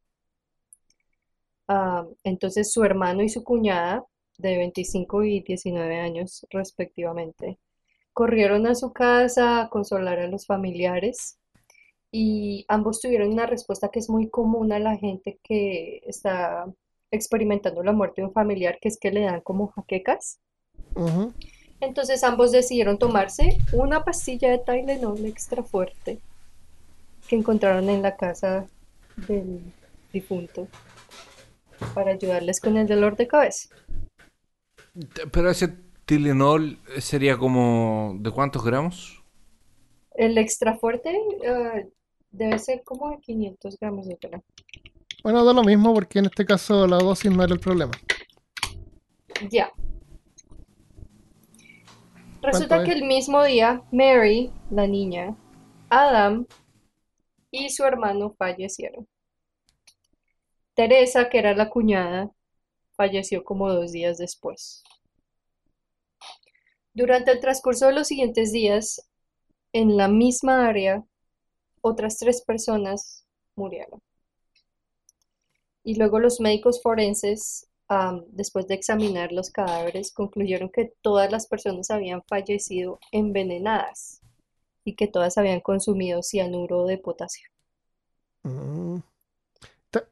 Ah, 1.67 2.07
entonces 2.23 2.73
su 2.73 2.83
hermano 2.83 3.21
y 3.21 3.29
su 3.29 3.43
cuñada, 3.43 4.03
de 4.39 4.57
25 4.57 5.23
y 5.23 5.41
19 5.41 5.99
años 5.99 6.47
respectivamente, 6.49 7.59
corrieron 8.11 8.65
a 8.65 8.73
su 8.73 8.91
casa 8.91 9.61
a 9.61 9.69
consolar 9.69 10.17
a 10.17 10.27
los 10.27 10.47
familiares 10.47 11.37
y 12.11 12.65
ambos 12.67 13.01
tuvieron 13.01 13.31
una 13.31 13.45
respuesta 13.45 13.89
que 13.89 13.99
es 13.99 14.09
muy 14.09 14.29
común 14.31 14.73
a 14.73 14.79
la 14.79 14.97
gente 14.97 15.39
que 15.43 16.01
está 16.07 16.65
experimentando 17.11 17.83
la 17.83 17.91
muerte 17.93 18.21
de 18.21 18.27
un 18.29 18.33
familiar, 18.33 18.79
que 18.81 18.89
es 18.89 18.97
que 18.99 19.11
le 19.11 19.21
dan 19.21 19.41
como 19.41 19.67
jaquecas. 19.67 20.39
Entonces 21.82 22.23
ambos 22.23 22.51
decidieron 22.51 22.99
tomarse 22.99 23.57
una 23.73 24.03
pastilla 24.03 24.51
de 24.51 24.59
Tylenol 24.59 25.25
extra 25.25 25.63
fuerte 25.63 26.19
que 27.27 27.36
encontraron 27.36 27.89
en 27.89 28.03
la 28.03 28.15
casa 28.15 28.67
del 29.27 29.61
difunto 30.13 30.67
para 31.95 32.11
ayudarles 32.11 32.61
con 32.61 32.77
el 32.77 32.88
dolor 32.88 33.15
de 33.15 33.27
cabeza. 33.27 33.69
Pero 35.32 35.49
ese 35.49 35.69
Tylenol 36.05 36.77
sería 36.99 37.36
como... 37.38 38.15
¿De 38.19 38.29
cuántos 38.29 38.63
gramos? 38.63 39.23
El 40.13 40.38
extra 40.38 40.77
fuerte 40.77 41.17
eh, 41.43 41.89
debe 42.29 42.59
ser 42.59 42.84
como 42.84 43.09
de 43.09 43.17
500 43.21 43.79
gramos 43.79 44.07
de 44.07 44.15
Tylenol. 44.17 44.43
Bueno, 45.23 45.43
da 45.43 45.53
lo 45.53 45.63
mismo 45.63 45.95
porque 45.95 46.19
en 46.19 46.25
este 46.25 46.45
caso 46.45 46.86
la 46.86 46.97
dosis 46.97 47.32
no 47.32 47.43
era 47.43 47.53
el 47.53 47.59
problema. 47.59 47.93
Ya. 49.49 49.71
Resulta 52.41 52.77
¿Cuánto 52.77 52.91
que 52.91 52.97
el 52.97 53.05
mismo 53.05 53.43
día, 53.43 53.83
Mary, 53.91 54.51
la 54.71 54.87
niña, 54.87 55.37
Adam 55.89 56.47
y 57.51 57.69
su 57.69 57.83
hermano 57.83 58.33
fallecieron. 58.37 59.07
Teresa, 60.73 61.29
que 61.29 61.37
era 61.37 61.53
la 61.53 61.69
cuñada, 61.69 62.31
falleció 62.95 63.43
como 63.43 63.71
dos 63.71 63.91
días 63.91 64.17
después. 64.17 64.83
Durante 66.93 67.31
el 67.31 67.39
transcurso 67.39 67.87
de 67.87 67.93
los 67.93 68.07
siguientes 68.07 68.51
días, 68.51 69.07
en 69.73 69.95
la 69.95 70.07
misma 70.07 70.67
área, 70.67 71.03
otras 71.81 72.17
tres 72.17 72.41
personas 72.41 73.25
murieron. 73.55 74.01
Y 75.83 75.95
luego 75.95 76.19
los 76.19 76.39
médicos 76.39 76.81
forenses, 76.81 77.67
después 78.29 78.67
de 78.67 78.75
examinar 78.75 79.31
los 79.31 79.49
cadáveres, 79.51 80.11
concluyeron 80.13 80.69
que 80.69 80.93
todas 81.01 81.31
las 81.31 81.47
personas 81.47 81.91
habían 81.91 82.23
fallecido 82.23 82.99
envenenadas 83.11 84.21
y 84.85 84.95
que 84.95 85.07
todas 85.07 85.37
habían 85.37 85.61
consumido 85.61 86.23
cianuro 86.23 86.85
de 86.85 86.97
potasio. 86.99 87.47
Mm. 88.43 88.97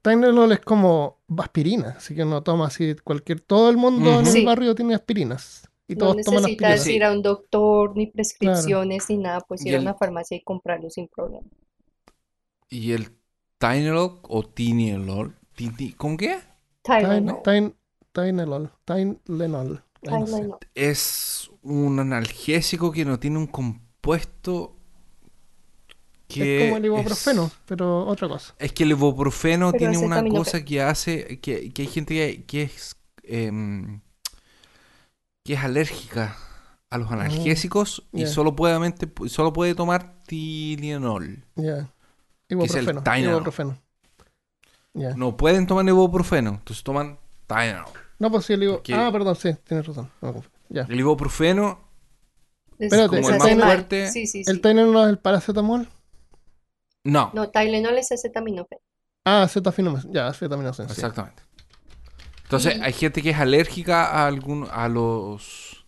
Tylenol 0.01 0.51
es 0.51 0.59
como 0.59 1.17
aspirina, 1.37 1.95
así 1.97 2.13
que 2.13 2.23
uno 2.23 2.43
toma 2.43 2.67
así 2.67 2.95
cualquier... 3.03 3.39
Todo 3.39 3.69
el 3.69 3.77
mundo 3.77 4.19
en 4.19 4.27
el 4.27 4.33
Sí. 4.33 4.45
barrio 4.45 4.75
tiene 4.75 4.93
aspirinas. 4.95 5.69
Y 5.87 5.95
No 5.95 6.01
todos 6.01 6.17
toman 6.23 6.43
necesitas 6.43 6.81
aspirinas. 6.81 6.87
ir 6.87 7.03
a 7.03 7.11
un 7.11 7.21
doctor, 7.21 7.95
ni 7.95 8.07
prescripciones, 8.07 9.09
ni 9.09 9.17
nada, 9.17 9.39
pues 9.41 9.65
ir 9.65 9.75
a 9.75 9.79
una 9.79 9.95
farmacia 9.95 10.37
y 10.37 10.43
comprarlo 10.43 10.89
sin 10.89 11.07
problema. 11.07 11.47
¿Y 12.69 12.93
el 12.93 13.09
Tylenol 13.57 14.19
o 14.23 14.43
Tylenol? 14.43 15.35
Ti- 15.55 15.69
ti- 15.71 15.93
¿Cómo 15.93 16.17
que? 16.17 16.39
Es? 16.91 17.43
Tylenol. 18.85 19.83
Tylenol. 20.01 20.57
Es 20.75 21.51
un 21.61 21.99
analgésico 21.99 22.91
que 22.91 23.05
no 23.05 23.19
tiene 23.19 23.37
un 23.37 23.47
compuesto 23.47 24.75
que 26.27 26.55
Es 26.57 26.63
como 26.65 26.77
el 26.77 26.85
ibuprofeno, 26.85 27.45
es- 27.45 27.53
pero 27.65 28.05
otra 28.05 28.27
cosa. 28.27 28.53
Es 28.59 28.71
que 28.73 28.83
el 28.83 28.91
ibuprofeno 28.91 29.71
Pero 29.71 29.79
tiene 29.79 29.97
una 29.97 30.27
cosa 30.27 30.63
que 30.63 30.81
hace 30.81 31.39
que, 31.39 31.71
que 31.71 31.81
hay 31.81 31.87
gente 31.87 32.13
que, 32.13 32.45
que 32.45 32.61
es 32.63 32.95
em, 33.23 34.01
que 35.43 35.53
es 35.53 35.59
alérgica 35.59 36.37
a 36.89 36.97
los 36.97 37.11
analgésicos 37.11 38.03
y 38.13 38.25
solo 38.25 38.55
puede, 38.55 38.95
solo 39.27 39.53
puede 39.53 39.75
tomar 39.75 40.21
Tylenol. 40.25 41.43
Es 42.65 42.75
el 42.75 42.85
Ibuprofeno. 43.31 43.81
Ibuprofeno. 45.01 45.25
No 45.25 45.37
pueden 45.37 45.67
tomar 45.67 45.87
ibuprofeno, 45.87 46.49
entonces 46.51 46.83
toman 46.83 47.17
Tylenol. 47.47 47.85
No, 48.19 48.29
pues 48.31 48.45
sí, 48.45 48.53
el 48.53 48.63
ibu- 48.63 48.73
Porque- 48.75 48.93
Ah, 48.93 49.09
perdón, 49.11 49.35
sí, 49.35 49.53
tienes 49.65 49.85
razón. 49.87 50.11
No. 50.21 50.43
El 50.69 50.99
ibuprofeno 50.99 51.79
Es- 52.77 52.93
Espérate, 52.93 53.17
el 53.17 53.25
hace 53.25 53.37
Tylenol- 53.55 53.63
fuerte- 53.65 54.11
Sí, 54.11 54.25
sí, 54.27 54.43
sí. 54.45 54.49
¿El 54.51 54.61
Tylenol 54.61 55.03
es 55.03 55.09
el 55.09 55.19
paracetamol? 55.19 55.87
no, 57.03 57.31
No, 57.33 57.49
Tylenol 57.49 57.97
es 57.97 58.11
acetaminofén. 58.11 58.79
Ah, 59.25 59.43
acetaminofén. 59.43 60.13
Ya, 60.13 60.27
acetaminofén, 60.27 60.87
sí. 60.87 60.93
exactamente. 60.93 61.43
Entonces 62.43 62.77
Y- 62.77 62.81
hay 62.81 62.93
gente 62.93 63.21
que 63.21 63.29
es 63.31 63.37
alérgica 63.37 64.05
a 64.07 64.27
algún 64.27 64.67
a 64.71 64.87
los 64.87 65.85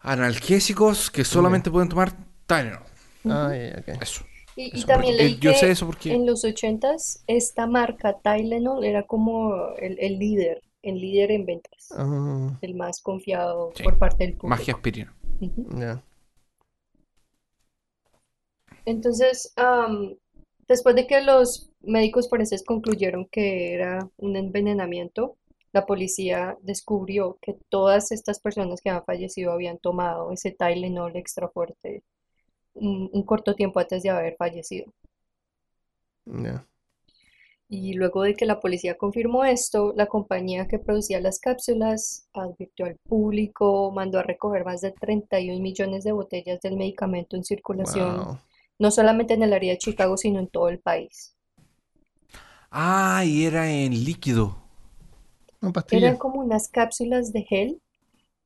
analgésicos 0.00 1.10
que 1.10 1.24
solamente 1.24 1.70
pueden 1.70 1.88
tomar 1.88 2.12
Tylenol. 2.46 2.82
Ah, 3.28 3.50
ok. 3.78 4.02
Eso. 4.02 4.24
Y, 4.56 4.70
también 4.84 5.12
porque- 5.14 5.22
leí 5.24 5.32
eh, 5.34 5.38
yo 5.40 5.50
que 5.52 5.56
sé 5.58 5.70
eso 5.70 5.86
porque 5.86 6.12
en 6.12 6.26
los 6.26 6.44
ochentas 6.44 7.22
esta 7.26 7.66
marca 7.66 8.18
Tylenol 8.20 8.84
era 8.84 9.04
como 9.04 9.68
el, 9.78 9.98
el 9.98 10.18
líder, 10.18 10.62
el 10.82 11.00
líder 11.00 11.30
en 11.30 11.46
ventas, 11.46 11.88
Ah, 11.96 12.58
el 12.60 12.74
más 12.74 13.00
confiado 13.00 13.72
Sí. 13.74 13.82
por 13.82 13.98
parte 13.98 14.24
del 14.26 14.36
público. 14.36 14.70
aspirina. 14.72 15.14
Ujú. 15.40 15.78
ya. 15.80 16.02
Entonces, 18.84 19.52
am, 19.56 20.16
después 20.68 20.94
de 20.96 21.06
que 21.06 21.20
los 21.22 21.70
médicos 21.80 22.28
forenses 22.28 22.64
concluyeron 22.64 23.26
que 23.26 23.74
era 23.74 24.08
un 24.16 24.36
envenenamiento, 24.36 25.36
la 25.72 25.86
policía 25.86 26.58
descubrió 26.62 27.38
que 27.40 27.56
todas 27.68 28.12
estas 28.12 28.40
personas 28.40 28.80
que 28.80 28.90
habían 28.90 29.04
fallecido 29.04 29.52
habían 29.52 29.78
tomado 29.78 30.32
ese 30.32 30.50
Tylenol 30.50 31.16
extra 31.16 31.48
fuerte 31.48 32.02
un, 32.74 33.10
un 33.12 33.22
corto 33.24 33.54
tiempo 33.54 33.80
antes 33.80 34.02
de 34.02 34.10
haber 34.10 34.36
fallecido. 34.36 34.92
Ya. 36.26 36.66
Y 37.68 37.94
luego 37.94 38.22
de 38.22 38.36
que 38.36 38.46
la 38.46 38.60
policía 38.60 38.96
confirmó 38.96 39.44
esto, 39.44 39.92
la 39.96 40.06
compañía 40.06 40.68
que 40.68 40.78
producía 40.78 41.20
las 41.20 41.40
cápsulas 41.40 42.28
advirtió 42.34 42.86
al 42.86 42.98
público, 43.08 43.90
mandó 43.90 44.20
a 44.20 44.22
recoger 44.22 44.64
más 44.64 44.80
de 44.80 44.92
31 44.92 45.60
millones 45.60 46.04
de 46.04 46.12
botellas 46.12 46.60
del 46.60 46.76
medicamento 46.76 47.34
en 47.34 47.42
circulación, 47.42 48.24
Wow. 48.24 48.38
no 48.78 48.92
solamente 48.92 49.34
en 49.34 49.42
el 49.42 49.52
área 49.54 49.72
de 49.72 49.78
Chicago, 49.78 50.16
sino 50.16 50.38
en 50.38 50.48
todo 50.48 50.68
el 50.68 50.78
país. 50.80 51.34
Ah, 52.70 53.22
y 53.24 53.44
era 53.44 53.70
en 53.70 53.92
líquido. 54.04 54.56
Eran 55.90 56.16
como 56.16 56.40
unas 56.40 56.68
cápsulas 56.68 57.32
de 57.32 57.42
gel 57.44 57.81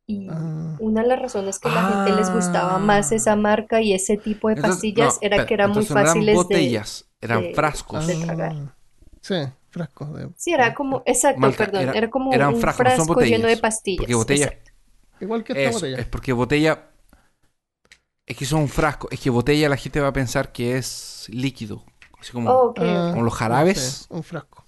y 0.06 0.28
Ah. 0.30 0.76
una 0.78 1.02
de 1.02 1.08
las 1.08 1.18
razones 1.20 1.58
que 1.58 1.68
la 1.68 1.82
gente 1.82 2.12
les 2.16 2.30
gustaba 2.32 2.78
más 2.78 3.10
esa 3.12 3.34
marca 3.36 3.80
y 3.80 3.92
ese 3.92 4.16
tipo 4.16 4.48
de 4.48 4.54
Entonces- 4.54 4.76
pastillas 4.76 5.14
no, 5.14 5.18
era 5.22 5.46
que 5.46 5.54
eran 5.54 5.70
muy 5.72 5.84
no 5.84 5.90
eran 5.90 6.06
fáciles 6.06 6.26
de... 6.26 6.34
botellas, 6.34 7.08
eran 7.20 7.42
de- 7.42 7.54
frascos. 7.54 8.06
de 8.06 8.14
tragar. 8.24 8.52
Ah, 8.54 8.72
Sí, 9.20 9.34
frascos 9.70 10.14
de... 10.14 10.28
Sí, 10.36 10.52
era 10.52 10.72
como, 10.74 11.02
exacto, 11.04 11.50
perdón, 11.56 11.82
era- 11.82 11.92
era 11.94 12.10
como 12.10 12.32
eran 12.32 12.54
un 12.54 12.60
frascos, 12.60 12.84
no 12.84 12.90
son 12.96 13.06
frasco 13.06 13.20
lleno 13.22 13.34
de 13.48 13.54
botellas, 13.54 13.60
pastillas. 13.60 13.98
porque 13.98 14.14
botella- 14.14 14.44
exacto. 14.46 14.70
Igual 15.20 15.44
que 15.44 15.52
esta 15.54 15.62
Eso, 15.62 15.72
botella. 15.78 15.98
es 15.98 16.06
porque 16.06 16.32
botella. 16.32 16.90
Es 18.26 18.36
que 18.36 18.44
son 18.44 18.60
un 18.62 18.68
frasco. 18.68 19.08
Es 19.10 19.20
que 19.20 19.30
botella 19.30 19.68
la 19.68 19.76
gente 19.76 20.00
va 20.00 20.08
a 20.08 20.12
pensar 20.12 20.52
que 20.52 20.76
es 20.76 21.26
líquido. 21.30 21.84
Así 22.20 22.32
como, 22.32 22.50
Oh, 22.50 22.74
Ah, 22.76 23.10
como 23.12 23.22
los 23.24 23.32
no 23.32 23.38
jarabes. 23.38 23.78
sé, 23.80 24.06
un 24.14 24.22
frasco. 24.22 24.66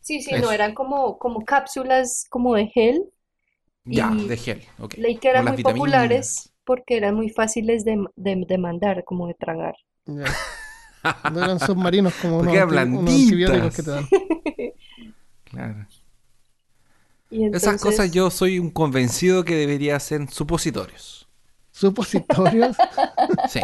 Sí, 0.00 0.22
sí, 0.22 0.34
Eso. 0.34 0.46
no, 0.46 0.52
eran 0.52 0.72
como, 0.74 1.18
como 1.18 1.44
cápsulas 1.44 2.24
como 2.30 2.54
de 2.54 2.66
gel. 2.68 3.04
Ya, 3.86 4.12
y 4.12 4.26
de 4.28 4.36
gel. 4.36 4.62
ok. 4.78 4.94
Leí 4.96 5.18
que 5.18 5.28
eran 5.28 5.46
muy 5.46 5.56
vitaminas. 5.56 5.78
populares 5.78 6.52
porque 6.64 6.96
eran 6.96 7.14
muy 7.14 7.30
fáciles 7.30 7.84
de, 7.84 8.04
de, 8.16 8.44
de 8.46 8.58
mandar, 8.58 9.04
como 9.04 9.28
de 9.28 9.34
tragar. 9.34 9.76
Ya. 10.06 10.24
No 11.32 11.42
eran 11.44 11.60
submarinos 11.60 12.14
como 12.14 12.38
unos, 12.40 12.46
Porque 12.46 12.58
eran 12.58 12.78
anti- 12.78 12.96
unos 12.96 13.14
antibióticos 13.14 13.74
que 13.74 13.82
te 13.82 13.90
dan. 13.90 14.08
Claro. 15.44 15.86
Y 17.30 17.44
Esas 17.52 17.76
entonces, 17.76 17.82
cosas 17.82 18.10
yo 18.12 18.30
soy 18.30 18.58
un 18.58 18.70
convencido 18.70 19.44
que 19.44 19.54
debería 19.56 19.98
ser 20.00 20.28
supositorios. 20.30 21.28
¿Supositorios? 21.72 22.76
Sí. 23.48 23.60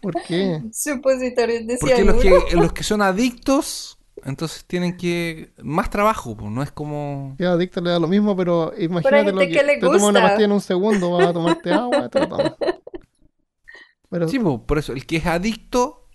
¿Por 0.00 0.14
qué? 0.22 0.62
Supositorios 0.72 1.66
de 1.66 1.76
Porque 1.78 2.04
los 2.04 2.16
que, 2.22 2.56
los 2.56 2.72
que 2.72 2.82
son 2.84 3.02
adictos, 3.02 3.97
entonces 4.24 4.64
tienen 4.64 4.96
que. 4.96 5.52
Más 5.62 5.90
trabajo, 5.90 6.36
pues, 6.36 6.50
no 6.50 6.62
es 6.62 6.70
como. 6.72 7.34
Que 7.38 7.46
a 7.46 7.52
adicto 7.52 7.80
le 7.80 7.90
da 7.90 7.98
lo 7.98 8.08
mismo, 8.08 8.36
pero 8.36 8.72
imagínate 8.78 9.32
lo 9.32 9.38
que 9.40 9.48
que 9.50 9.62
le 9.62 9.74
te 9.74 9.80
tomas 9.80 10.02
una 10.02 10.20
pastilla 10.22 10.44
en 10.46 10.52
un 10.52 10.60
segundo, 10.60 11.10
vas 11.12 11.28
a 11.28 11.32
tomarte 11.32 11.72
agua, 11.72 12.08
te 12.08 12.20
lo 12.20 12.28
tomas. 12.28 12.52
Pero 14.10 14.26
Sí, 14.28 14.38
pues, 14.38 14.60
por 14.66 14.78
eso, 14.78 14.92
el 14.92 15.04
que 15.04 15.16
es 15.18 15.26
adicto, 15.26 16.06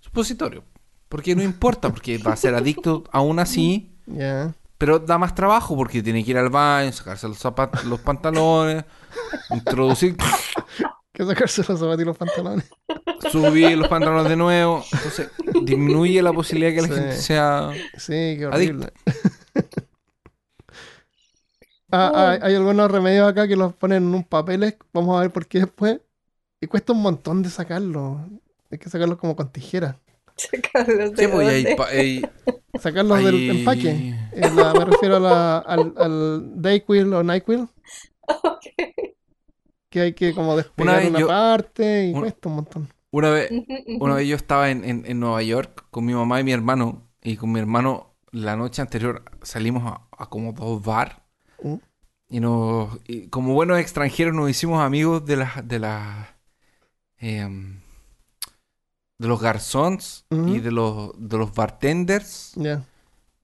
supositorio. 0.00 0.64
Porque 1.08 1.36
no 1.36 1.42
importa, 1.42 1.88
porque 1.90 2.18
va 2.18 2.32
a 2.32 2.36
ser 2.36 2.54
adicto 2.54 3.04
aún 3.12 3.38
así, 3.38 3.96
ya. 4.06 4.52
pero 4.78 4.98
da 4.98 5.16
más 5.18 5.34
trabajo 5.36 5.76
porque 5.76 6.02
tiene 6.02 6.24
que 6.24 6.32
ir 6.32 6.38
al 6.38 6.50
baño, 6.50 6.90
sacarse 6.90 7.28
los 7.28 7.38
zapatos, 7.38 7.84
los 7.84 8.00
pantalones, 8.00 8.84
introducir, 9.50 10.16
Que 11.12 11.24
sacarse 11.24 11.62
los 11.68 11.78
zapatos 11.78 12.00
y 12.00 12.04
los 12.04 12.16
pantalones. 12.18 12.68
Subir 13.30 13.76
los 13.78 13.88
pantalones 13.88 14.28
de 14.28 14.36
nuevo. 14.36 14.84
Entonces, 14.92 15.30
disminuye 15.62 16.20
la 16.22 16.32
posibilidad 16.32 16.72
que 16.74 16.82
la 16.82 16.88
Sí. 16.88 16.94
gente 16.94 17.16
sea. 17.16 17.70
Sí, 17.96 18.36
qué 18.38 18.46
horrible. 18.46 18.92
Ah, 21.90 22.10
ah, 22.14 22.38
hay 22.42 22.54
algunos 22.56 22.90
remedios 22.90 23.28
acá 23.28 23.46
que 23.46 23.54
los 23.56 23.72
ponen 23.74 24.02
en 24.04 24.14
un 24.14 24.24
papeles. 24.24 24.76
Vamos 24.92 25.16
a 25.16 25.20
ver 25.20 25.30
por 25.30 25.46
qué 25.46 25.60
después. 25.60 26.00
Y 26.60 26.66
cuesta 26.66 26.92
un 26.92 27.02
montón 27.02 27.42
de 27.42 27.50
sacarlos. 27.50 28.18
Hay 28.70 28.78
que 28.78 28.88
sacarlos 28.90 29.18
como 29.18 29.36
con 29.36 29.52
tijeras. 29.52 29.96
Sacarlos 30.36 31.12
de 31.12 31.16
Sí, 31.16 31.30
pues, 31.30 31.48
hay 31.48 31.64
hay- 31.96 32.22
Sacarlos 32.80 33.22
del 33.22 33.50
empaque. 33.50 33.90
Eh, 34.32 34.50
la- 34.56 34.72
me 34.74 34.84
refiero 34.84 35.16
a 35.16 35.20
la- 35.20 35.58
al, 35.58 35.94
al 35.96 36.60
Dayquil 36.60 37.12
o 37.14 37.22
Nyquil. 37.22 37.68
Ok. 38.26 38.64
que 39.90 40.00
hay 40.00 40.12
que 40.14 40.34
como 40.34 40.56
despegar 40.56 40.96
vez 41.00 41.10
una, 41.10 41.20
yo- 41.20 41.26
parte 41.28 42.06
y 42.06 42.12
cuesta 42.12 42.48
un 42.48 42.54
montón. 42.56 42.88
Una 43.16 43.30
vez, 43.30 43.50
una 44.00 44.14
vez 44.14 44.26
yo 44.28 44.34
estaba 44.36 44.70
en, 44.70 44.84
en- 44.84 45.04
en 45.06 45.20
Nueva 45.20 45.42
York 45.42 45.86
con 45.90 46.04
mi 46.04 46.14
mamá 46.14 46.40
y 46.40 46.44
mi 46.44 46.52
hermano. 46.52 47.08
Y 47.22 47.36
con 47.36 47.52
mi 47.52 47.60
hermano 47.60 48.14
la 48.32 48.56
noche 48.56 48.82
anterior 48.82 49.22
salimos 49.42 49.84
a, 49.84 50.08
a 50.18 50.26
como 50.28 50.52
dos 50.52 50.82
bar. 50.82 51.24
Mm. 51.62 51.74
Y, 52.28 52.40
nos, 52.40 52.98
y 53.06 53.28
como 53.28 53.54
buenos 53.54 53.78
extranjeros 53.78 54.34
nos 54.34 54.50
hicimos 54.50 54.80
amigos 54.82 55.24
de 55.24 55.36
las 55.36 55.66
de 55.68 55.78
las 55.78 56.28
em, 57.18 57.80
de 59.18 59.28
los 59.28 59.40
garçons 59.40 60.26
Ujú. 60.30 60.48
y 60.48 60.60
de 60.60 60.72
los 60.72 61.12
de 61.16 61.38
los 61.38 61.54
bartenders 61.54 62.52
Ya. 62.56 62.82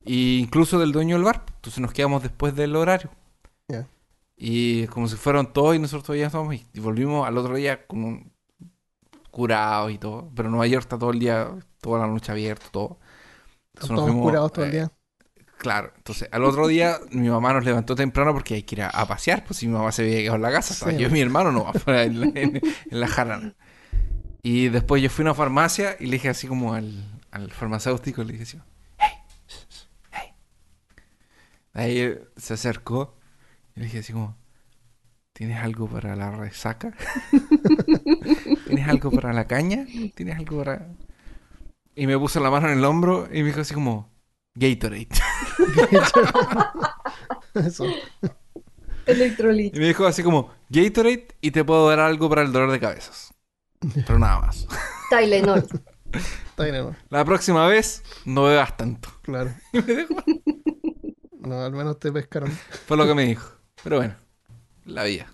e 0.04 0.38
incluso 0.42 0.78
del 0.80 0.90
dueño 0.92 1.14
del 1.16 1.24
bar. 1.24 1.44
Entonces 1.56 1.80
nos 1.80 1.92
quedamos 1.92 2.22
después 2.22 2.54
del 2.56 2.74
horario. 2.74 3.10
Y 4.42 4.86
como 4.86 5.06
si 5.06 5.16
fueron 5.16 5.52
todos 5.52 5.76
y 5.76 5.78
nosotros 5.78 6.04
todavía 6.04 6.26
estábamos 6.26 6.54
y, 6.54 6.66
y 6.72 6.80
volvimos 6.80 7.28
al 7.28 7.36
otro 7.36 7.56
día 7.56 7.86
con 7.86 8.02
un 8.04 8.30
curados 9.31 9.93
y 9.93 9.99
todo. 9.99 10.31
Pero 10.35 10.51
Nueva 10.51 10.66
York 10.66 10.83
está 10.85 10.99
todo 10.99 11.11
el 11.12 11.18
día, 11.20 11.51
toda 11.81 12.01
la 12.01 12.07
noche 12.09 12.33
abierto, 12.33 12.66
todo. 12.70 12.99
Están 13.74 13.91
Entonces 13.91 13.95
todos 13.95 14.14
fuimos, 14.14 14.22
curados 14.22 14.53
todo 14.53 14.64
el 14.66 14.70
eh, 14.70 14.72
día. 14.72 14.93
Claro, 15.59 15.93
entonces 15.97 16.28
al 16.33 16.45
otro 16.45 16.66
día 16.68 16.99
mi 17.12 17.28
mamá 17.28 17.53
nos 17.55 17.64
levantó 17.64 17.95
temprano 17.95 18.33
porque 18.33 18.55
hay 18.55 18.62
que 18.64 18.76
ir 18.76 18.83
a, 18.83 18.89
a 18.91 19.07
pasear, 19.07 19.45
pues 19.45 19.59
si 19.59 19.66
mi 19.68 19.74
mamá 19.74 19.93
se 19.93 20.03
había 20.03 20.18
quedado 20.18 20.37
en 20.37 20.43
la 20.43 20.53
casa, 20.53 20.74
Sí. 20.74 20.97
yo 20.97 21.09
y 21.09 21.11
mi 21.11 21.20
hermano 21.20 21.53
no, 21.53 21.70
en, 21.93 22.20
la- 22.20 22.26
en- 22.41 22.61
en 22.91 23.01
la 23.01 23.09
jarana. 23.09 23.55
Y 24.43 24.68
después 24.70 25.03
yo 25.03 25.11
fui 25.11 25.22
a 25.24 25.26
una 25.26 25.35
farmacia 25.35 25.97
y 26.01 26.07
le 26.07 26.12
dije 26.12 26.31
así 26.31 26.47
como 26.49 26.74
al, 26.74 27.05
al 27.33 27.51
farmacéutico, 27.53 28.24
le 28.24 28.33
dije 28.33 28.45
así, 28.45 28.59
hey, 28.99 29.11
hey. 30.12 30.35
Ahí 31.72 32.18
se 32.37 32.55
acercó 32.55 33.16
y 33.76 33.81
le 33.81 33.87
dije 33.87 34.01
así 34.01 34.12
como, 34.12 34.37
¿tienes 35.33 35.59
algo 35.59 35.89
para 35.89 36.16
la 36.16 36.31
resaca? 36.31 36.95
¿Tienes 38.66 38.89
algo 38.89 39.11
para 39.11 39.33
la 39.33 39.47
caña? 39.47 39.87
¿Tienes 40.14 40.39
algo 40.39 40.59
para...? 40.59 40.89
Y 41.95 42.07
me 42.07 42.18
puso 42.18 42.41
la 42.41 42.51
mano 42.51 42.68
en 42.68 42.78
el 42.78 42.85
hombro 42.85 43.28
y 43.31 43.43
me 43.43 43.49
dijo 43.49 43.61
así 43.61 43.74
como, 43.74 44.11
Gatorade. 44.55 45.09
Eso. 47.55 47.87
Electrolit. 49.07 49.74
Y 49.74 49.81
me 49.81 49.87
dijo 49.87 50.07
así 50.07 50.22
como, 50.22 50.51
Gatorade 50.68 51.28
y 51.41 51.51
te 51.51 51.64
puedo 51.64 51.89
dar 51.89 52.01
algo 52.01 52.28
para 52.28 52.43
el 52.43 52.53
dolor 52.53 52.70
de 52.70 52.81
cabezas. 52.81 53.35
Pero 53.95 54.18
nada 54.18 54.41
más. 54.41 54.66
Tylenol. 55.11 55.66
¿no? 56.59 56.97
La 57.09 57.24
próxima 57.24 57.66
vez 57.66 58.03
no 58.24 58.45
bebas 58.45 58.76
tanto. 58.76 59.09
Claro. 59.22 59.55
No, 61.41 61.64
al 61.64 61.72
menos 61.72 61.99
te 61.99 62.12
pescaron. 62.12 62.51
Fue 62.87 62.97
lo 62.97 63.07
que 63.07 63.14
me 63.14 63.24
dijo. 63.24 63.51
Pero 63.83 63.97
bueno, 63.97 64.14
la 64.91 65.05
vida. 65.05 65.32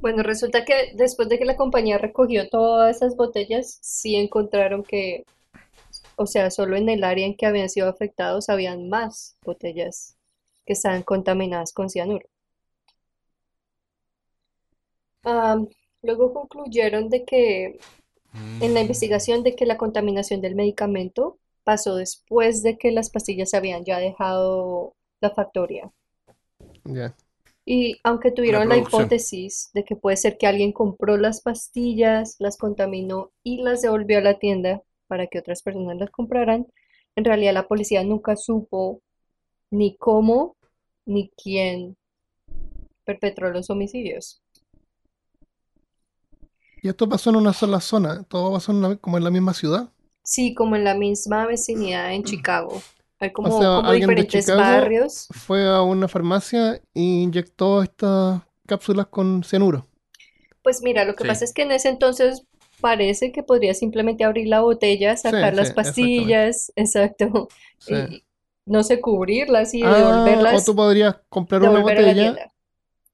Bueno, 0.00 0.22
resulta 0.22 0.64
que 0.64 0.92
después 0.94 1.28
de 1.28 1.38
que 1.38 1.44
la 1.44 1.56
compañía 1.56 1.98
recogió 1.98 2.48
todas 2.48 2.96
esas 2.96 3.16
botellas, 3.16 3.78
sí 3.82 4.14
encontraron 4.14 4.84
que, 4.84 5.24
o 6.16 6.26
sea, 6.26 6.50
solo 6.50 6.76
en 6.76 6.88
el 6.88 7.02
área 7.02 7.26
en 7.26 7.36
que 7.36 7.46
habían 7.46 7.68
sido 7.68 7.88
afectados 7.88 8.48
habían 8.48 8.88
más 8.88 9.36
botellas 9.44 10.16
que 10.64 10.74
estaban 10.74 11.02
contaminadas 11.02 11.72
con 11.72 11.90
cianuro. 11.90 12.28
Luego 16.02 16.32
concluyeron 16.32 17.08
de 17.08 17.24
que 17.24 17.78
en 18.60 18.74
la 18.74 18.80
investigación 18.80 19.42
de 19.42 19.56
que 19.56 19.66
la 19.66 19.76
contaminación 19.76 20.40
del 20.40 20.54
medicamento 20.54 21.38
pasó 21.64 21.96
después 21.96 22.62
de 22.62 22.78
que 22.78 22.92
las 22.92 23.10
pastillas 23.10 23.52
habían 23.52 23.84
ya 23.84 23.98
dejado 23.98 24.94
la 25.20 25.30
factoría. 25.30 25.90
Y 27.64 27.98
aunque 28.02 28.30
tuvieron 28.30 28.68
la 28.68 28.76
hipótesis 28.78 29.70
de 29.74 29.84
que 29.84 29.94
puede 29.94 30.16
ser 30.16 30.38
que 30.38 30.46
alguien 30.46 30.72
compró 30.72 31.16
las 31.18 31.42
pastillas, 31.42 32.36
las 32.38 32.56
contaminó 32.56 33.30
y 33.42 33.62
las 33.62 33.82
devolvió 33.82 34.18
a 34.18 34.22
la 34.22 34.38
tienda 34.38 34.82
para 35.06 35.26
que 35.26 35.38
otras 35.38 35.62
personas 35.62 35.96
las 35.98 36.10
compraran, 36.10 36.66
en 37.16 37.24
realidad 37.24 37.52
la 37.52 37.68
policía 37.68 38.02
nunca 38.04 38.36
supo 38.36 39.02
ni 39.70 39.96
cómo 39.96 40.56
ni 41.04 41.30
quién 41.30 41.96
perpetró 43.04 43.50
los 43.50 43.70
homicidios. 43.70 44.42
Y 46.82 46.88
esto 46.88 47.08
pasó 47.08 47.30
en 47.30 47.36
una 47.36 47.52
sola 47.52 47.80
zona. 47.80 48.22
Todo 48.22 48.52
pasó 48.52 48.72
en 48.72 48.82
la- 48.82 48.96
como 48.96 49.18
en 49.18 49.24
la 49.24 49.30
misma 49.30 49.52
ciudad. 49.52 49.90
Sí, 50.22 50.54
como 50.54 50.76
en 50.76 50.84
la 50.84 50.94
misma 50.94 51.46
vecinidad 51.46 52.14
en 52.14 52.22
Chicago. 52.24 52.80
Hay 53.20 53.32
como, 53.32 53.48
sea, 53.60 53.92
diferentes 53.92 54.46
barrios. 54.56 55.28
Fue 55.32 55.68
a 55.68 55.82
una 55.82 56.08
farmacia 56.08 56.74
e 56.94 57.00
inyectó 57.00 57.82
estas 57.82 58.42
cápsulas 58.66 59.06
con 59.06 59.42
cianuro. 59.44 59.86
Pues 60.62 60.82
mira, 60.82 61.04
lo 61.04 61.14
que 61.14 61.24
Sí. 61.24 61.28
pasa 61.28 61.44
es 61.44 61.52
que 61.52 61.62
en 61.62 61.72
ese 61.72 61.88
entonces 61.88 62.44
parece 62.80 63.32
que 63.32 63.42
podría 63.42 63.74
simplemente 63.74 64.24
abrir 64.24 64.48
la 64.48 64.60
botella, 64.60 65.16
sacar 65.16 65.52
sí, 65.52 65.56
las 65.56 65.72
pastillas, 65.72 66.72
exacto, 66.76 67.48
y 67.86 68.24
no 68.66 68.82
sé, 68.82 69.00
cubrirlas 69.00 69.74
y 69.74 69.82
Ah, 69.82 69.96
devolverlas, 69.96 70.62
o 70.62 70.64
tú 70.64 70.76
podrías 70.76 71.16
comprar 71.28 71.62
una 71.62 71.80
botella, 71.80 72.52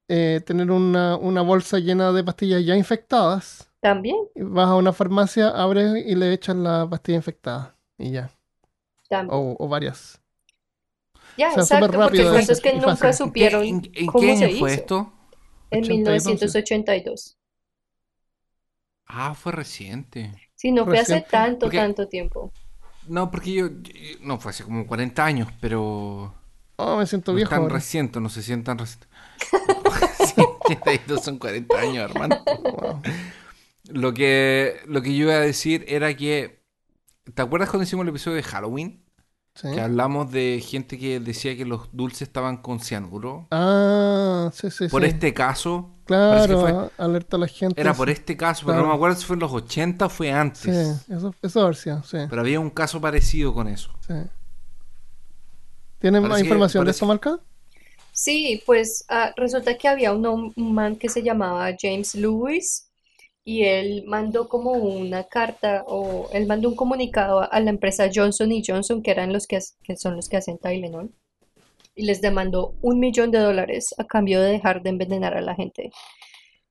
eh, 0.08 0.40
tener 0.46 0.70
una, 0.70 1.16
una 1.16 1.42
bolsa 1.42 1.78
llena 1.78 2.12
de 2.12 2.24
pastillas 2.24 2.64
ya 2.64 2.76
infectadas. 2.76 3.70
También, 3.80 4.16
Vas 4.36 4.68
a 4.68 4.76
una 4.76 4.92
farmacia, 4.92 5.48
abres 5.50 6.04
y 6.06 6.14
le 6.16 6.32
echas 6.32 6.56
la 6.56 6.88
pastilla 6.90 7.16
infectada. 7.18 7.76
Y 7.98 8.12
ya. 8.12 8.30
O, 9.30 9.56
o 9.58 9.68
varias. 9.68 10.20
Ya, 11.36 11.48
o 11.50 11.52
sea, 11.52 11.62
exacto, 11.62 11.86
súper 11.86 12.00
porque 12.00 12.22
rápido 12.22 12.30
el 12.30 12.40
caso 12.40 12.52
es 12.52 12.60
que 12.60 12.70
y 12.70 12.80
nunca 12.80 12.96
fácil. 12.96 13.26
supieron 13.26 13.64
¿En, 13.64 13.90
en 13.94 14.06
cómo 14.06 14.20
qué 14.20 14.36
se 14.36 14.44
año 14.44 14.56
fue 14.58 14.72
hizo. 14.72 14.80
esto? 14.80 15.12
En 15.70 15.84
82, 15.84 16.24
1982. 16.26 17.38
Ah, 19.06 19.34
fue 19.34 19.52
reciente. 19.52 20.32
Sí, 20.54 20.72
no 20.72 20.84
fue 20.84 20.98
hace 20.98 21.14
Reciente. 21.14 21.30
tanto, 21.30 21.66
Porque- 21.66 21.76
tanto 21.78 22.08
tiempo. 22.08 22.52
No, 23.06 23.30
porque 23.30 23.52
yo, 23.52 23.68
yo- 23.68 23.92
No, 24.22 24.38
fue 24.40 24.50
hace 24.50 24.64
como 24.64 24.86
40 24.86 25.24
años, 25.24 25.48
pero... 25.60 26.34
Oh, 26.76 26.96
me 26.96 27.06
siento 27.06 27.32
No 27.32 27.36
viejo. 27.36 27.50
tan 27.50 27.60
ahora. 27.62 27.74
reciente, 27.74 28.20
no 28.20 28.28
se 28.28 28.42
sientan 28.42 28.78
recientes. 28.78 29.08
Sí, 30.34 30.40
82 30.64 31.22
son 31.22 31.38
40 31.38 31.78
años, 31.78 32.10
hermano. 32.10 32.42
Wow. 32.46 33.02
Lo 33.90 34.14
que, 34.14 34.80
lo 34.86 35.02
que 35.02 35.14
yo 35.14 35.24
iba 35.24 35.34
a 35.34 35.40
decir 35.40 35.84
era 35.88 36.14
que... 36.16 36.63
¿Te 37.32 37.42
acuerdas 37.42 37.70
cuando 37.70 37.84
hicimos 37.84 38.02
el 38.04 38.10
episodio 38.10 38.36
de 38.36 38.42
Halloween? 38.42 39.00
Sí. 39.54 39.68
Que 39.72 39.80
hablamos 39.80 40.32
de 40.32 40.60
gente 40.66 40.98
que 40.98 41.20
decía 41.20 41.56
que 41.56 41.64
los 41.64 41.88
dulces 41.92 42.22
estaban 42.22 42.56
con 42.56 42.80
cianuro. 42.80 43.46
Ah, 43.52 44.50
sí, 44.52 44.68
sí, 44.70 44.88
Por 44.88 45.02
sí. 45.02 45.08
este 45.08 45.32
caso, 45.32 45.90
que 46.00 46.06
Claro, 46.06 46.60
fue- 46.60 46.90
alerta 46.98 47.36
a 47.36 47.40
la 47.40 47.46
gente. 47.46 47.80
era 47.80 47.94
por 47.94 48.10
este 48.10 48.36
caso, 48.36 48.66
pero 48.66 48.78
no 48.82 48.88
me 48.88 48.94
acuerdo 48.94 49.16
si 49.16 49.24
fue 49.24 49.34
en 49.34 49.40
los 49.40 49.52
80 49.52 50.06
o 50.06 50.08
fue 50.08 50.32
antes. 50.32 50.60
Sí, 50.60 51.12
eso, 51.14 51.34
eso 51.40 51.72
sido, 51.72 52.02
sí, 52.02 52.18
Pero 52.28 52.40
había 52.40 52.58
un 52.58 52.70
caso 52.70 53.00
parecido 53.00 53.54
con 53.54 53.68
eso. 53.68 53.90
sí. 54.06 54.14
¿Tienen 56.00 56.22
más 56.26 56.38
que- 56.38 56.44
información 56.44 56.84
de 56.84 56.90
esto, 56.90 57.06
Marca? 57.06 57.38
Sí, 58.12 58.62
pues 58.66 59.04
ah, 59.08 59.32
resulta 59.36 59.76
que 59.78 59.88
había 59.88 60.12
un, 60.12 60.52
un 60.54 60.74
man 60.74 60.96
que 60.96 61.08
se 61.08 61.22
llamaba 61.22 61.70
James 61.80 62.14
Lewis 62.14 62.88
y 63.44 63.64
él 63.64 64.04
mandó 64.06 64.48
como 64.48 64.72
una 64.72 65.24
carta 65.24 65.84
o 65.86 66.28
él 66.32 66.46
mandó 66.46 66.68
un 66.68 66.76
comunicado 66.76 67.40
a, 67.52 67.60
la 67.60 67.70
empresa 67.70 68.10
Johnson 68.12 68.50
y 68.52 68.62
Johnson, 68.66 69.02
que 69.02 69.10
eran 69.10 69.32
los 69.32 69.46
que 69.46 69.60
son 69.96 70.16
los 70.16 70.28
que 70.28 70.38
hacen 70.38 70.58
Tylenol, 70.58 71.12
y 71.94 72.06
les 72.06 72.20
demandó 72.20 72.74
un 72.82 72.98
millón 73.00 73.30
de 73.30 73.38
dólares 73.38 73.94
a 73.98 74.04
cambio 74.04 74.40
de 74.40 74.52
dejar 74.52 74.82
de 74.82 74.90
envenenar 74.90 75.36
a 75.36 75.40
la 75.42 75.54
gente. 75.54 75.90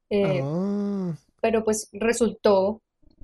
Eh, 0.09 0.41
Ah, 0.43 1.15
pero 1.41 1.63
pues 1.63 1.89
resultó, 1.91 2.81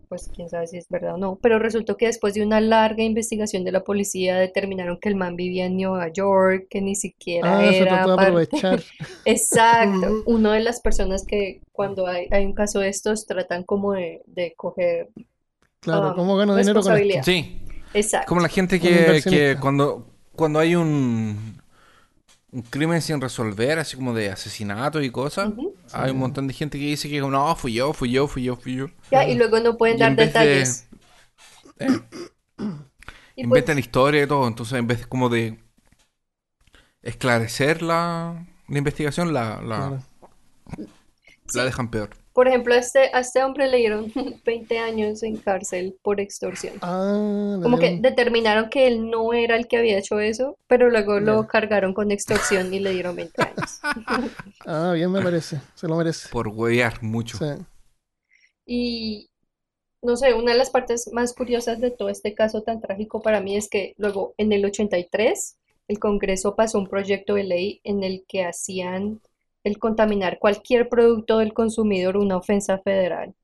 pues 0.09 0.29
quién 0.35 0.49
sabe 0.49 0.65
si 0.67 0.77
es 0.77 0.89
verdad 0.89 1.13
o 1.13 1.17
no, 1.17 1.37
pero 1.41 1.59
resultó 1.59 1.95
que 1.95 2.07
después 2.07 2.33
de 2.33 2.41
una 2.43 2.59
larga 2.59 3.03
investigación 3.03 3.63
de 3.63 3.71
la 3.71 3.83
policía 3.83 4.37
determinaron 4.37 4.97
que 4.99 5.07
el 5.07 5.15
man 5.15 5.35
vivía 5.35 5.67
en 5.67 5.77
Nueva 5.77 6.07
York, 6.11 6.65
que 6.69 6.81
ni 6.81 6.95
siquiera 6.95 7.59
ah, 7.59 7.71
se 7.71 7.77
era 7.77 7.91
trató 8.03 8.09
de 8.11 8.15
parte- 8.17 8.27
aprovechar. 8.31 8.83
Exacto, 9.25 10.23
una 10.25 10.53
de 10.53 10.61
las 10.61 10.81
personas 10.81 11.25
que 11.25 11.61
cuando 11.71 12.07
hay, 12.07 12.27
hay 12.31 12.45
un 12.45 12.53
caso 12.53 12.79
de 12.79 12.89
estos 12.89 13.25
tratan 13.27 13.63
como 13.63 13.93
de, 13.93 14.21
de 14.25 14.53
coger, 14.57 15.09
Claro, 15.81 16.07
Ah, 16.09 16.13
¿cómo 16.15 16.35
gano 16.35 16.55
dinero 16.57 16.81
con 16.81 16.97
esto? 16.97 17.23
Sí, 17.23 17.61
exacto, 17.93 18.27
como 18.27 18.41
la 18.41 18.49
gente 18.49 18.79
que, 18.81 19.21
que 19.23 19.55
cuando, 19.61 20.07
cuando 20.35 20.59
hay 20.59 20.75
un, 20.75 21.58
un 22.51 22.61
crimen 22.63 23.01
sin 23.01 23.21
resolver, 23.21 23.77
así 23.79 23.95
como 23.95 24.13
de 24.13 24.29
asesinato 24.31 25.01
y 25.01 25.11
cosas, 25.11 25.51
hay 25.93 26.11
un 26.11 26.17
montón 26.17 26.47
de 26.47 26.53
gente 26.53 26.79
que 26.79 26.85
dice 26.85 27.09
que 27.09 27.21
no, 27.21 27.55
fui 27.55 27.73
yo, 27.73 27.93
fui 27.93 28.11
yo, 28.11 28.27
fui 28.27 28.43
yo, 28.43 28.55
fui 28.55 28.75
yo. 28.75 28.87
Ya, 29.11 29.27
y 29.27 29.35
luego 29.35 29.59
no 29.59 29.77
pueden 29.77 29.97
Y 29.97 29.99
dar 29.99 30.15
vez 30.15 30.33
de- 30.33 30.39
detalles. 30.39 30.87
Eh, 31.81 31.87
Y 33.35 33.43
pues, 33.47 33.61
inventan 33.61 33.79
historia 33.79 34.23
y 34.23 34.27
todo, 34.27 34.45
entonces 34.47 34.77
en 34.77 34.87
vez 34.87 35.07
como 35.07 35.29
de 35.29 35.59
esclarecer 37.01 37.81
la, 37.81 38.45
la 38.67 38.77
investigación, 38.77 39.33
la, 39.33 39.61
la, 39.61 39.77
Claro. 39.77 40.03
la 41.53 41.63
dejan 41.65 41.89
peor. 41.89 42.09
Por 42.39 42.47
ejemplo, 42.47 42.73
a 42.73 42.77
este, 42.77 43.09
a 43.13 43.19
este 43.19 43.43
hombre 43.43 43.67
le 43.67 43.75
dieron 43.79 44.13
20 44.45 44.79
años 44.79 45.23
en 45.23 45.35
cárcel 45.35 45.97
por 46.01 46.21
extorsión. 46.21 46.75
Ah, 46.81 47.59
Como 47.61 47.77
que 47.77 47.87
dieron- 47.87 48.01
determinaron 48.01 48.69
que 48.69 48.87
él 48.87 49.09
no 49.09 49.33
era 49.33 49.57
el 49.57 49.67
que 49.67 49.75
había 49.75 49.97
hecho 49.97 50.21
eso, 50.21 50.57
pero 50.65 50.89
luego 50.89 51.19
lo 51.19 51.47
cargaron 51.47 51.93
con 51.93 52.11
extorsión 52.11 52.73
y 52.73 52.79
le 52.79 52.91
dieron 52.91 53.17
20 53.17 53.41
años. 53.41 53.79
Ah, 54.65 54.93
bien 54.95 55.11
me 55.11 55.21
parece. 55.21 55.59
Se 55.75 55.85
lo 55.89 55.97
merece. 55.97 56.29
Por 56.29 56.47
huevear 56.47 57.03
mucho. 57.03 57.37
Sí. 57.39 57.45
Y 58.65 59.29
no 60.01 60.15
sé, 60.15 60.33
una 60.33 60.53
de 60.53 60.57
las 60.57 60.69
partes 60.69 61.09
más 61.11 61.33
curiosas 61.33 61.81
de 61.81 61.91
todo 61.91 62.07
este 62.07 62.33
caso 62.35 62.61
tan 62.61 62.79
trágico 62.79 63.21
para 63.21 63.41
mí 63.41 63.57
es 63.57 63.67
que 63.69 63.95
luego 63.97 64.33
en 64.37 64.53
el 64.53 64.63
83 64.63 65.57
el 65.89 65.99
Congreso 65.99 66.55
pasó 66.55 66.77
un 66.77 66.87
proyecto 66.87 67.33
de 67.33 67.43
ley 67.43 67.81
en 67.83 68.03
el 68.03 68.23
que 68.29 68.45
hacían 68.45 69.19
el 69.69 69.79
contaminar 69.79 70.39
cualquier 70.39 70.89
producto 70.89 71.37
del 71.39 71.53
consumidor 71.53 72.17
una 72.17 72.37
ofensa 72.37 72.79
federal. 72.79 73.35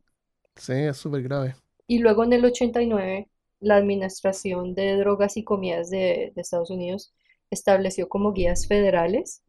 Sí, 0.57 0.73
es 0.73 0.97
súper 0.97 1.21
grave. 1.23 1.55
Y 1.88 1.99
luego 1.99 2.23
en 2.23 2.34
el 2.34 2.45
89 2.45 3.28
la 3.59 3.78
Administración 3.78 4.76
de 4.76 4.97
Drogas 4.97 5.38
y 5.38 5.43
Comidas 5.43 5.89
de, 5.89 6.32
de 6.36 6.41
Estados 6.41 6.69
Unidos 6.69 7.13
estableció 7.49 8.09
como 8.09 8.34
guías 8.34 8.67
federales 8.67 9.41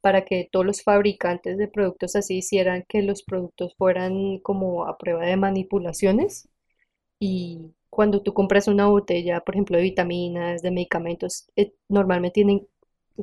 para 0.00 0.24
que 0.24 0.48
todos 0.52 0.66
los 0.66 0.82
fabricantes 0.82 1.58
de 1.58 1.68
productos 1.68 2.16
así 2.16 2.38
hicieran 2.38 2.84
que 2.88 3.02
los 3.02 3.22
productos 3.24 3.74
fueran 3.76 4.38
como 4.40 4.86
a 4.86 4.98
prueba 4.98 5.26
de 5.26 5.36
manipulaciones. 5.36 6.48
Y 7.20 7.72
cuando 7.90 8.22
tú 8.22 8.34
compras 8.34 8.68
una 8.68 8.86
botella, 8.88 9.40
por 9.40 9.54
ejemplo, 9.56 9.76
de 9.76 9.84
vitaminas, 9.84 10.62
de 10.62 10.70
medicamentos, 10.70 11.48
eh, 11.56 11.74
normalmente 11.88 12.34
tienen 12.34 12.66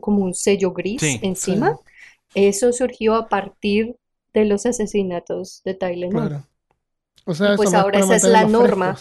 como 0.02 0.24
un 0.24 0.34
sello 0.34 0.72
gris 0.74 1.02
Sí, 1.02 1.20
encima. 1.22 1.80
Eso 2.36 2.72
surgió 2.74 3.16
a 3.16 3.30
partir 3.30 3.96
de 4.34 4.46
los 4.46 4.66
asesinatos 4.66 5.62
de 5.64 5.76
Tylenol. 5.76 6.30
Claro. 6.30 6.44
O 7.26 7.34
sea, 7.34 7.56
pues 7.56 7.74
ahora 7.74 8.00
esa 8.00 8.16
es 8.16 8.24
la 8.24 8.46
norma. 8.46 8.98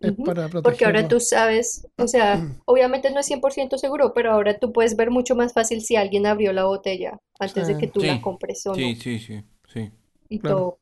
Es 0.00 0.12
Ujú, 0.12 0.24
para 0.24 0.48
Porque 0.48 0.84
ahora 0.84 1.08
tú 1.08 1.18
sabes, 1.18 1.88
o 1.98 2.06
sea, 2.06 2.40
obviamente 2.66 3.10
no 3.10 3.18
es 3.18 3.26
100% 3.26 3.78
seguro, 3.78 4.12
pero 4.14 4.30
ahora 4.32 4.56
tú 4.58 4.72
puedes 4.72 4.94
ver 4.94 5.10
mucho 5.10 5.34
más 5.34 5.52
fácil 5.52 5.80
si 5.82 5.96
alguien 5.96 6.24
abrió 6.26 6.52
la 6.52 6.64
botella 6.64 7.18
antes 7.40 7.66
de 7.66 7.78
que 7.78 7.88
tú 7.88 8.02
la 8.04 8.20
compres 8.20 8.64
o 8.66 8.70
no. 8.70 8.76
Sí, 8.76 8.94
sí, 8.94 9.18
sí, 9.18 9.44
sí. 9.72 9.90
Y 10.28 10.38
Claro. 10.38 10.56
todo, 10.56 10.78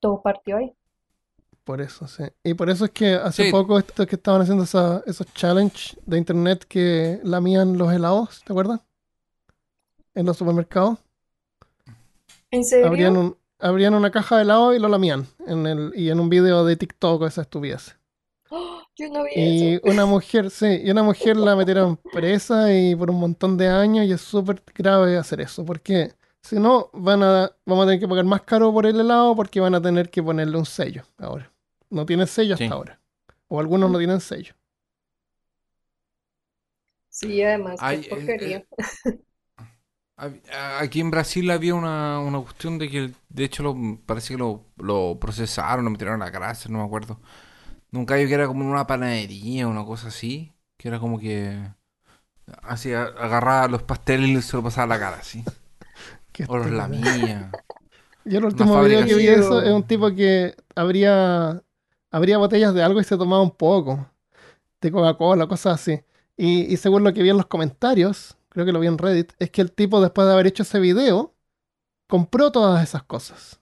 todo 0.00 0.22
partió 0.22 0.56
ahí. 0.56 0.72
Por 1.64 1.80
eso, 1.80 2.08
sí. 2.08 2.24
Y 2.42 2.54
por 2.54 2.68
eso 2.70 2.86
es 2.86 2.90
que 2.90 3.14
hace 3.14 3.44
Sí. 3.44 3.52
poco 3.52 3.78
estos 3.78 4.06
que 4.06 4.16
estaban 4.16 4.42
haciendo 4.42 4.64
esa- 4.64 5.02
esos 5.06 5.26
challenge 5.34 5.96
de 6.04 6.18
internet 6.18 6.64
que 6.68 7.20
lamían 7.22 7.78
los 7.78 7.92
helados, 7.92 8.42
¿te 8.44 8.52
acuerdas? 8.52 8.80
En 10.14 10.24
los 10.24 10.36
supermercados. 10.36 11.00
¿En 12.52 12.64
serio? 12.64 12.88
Abrían, 12.88 13.16
un, 13.16 13.36
abrían 13.58 13.94
una 13.94 14.10
caja 14.10 14.36
de 14.36 14.42
helado 14.42 14.74
y 14.74 14.78
lo 14.78 14.88
lamían. 14.88 15.26
En 15.46 15.66
el, 15.66 15.92
y 15.96 16.10
en 16.10 16.20
un 16.20 16.28
video 16.30 16.64
de 16.64 16.76
TikTok 16.76 17.24
esa 17.24 17.42
estupidez. 17.42 17.96
¡Oh! 18.50 18.82
Yo 18.96 19.08
no 19.08 19.24
vi 19.24 19.30
Y 19.32 19.78
eso. 19.80 19.80
una 19.88 20.06
mujer, 20.06 20.50
sí, 20.50 20.66
y 20.84 20.90
una 20.90 21.02
mujer 21.04 21.36
la 21.36 21.54
metieron 21.56 21.96
presa 22.10 22.72
y 22.74 22.96
por 22.96 23.10
un 23.10 23.20
montón 23.20 23.56
de 23.56 23.68
años 23.68 24.04
y 24.06 24.12
es 24.12 24.20
súper 24.20 24.62
grave 24.74 25.16
hacer 25.16 25.40
eso, 25.40 25.64
porque 25.64 26.14
si 26.42 26.58
no, 26.58 26.90
van 26.92 27.22
a, 27.22 27.52
vamos 27.64 27.84
a 27.84 27.86
tener 27.88 28.00
que 28.00 28.08
pagar 28.08 28.24
más 28.24 28.42
caro 28.42 28.72
por 28.72 28.86
el 28.86 28.98
helado 28.98 29.36
porque 29.36 29.60
van 29.60 29.74
a 29.76 29.82
tener 29.82 30.10
que 30.10 30.22
ponerle 30.22 30.56
un 30.58 30.66
sello 30.66 31.04
ahora. 31.18 31.52
No 31.90 32.04
tiene 32.06 32.26
sello 32.26 32.54
hasta 32.54 32.74
Sí. 32.74 32.74
ahora. 32.74 33.00
O 33.48 33.60
algunos 33.60 33.90
no 33.90 33.98
tienen 33.98 34.20
sello. 34.20 34.54
Sí, 37.08 37.42
además, 37.42 37.84
qué 37.84 37.98
Ay, 37.98 38.06
eh, 38.06 38.06
porquería. 38.08 38.64
eh, 39.04 39.20
Aquí 40.78 41.00
en 41.00 41.10
Brasil 41.10 41.50
había 41.50 41.74
una, 41.74 42.20
una 42.20 42.40
cuestión 42.40 42.78
de 42.78 42.90
que, 42.90 43.12
de 43.28 43.44
hecho, 43.44 43.62
lo, 43.62 43.76
parece 44.04 44.34
que 44.34 44.38
lo, 44.38 44.64
lo 44.76 45.18
procesaron, 45.18 45.84
lo 45.84 45.90
metieron 45.90 46.20
a 46.20 46.26
la 46.26 46.32
cárcel, 46.32 46.72
no 46.72 46.78
me 46.78 46.84
acuerdo. 46.84 47.18
Nunca 47.90 48.18
yo 48.18 48.28
que 48.28 48.34
era 48.34 48.46
como 48.46 48.62
en 48.62 48.70
una 48.70 48.86
panadería, 48.86 49.66
una 49.66 49.84
cosa 49.84 50.08
así, 50.08 50.52
que 50.76 50.88
era 50.88 51.00
como 51.00 51.18
que 51.18 51.58
así 52.62 52.92
agarraba 52.92 53.68
los 53.68 53.82
pasteles 53.82 54.28
y 54.30 54.42
se 54.42 54.56
lo 54.56 54.62
pasaba 54.62 54.84
a 54.84 54.98
la 54.98 55.04
cara, 55.04 55.16
así. 55.18 55.44
O 56.48 56.56
los 56.56 56.70
lamía. 56.70 57.50
Yo 58.24 58.38
el 58.38 58.46
último 58.46 58.82
video 58.82 59.04
que 59.04 59.14
vi 59.14 59.26
de 59.26 59.34
eso 59.34 59.60
es 59.60 59.70
un 59.70 59.82
tipo 59.82 60.10
que 60.14 60.54
abría, 60.74 61.62
abría 62.10 62.38
botellas 62.38 62.72
de 62.72 62.82
algo 62.82 62.98
y 62.98 63.04
se 63.04 63.18
tomaba 63.18 63.42
un 63.42 63.50
poco. 63.50 64.08
De 64.80 64.90
Coca-Cola, 64.90 65.46
cosas 65.46 65.78
así. 65.78 66.00
Y, 66.38 66.72
y 66.72 66.78
según 66.78 67.04
lo 67.04 67.12
que 67.12 67.22
vi 67.22 67.28
en 67.28 67.36
los 67.36 67.44
comentarios, 67.44 68.38
creo 68.50 68.66
que 68.66 68.72
lo 68.72 68.80
vi 68.80 68.86
en 68.88 68.98
Reddit, 68.98 69.32
es 69.38 69.50
que 69.50 69.62
el 69.62 69.72
tipo 69.72 70.00
después 70.02 70.26
de 70.26 70.32
haber 70.34 70.46
hecho 70.46 70.62
ese 70.64 70.78
video, 70.80 71.34
compró 72.06 72.52
todas 72.52 72.82
esas 72.82 73.02
cosas. 73.04 73.60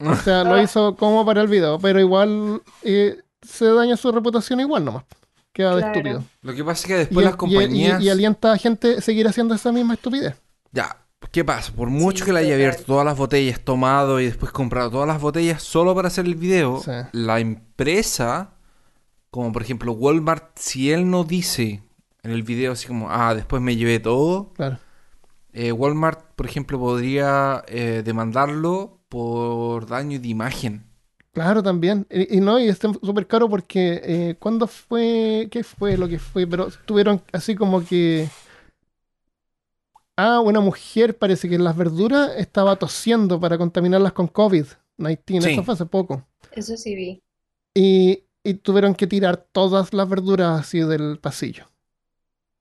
O 0.00 0.14
sea, 0.16 0.44
lo 0.44 0.58
hizo 0.62 0.96
como 0.96 1.24
para 1.26 1.42
el 1.42 1.48
video, 1.48 1.78
pero 1.78 2.00
igual 2.00 2.62
eh, 2.82 3.18
se 3.42 3.66
daña 3.66 3.96
su 3.96 4.10
reputación 4.12 4.60
igual 4.60 4.84
nomás. 4.84 5.04
Queda 5.52 5.74
de 5.74 5.82
Claro. 5.82 5.92
estúpido. 5.96 6.24
Lo 6.42 6.54
que 6.54 6.64
pasa 6.64 6.80
es 6.82 6.86
que 6.86 6.94
Y, 6.94 6.98
después 6.98 7.24
las 7.24 7.32
y- 7.32 7.36
y- 7.36 7.38
compañías... 7.38 8.02
y 8.02 8.08
alienta 8.10 8.52
a 8.52 8.56
gente 8.58 8.98
a 8.98 9.00
seguir 9.00 9.26
haciendo 9.26 9.54
esa 9.54 9.72
misma 9.72 9.94
estupidez. 9.94 10.36
Ya, 10.70 10.96
¿qué 11.32 11.44
pasa? 11.44 11.72
Por 11.72 11.88
mucho 11.88 12.18
Sí, 12.18 12.26
que 12.26 12.32
le 12.32 12.40
haya 12.40 12.54
abierto 12.54 12.84
todas 12.84 13.04
las 13.04 13.16
botellas, 13.18 13.58
tomado 13.60 14.20
y 14.20 14.26
después 14.26 14.52
comprado 14.52 14.90
todas 14.90 15.08
las 15.08 15.20
botellas 15.20 15.62
solo 15.62 15.94
para 15.96 16.08
hacer 16.08 16.26
el 16.26 16.36
video, 16.36 16.80
Sí. 16.84 16.92
la 17.12 17.40
empresa, 17.40 18.50
como 19.30 19.50
por 19.50 19.62
ejemplo 19.62 19.92
Walmart, 19.92 20.56
si 20.56 20.92
él 20.92 21.10
no 21.10 21.24
dice 21.24 21.82
en 22.28 22.34
el 22.34 22.42
video 22.42 22.72
así 22.72 22.86
como, 22.86 23.10
ah, 23.10 23.34
después 23.34 23.62
me 23.62 23.74
llevé 23.76 23.98
todo, 24.00 24.52
Claro. 24.54 24.78
eh, 25.52 25.72
Walmart, 25.72 26.20
por 26.36 26.46
ejemplo, 26.46 26.78
podría 26.78 27.64
eh, 27.68 28.02
demandarlo 28.04 29.00
por 29.08 29.86
daño 29.86 30.20
de 30.20 30.28
imagen. 30.28 30.84
Claro, 31.32 31.62
también. 31.62 32.06
Y, 32.10 32.36
y 32.36 32.40
no, 32.40 32.58
y 32.58 32.68
está 32.68 32.92
súper 32.92 33.26
caro 33.26 33.48
porque 33.48 34.00
eh, 34.04 34.36
¿cuándo 34.38 34.66
fue? 34.66 35.48
¿Qué 35.50 35.62
fue 35.64 35.96
lo 35.96 36.08
que 36.08 36.18
fue? 36.18 36.46
Pero 36.46 36.68
tuvieron 36.84 37.22
así 37.32 37.54
como 37.54 37.84
que... 37.84 38.28
Ah, 40.16 40.40
una 40.40 40.60
mujer 40.60 41.16
parece 41.16 41.48
que 41.48 41.54
en 41.54 41.62
las 41.64 41.76
verduras 41.76 42.32
estaba 42.36 42.74
tosiendo 42.76 43.38
para 43.38 43.56
contaminarlas 43.56 44.12
con 44.12 44.28
COVID-19. 44.28 44.76
Sí. 45.42 45.50
Eso 45.52 45.62
fue 45.62 45.74
hace 45.74 45.86
poco. 45.86 46.26
Eso 46.52 46.76
sí 46.76 46.94
vi. 46.96 47.22
Y, 47.74 48.24
y 48.42 48.54
tuvieron 48.54 48.94
que 48.96 49.06
tirar 49.06 49.46
todas 49.52 49.94
las 49.94 50.08
verduras 50.08 50.60
así 50.60 50.80
del 50.80 51.18
pasillo 51.20 51.66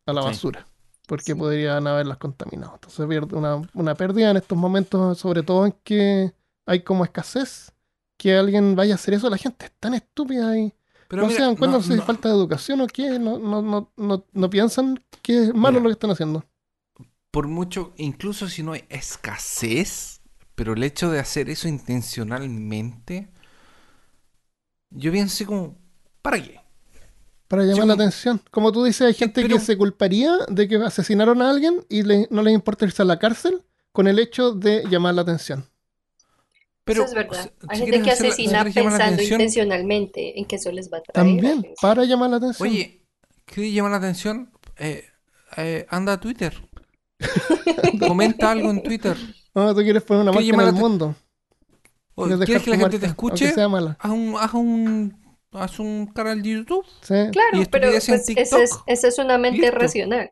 a 0.07 0.13
la 0.13 0.21
Sí. 0.23 0.27
basura. 0.29 0.65
Porque 1.07 1.35
podrían 1.35 1.85
haberlas 1.87 2.17
contaminado. 2.17 2.73
Entonces 2.73 3.05
pierde 3.07 3.35
una, 3.37 3.61
una 3.73 3.95
pérdida 3.95 4.31
en 4.31 4.37
estos 4.37 4.57
momentos, 4.57 5.17
sobre 5.19 5.41
todo 5.43 5.65
en 5.67 5.73
que 5.83 6.33
hay 6.65 6.81
como 6.81 7.05
escasez. 7.05 7.71
Que 8.17 8.35
alguien 8.35 8.75
vaya 8.75 8.93
a 8.93 8.95
hacer 8.95 9.13
eso, 9.13 9.29
la 9.29 9.37
gente 9.37 9.65
es 9.67 9.71
tan 9.79 9.93
estúpida 9.93 10.57
y 10.57 10.73
Pero 11.07 11.21
no 11.21 11.27
mira, 11.27 11.37
se 11.39 11.45
dan 11.45 11.55
cuenta, 11.55 11.77
no- 11.77 11.83
si 11.83 11.93
no- 11.93 12.01
falta 12.01 12.27
de 12.29 12.35
educación 12.35 12.81
o 12.81 12.87
qué, 12.87 13.19
no, 13.19 13.37
no, 13.37 13.61
no, 13.61 13.91
no, 13.95 14.25
no 14.33 14.49
piensan 14.49 15.01
que 15.21 15.43
es 15.43 15.53
malo 15.53 15.73
Mira. 15.73 15.83
lo 15.83 15.89
que 15.89 15.93
están 15.93 16.11
haciendo. 16.11 16.43
por 17.31 17.47
mucho, 17.47 17.93
incluso 17.97 18.49
si 18.49 18.63
no 18.63 18.71
hay 18.73 18.83
escasez, 18.89 20.21
pero 20.55 20.73
el 20.73 20.81
hecho 20.83 21.11
de 21.11 21.19
hacer 21.19 21.49
eso 21.51 21.67
intencionalmente, 21.67 23.29
yo 24.89 25.11
pienso 25.11 25.45
como, 25.45 25.77
¿para 26.21 26.41
qué? 26.41 26.59
Para 27.47 27.63
llamar 27.63 27.87
la 27.87 27.93
atención. 27.93 28.41
Como 28.51 28.71
tú 28.71 28.83
dices, 28.83 29.01
hay 29.07 29.13
gente 29.13 29.41
pero- 29.41 29.55
que 29.57 29.61
se 29.63 29.77
culparía 29.77 30.37
de 30.49 30.67
que 30.67 30.75
asesinaron 30.77 31.41
a 31.41 31.49
alguien 31.49 31.85
y 31.89 32.03
le- 32.03 32.27
no 32.29 32.41
les 32.41 32.53
importa 32.53 32.85
irse 32.85 33.01
a 33.01 33.05
la 33.05 33.19
cárcel 33.19 33.63
con 33.93 34.07
el 34.07 34.19
hecho 34.19 34.51
de 34.51 34.83
llamar 34.89 35.15
la 35.15 35.21
atención. 35.21 35.65
Pero, 36.83 37.03
Eso 37.03 37.09
es 37.09 37.15
verdad. 37.15 37.51
Hay 37.67 37.79
si 37.79 37.83
gente 37.85 38.01
que 38.01 38.11
hacer 38.11 38.27
la- 38.29 38.35
si 38.35 38.45
asesina 38.45 38.63
pensando 38.63 38.95
atención, 38.95 39.41
intencionalmente 39.41 40.39
en 40.39 40.45
que 40.45 40.55
eso 40.57 40.71
les 40.71 40.91
va 40.91 40.97
a 40.99 41.01
traer 41.01 41.13
También, 41.27 41.65
para 41.81 42.03
llamar 42.05 42.29
la 42.29 42.37
atención. 42.37 42.69
Oye, 42.69 43.01
¿quieres 43.45 43.73
llamar 43.73 43.91
la 43.91 43.97
atención? 43.97 44.51
Eh, 44.77 45.05
eh, 45.57 45.85
anda 45.89 46.13
a 46.13 46.19
Twitter. 46.19 46.53
Comenta 48.07 48.51
algo 48.51 48.69
en 48.69 48.83
Twitter. 48.83 49.17
No, 49.53 49.73
tú 49.73 49.81
quieres 49.81 50.03
poner 50.03 50.23
una 50.23 50.31
¿Quieres 50.31 50.55
marca 50.55 50.69
en 50.69 50.75
el 50.75 50.81
mundo. 50.81 51.15
O, 52.15 52.25
Quieres 52.25 52.45
¿Quieres 52.45 52.63
dejar 52.63 52.63
que 52.63 52.69
la 52.71 52.77
gente 52.77 52.99
te 52.99 53.05
escuche? 53.07 53.45
Aunque 53.45 53.55
sea 53.55 53.67
mala. 53.69 53.97
Haz 53.99 54.11
un, 54.11 54.35
haz 54.39 54.53
un, 54.53 55.17
haz 55.51 55.79
un 55.79 56.07
canal 56.07 56.41
de 56.41 56.49
YouTube. 56.49 56.85
Sí, 57.01 57.13
Claro, 57.31 57.61
Y 57.61 57.65
pero 57.65 57.89
pues 57.89 58.09
esa 58.09 58.15
es, 58.15 58.71
esa 58.85 59.07
es 59.07 59.17
una 59.19 59.37
mente 59.37 59.61
Listo. 59.61 59.77
racional. 59.77 60.31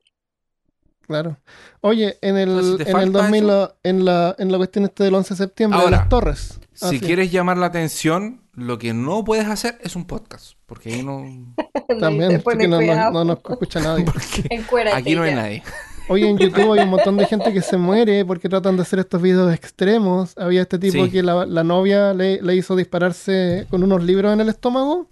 claro. 1.01 1.37
Oye, 1.81 2.17
en 2.21 2.37
el, 2.37 2.49
Entonces, 2.49 2.81
en 2.81 2.87
el 2.87 2.91
falta 2.93 3.19
2000, 3.23 3.43
eso- 3.43 3.77
en 3.83 4.05
la, 4.05 4.35
en 4.39 4.51
la 4.51 4.57
cuestión 4.57 4.85
este 4.85 5.03
del 5.03 5.13
11 5.15 5.33
de 5.33 5.37
septiembre 5.37 5.77
de 5.79 5.85
Ahora, 5.85 5.97
las 5.97 6.09
torres. 6.09 6.59
Ah, 6.81 6.89
Si 6.89 6.99
sí. 6.99 7.05
quieres 7.05 7.31
llamar 7.31 7.57
la 7.57 7.67
atención, 7.67 8.41
lo 8.53 8.77
que 8.79 8.93
no 8.93 9.23
puedes 9.23 9.45
hacer 9.47 9.77
es 9.81 9.95
un 9.95 10.05
podcast. 10.05 10.53
Porque 10.65 10.93
ahí 10.93 11.03
no. 11.03 11.23
También, 11.99 12.41
porque 12.43 12.67
no, 12.67 12.81
no, 12.81 13.11
no 13.11 13.23
nos 13.23 13.37
escucha 13.37 13.79
nadie. 13.81 14.05
Aquí 14.93 15.15
no 15.15 15.21
hay 15.23 15.35
nadie. 15.35 15.63
Oye, 16.07 16.29
en 16.29 16.37
YouTube 16.37 16.73
hay 16.73 16.81
un 16.83 16.89
montón 16.89 17.17
de 17.17 17.25
gente 17.25 17.51
que 17.51 17.61
se 17.61 17.77
muere 17.77 18.23
porque 18.25 18.47
tratan 18.47 18.75
de 18.75 18.83
hacer 18.83 18.99
estos 18.99 19.21
videos 19.21 19.51
extremos. 19.53 20.37
Había 20.37 20.61
este 20.61 20.77
tipo 20.77 21.03
Sí. 21.05 21.11
que 21.11 21.23
la, 21.23 21.45
la 21.47 21.63
novia 21.63 22.13
le, 22.13 22.41
le 22.41 22.55
hizo 22.55 22.75
dispararse 22.75 23.65
con 23.71 23.81
unos 23.83 24.03
libros 24.03 24.31
en 24.31 24.39
el 24.41 24.49
estómago. 24.49 25.07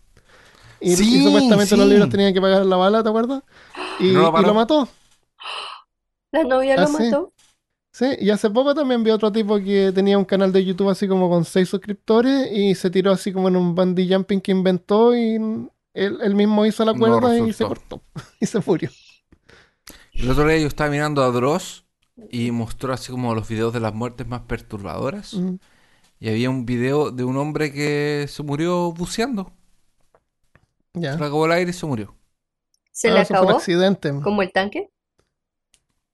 Y, 0.79 0.91
y 0.91 0.95
Sí, 0.95 1.23
supuestamente 1.23 1.75
los 1.77 1.87
libros 1.87 2.09
tenían 2.09 2.33
que 2.33 2.41
pagar 2.41 2.65
la 2.65 2.75
bala, 2.75 3.01
¿te 3.01 3.09
acuerdas? 3.09 3.41
Y, 3.99 4.11
No 4.11 4.31
lo 4.31 4.51
y 4.51 4.53
mató. 4.53 4.87
La 6.31 6.43
novia 6.43 6.75
Ah, 6.77 6.81
lo 6.81 6.87
sí. 6.87 7.03
mató. 7.03 7.31
Sí, 7.91 8.05
y 8.19 8.29
hace 8.31 8.49
poco 8.49 8.73
también 8.75 9.03
vi 9.03 9.11
otro 9.11 9.31
tipo 9.31 9.57
que 9.59 9.91
tenía 9.93 10.17
un 10.17 10.25
canal 10.25 10.51
de 10.51 10.65
YouTube 10.65 10.89
así 10.89 11.07
como 11.07 11.29
con 11.29 11.45
seis 11.45 11.69
suscriptores 11.69 12.51
y 12.51 12.73
se 12.75 12.89
tiró 12.89 13.11
así 13.11 13.31
como 13.31 13.47
en 13.49 13.55
un 13.55 13.75
bungee 13.75 14.11
jumping 14.11 14.41
que 14.41 14.51
inventó 14.51 15.15
y 15.15 15.35
él, 15.93 16.17
él 16.21 16.35
mismo 16.35 16.65
hizo 16.65 16.83
la 16.85 16.93
No 16.93 16.99
cuerda 16.99 17.37
y 17.37 17.53
se 17.53 17.63
cortó 17.65 18.01
y 18.39 18.45
se 18.47 18.59
murió. 18.65 18.89
El 20.13 20.29
otro 20.29 20.47
día 20.47 20.57
yo 20.59 20.67
estaba 20.67 20.89
mirando 20.89 21.23
a 21.23 21.31
Dross 21.31 21.85
y 22.29 22.51
mostró 22.51 22.93
así 22.93 23.11
como 23.11 23.33
los 23.33 23.47
videos 23.47 23.73
de 23.73 23.79
las 23.79 23.93
muertes 23.93 24.27
más 24.27 24.41
perturbadoras. 24.41 25.33
Mm. 25.33 25.55
Y 26.19 26.29
había 26.29 26.49
un 26.49 26.65
video 26.65 27.11
de 27.11 27.23
un 27.23 27.37
hombre 27.37 27.73
que 27.73 28.25
se 28.29 28.43
murió 28.43 28.91
buceando. 28.93 29.51
Ya. 30.93 31.13
Se 31.13 31.19
le 31.19 31.25
acabó 31.25 31.45
el 31.47 31.51
aire 31.53 31.71
y 31.71 31.73
se 31.73 31.85
murió. 31.85 32.15
¿Se 32.91 33.09
Ah, 33.09 33.13
le 33.15 33.21
eso 33.21 33.29
fue 33.33 33.39
un 33.39 33.45
acabó? 33.45 33.59
accidente. 33.59 34.13
¿Como 34.21 34.41
el 34.41 34.51
tanque? 34.51 34.89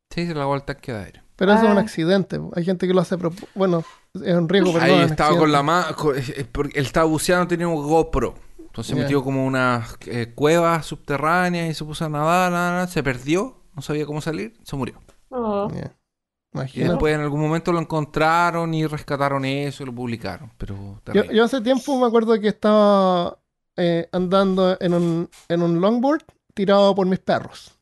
Sí, 0.09 0.21
se 0.25 0.33
le 0.33 0.39
acabó 0.39 0.55
el 0.55 0.63
tanque 0.63 0.93
de 0.93 1.03
aire. 1.03 1.23
Pero 1.35 1.53
eso 1.53 1.65
es 1.65 1.71
un 1.71 1.77
Ah. 1.77 1.81
accidente. 1.81 2.39
Hay 2.55 2.65
gente 2.65 2.87
que 2.87 2.93
lo 2.93 3.01
hace. 3.01 3.17
Bueno, 3.53 3.83
es 4.15 4.33
un 4.35 4.49
riesgo, 4.49 4.73
pero 4.73 4.85
Ahí 4.85 4.95
no 4.95 5.03
estaba 5.03 5.37
con 5.37 5.51
la 5.51 5.61
mano. 5.61 5.95
Él 6.15 6.71
estaba 6.85 7.05
buceando, 7.05 7.47
tenía 7.47 7.67
un 7.67 7.75
GoPro. 7.75 8.35
Entonces 8.57 8.95
Ya. 8.95 9.03
metió 9.03 9.23
como 9.23 9.45
unas 9.45 9.97
eh, 10.07 10.31
cuevas 10.33 10.85
subterráneas 10.85 11.69
y 11.69 11.73
se 11.73 11.83
puso 11.85 12.05
a 12.05 12.09
nadar, 12.09 12.51
nadar, 12.51 12.71
nadar, 12.73 12.87
se 12.89 13.03
perdió, 13.03 13.58
no 13.79 13.81
sabía 13.81 14.05
cómo 14.05 14.19
salir, 14.19 14.53
se 14.63 14.75
murió. 14.75 14.95
Oh, 15.29 15.69
Ya. 15.73 15.95
Y 16.73 16.79
después 16.81 17.13
en 17.13 17.21
algún 17.21 17.39
momento 17.39 17.71
lo 17.71 17.79
encontraron 17.79 18.73
y 18.73 18.85
rescataron 18.87 19.45
eso 19.45 19.83
y 19.83 19.85
lo 19.85 19.93
publicaron. 19.93 20.51
Pero 20.57 20.99
Yo, 21.13 21.23
yo 21.25 21.43
hace 21.43 21.61
tiempo 21.61 21.97
me 21.99 22.07
acuerdo 22.07 22.37
que 22.41 22.47
estaba 22.47 23.37
eh, 23.77 24.09
andando 24.11 24.75
en 24.81 24.93
un, 24.95 25.29
en 25.47 25.61
un 25.61 25.79
longboard 25.79 26.23
tirado 26.55 26.93
por 26.95 27.05
mis 27.07 27.19
perros. 27.19 27.77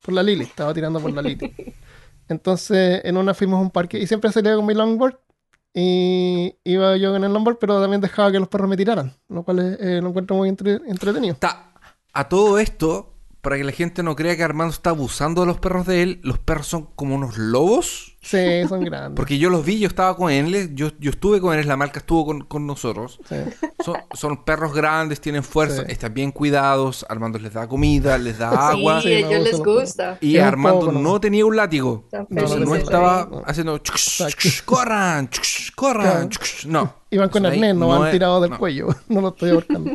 Por 0.00 0.14
la 0.14 0.22
Lili, 0.22 0.44
estaba 0.44 0.72
tirando 0.72 1.00
por 1.00 1.12
la 1.12 1.20
Lili. 1.20 1.52
Entonces, 2.28 3.00
en 3.04 3.16
una 3.16 3.34
fuimos 3.34 3.58
a 3.58 3.62
un 3.62 3.70
parque 3.70 3.98
y 3.98 4.06
siempre 4.06 4.30
salía 4.32 4.54
con 4.54 4.66
mi 4.66 4.74
longboard. 4.74 5.18
Y 5.74 6.54
iba 6.64 6.96
yo 6.98 7.12
con 7.12 7.24
el 7.24 7.32
longboard, 7.32 7.58
pero 7.58 7.80
también 7.80 8.00
dejaba 8.00 8.30
que 8.30 8.38
los 8.38 8.48
perros 8.48 8.68
me 8.68 8.76
tiraran, 8.76 9.12
lo 9.28 9.42
cual 9.42 9.76
eh, 9.80 10.00
lo 10.00 10.08
encuentro 10.10 10.36
muy 10.36 10.48
entre- 10.48 10.80
entretenido. 10.86 11.32
Está 11.34 11.72
a 12.12 12.28
todo 12.28 12.58
esto, 12.58 13.11
para 13.42 13.56
que 13.56 13.64
la 13.64 13.72
gente 13.72 14.02
no 14.04 14.14
crea 14.16 14.36
que 14.36 14.44
Armando 14.44 14.72
está 14.72 14.90
abusando 14.90 15.40
de 15.42 15.48
los 15.48 15.58
perros 15.58 15.84
de 15.84 16.02
él, 16.02 16.20
los 16.22 16.38
perros 16.38 16.68
son 16.68 16.86
como 16.94 17.16
unos 17.16 17.36
lobos. 17.36 18.16
Sí, 18.22 18.38
son 18.68 18.80
grandes. 18.84 19.16
Porque 19.16 19.36
yo 19.36 19.50
los 19.50 19.64
vi, 19.64 19.80
yo 19.80 19.88
estaba 19.88 20.16
con 20.16 20.30
él, 20.30 20.76
yo, 20.76 20.90
yo 21.00 21.10
estuve 21.10 21.40
con 21.40 21.58
él, 21.58 21.66
la 21.66 21.76
marca 21.76 21.98
estuvo 21.98 22.24
con, 22.24 22.42
con 22.42 22.68
nosotros. 22.68 23.18
Sí. 23.28 23.34
Son, 23.84 23.96
son 24.14 24.44
perros 24.44 24.72
grandes, 24.72 25.20
tienen 25.20 25.42
fuerza, 25.42 25.82
Sí. 25.84 25.90
están 25.90 26.14
bien 26.14 26.30
cuidados. 26.30 27.04
Armando 27.08 27.36
les 27.40 27.52
da 27.52 27.66
comida, 27.66 28.16
les 28.16 28.38
da 28.38 28.68
agua. 28.70 29.02
sí, 29.02 29.08
Sí, 29.08 29.14
a 29.14 29.18
ellos 29.28 29.42
les 29.42 29.58
gusta. 29.58 30.18
Y 30.20 30.36
Es 30.36 30.42
Armando 30.44 30.78
poco, 30.80 30.92
¿no? 30.92 31.00
no 31.00 31.20
tenía 31.20 31.44
un 31.44 31.56
látigo. 31.56 32.04
No, 32.12 32.26
Entonces 32.30 32.60
no 32.60 32.66
no 32.66 32.74
estaba 32.76 33.28
haciendo 33.44 33.80
corran, 34.64 35.28
corran, 35.74 36.30
no. 36.66 36.94
Iban 37.10 37.28
con 37.28 37.44
ahí 37.44 37.52
arnés, 37.54 37.74
no 37.74 37.88
van 37.88 38.06
es- 38.06 38.12
tirados 38.12 38.40
del 38.42 38.52
no, 38.52 38.58
cuello. 38.58 38.86
No 39.08 39.20
lo 39.20 39.28
estoy 39.30 39.50
ahorcando. 39.50 39.90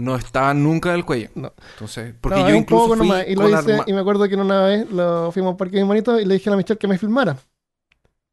No 0.00 0.16
estaban 0.16 0.62
nunca 0.62 0.92
del 0.92 1.04
cuello. 1.04 1.28
No. 1.34 1.52
Entonces, 1.72 2.14
porque 2.20 2.40
No, 2.40 2.48
yo 2.48 2.54
incluso 2.56 2.84
poco 2.84 2.96
fui 2.96 3.08
nomás, 3.08 3.26
y 3.28 3.34
lo 3.34 3.48
hice, 3.48 3.72
Arma- 3.74 3.84
y 3.86 3.92
me 3.92 4.00
acuerdo 4.00 4.28
que 4.28 4.34
una 4.36 4.62
vez 4.64 4.90
lo 4.90 5.30
fuimos 5.32 5.48
a 5.48 5.52
un 5.52 5.56
parque 5.56 5.76
bien 5.76 5.86
bonito 5.88 6.18
y 6.18 6.24
le 6.24 6.34
dije 6.34 6.48
a 6.48 6.52
la 6.52 6.56
Michelle 6.56 6.78
que 6.78 6.88
me 6.88 6.98
filmara 6.98 7.36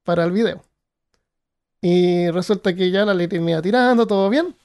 para 0.04 0.24
el 0.24 0.32
video. 0.32 0.62
Y 1.82 2.30
resulta 2.32 2.74
que 2.74 2.90
ya 2.90 3.06
la 3.06 3.14
Leti 3.14 3.40
me 3.40 3.52
iba 3.52 3.62
tirando, 3.62 4.08
todo 4.08 4.30
bien. 4.30 4.56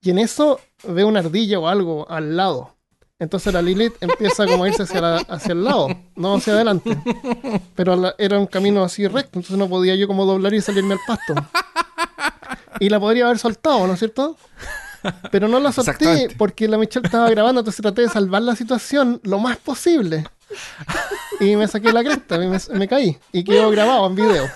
Y 0.00 0.10
en 0.10 0.18
eso 0.18 0.60
veo 0.86 1.06
una 1.08 1.20
ardilla 1.20 1.58
o 1.58 1.68
algo 1.68 2.10
al 2.10 2.36
lado. 2.36 2.74
Entonces 3.18 3.52
la 3.54 3.62
Lilith 3.62 3.94
empieza 4.02 4.46
como 4.46 4.64
a 4.64 4.68
irse 4.68 4.82
hacia, 4.82 5.00
la- 5.00 5.16
hacia 5.16 5.52
el 5.52 5.64
lado, 5.64 5.88
no 6.16 6.34
hacia 6.34 6.52
adelante. 6.54 6.96
Pero 7.74 7.96
la- 7.96 8.14
era 8.18 8.38
un 8.38 8.46
camino 8.46 8.82
así 8.84 9.06
recto, 9.06 9.38
entonces 9.38 9.56
no 9.56 9.68
podía 9.68 9.94
yo 9.94 10.06
como 10.06 10.26
doblar 10.26 10.52
y 10.54 10.60
salirme 10.60 10.94
al 10.94 11.00
pasto. 11.06 11.34
Y 12.78 12.90
la 12.90 13.00
podría 13.00 13.24
haber 13.24 13.38
soltado, 13.38 13.86
¿no 13.86 13.94
es 13.94 13.98
cierto? 14.00 14.36
Pero 15.30 15.48
no 15.48 15.60
la 15.60 15.72
solté 15.72 16.28
porque 16.36 16.68
la 16.68 16.78
Michelle 16.78 17.06
estaba 17.06 17.28
grabando, 17.30 17.60
entonces 17.60 17.82
traté 17.82 18.02
de 18.02 18.08
salvar 18.08 18.42
la 18.42 18.56
situación 18.56 19.20
lo 19.24 19.38
más 19.38 19.56
posible. 19.58 20.24
Y 21.40 21.56
me 21.56 21.66
saqué 21.68 21.92
la 21.92 22.02
cresta, 22.04 22.36
y 22.36 22.46
me, 22.48 22.58
me 22.78 22.88
caí. 22.88 23.18
Y 23.32 23.44
quedó 23.44 23.70
grabado 23.70 24.06
en 24.06 24.14
video. 24.14 24.46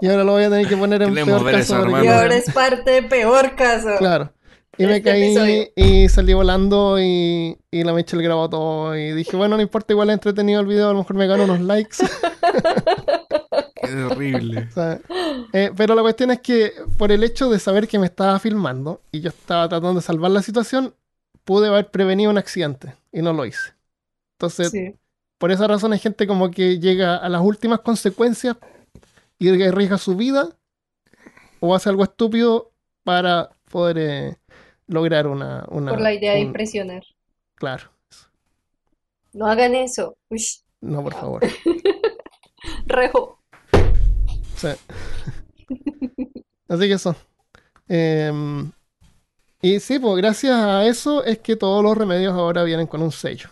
Y 0.00 0.08
ahora 0.08 0.24
lo 0.24 0.32
voy 0.32 0.44
a 0.44 0.50
tener 0.50 0.66
que 0.68 0.76
poner 0.76 1.02
en 1.02 1.10
Queremos 1.10 1.42
peor 1.42 1.52
caso. 1.52 1.78
eso, 1.86 2.04
Y 2.04 2.06
ahora 2.08 2.34
es 2.36 2.50
parte 2.52 2.90
de 2.90 3.02
peor 3.02 3.54
caso. 3.56 3.88
Claro. 3.98 4.32
Y 4.78 4.84
me 4.86 4.96
Este 4.98 5.10
caí 5.10 5.22
episodio. 5.34 5.66
y 5.74 6.08
salí 6.10 6.34
volando 6.34 6.98
y, 7.00 7.56
y 7.70 7.82
la 7.84 7.92
Michelle 7.94 8.22
grabó 8.22 8.48
todo. 8.50 8.94
Y 8.96 9.12
dije, 9.12 9.34
bueno, 9.36 9.56
no 9.56 9.62
importa, 9.62 9.92
igual 9.94 10.10
es 10.10 10.14
entretenido 10.14 10.60
el 10.60 10.66
video, 10.66 10.90
a 10.90 10.92
lo 10.92 10.98
mejor 10.98 11.16
me 11.16 11.26
gano 11.26 11.44
unos 11.44 11.60
likes. 11.60 11.96
Qué 13.82 14.02
horrible. 14.04 14.66
O 14.70 14.72
sea, 14.72 15.00
eh, 15.52 15.70
pero 15.76 15.94
la 15.94 16.02
cuestión 16.02 16.30
es 16.30 16.40
que 16.40 16.72
por 16.98 17.12
el 17.12 17.22
hecho 17.24 17.48
de 17.50 17.58
saber 17.58 17.86
que 17.88 17.98
me 17.98 18.06
estaba 18.06 18.38
filmando 18.38 19.00
y 19.12 19.20
yo 19.20 19.28
estaba 19.30 19.68
tratando 19.68 19.94
de 20.00 20.02
salvar 20.06 20.30
la 20.30 20.42
situación, 20.42 20.94
pude 21.44 21.68
haber 21.68 21.90
prevenido 21.90 22.30
un 22.30 22.38
accidente 22.38 22.94
y 23.12 23.22
no 23.22 23.32
lo 23.32 23.44
hice. 23.46 23.72
Entonces, 24.38 24.70
Sí. 24.70 24.94
por 25.38 25.50
esa 25.52 25.66
razón 25.66 25.92
hay 25.92 25.98
gente 25.98 26.26
como 26.26 26.50
que 26.50 26.78
llega 26.78 27.16
a 27.16 27.28
las 27.28 27.42
últimas 27.42 27.80
consecuencias 27.80 28.56
y 29.38 29.62
arriesga 29.62 29.98
su 29.98 30.16
vida 30.16 30.48
o 31.60 31.74
hace 31.74 31.88
algo 31.90 32.04
estúpido 32.04 32.72
para 33.04 33.50
poder 33.70 33.98
eh, 33.98 34.36
lograr 34.86 35.26
una, 35.26 35.64
una- 35.68 35.92
Por 35.92 36.00
la 36.00 36.12
idea 36.14 36.32
de 36.32 36.40
impresionar. 36.40 37.02
Claro, 37.56 37.90
No 39.32 39.46
hagan 39.46 39.74
eso. 39.74 40.16
No, 40.80 41.02
por 41.02 41.12
favor. 41.14 41.42
rejo. 42.86 43.35
Sí. 44.56 44.68
Así 46.68 46.88
que 46.88 46.92
eso. 46.92 47.14
Em, 47.88 48.72
y 49.62 49.80
sí, 49.80 49.98
pues 49.98 50.16
gracias 50.16 50.54
a 50.54 50.86
eso 50.86 51.24
es 51.24 51.38
que 51.38 51.56
todos 51.56 51.82
los 51.82 51.96
remedios 51.96 52.32
ahora 52.32 52.64
vienen 52.64 52.86
con 52.86 53.02
un 53.02 53.12
sello. 53.12 53.50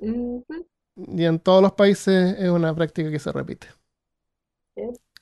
Y 0.00 1.24
en 1.24 1.38
todos 1.38 1.62
los 1.62 1.72
países 1.72 2.36
es 2.38 2.50
una 2.50 2.74
práctica 2.74 3.10
que 3.10 3.18
se 3.18 3.32
repite. 3.32 3.68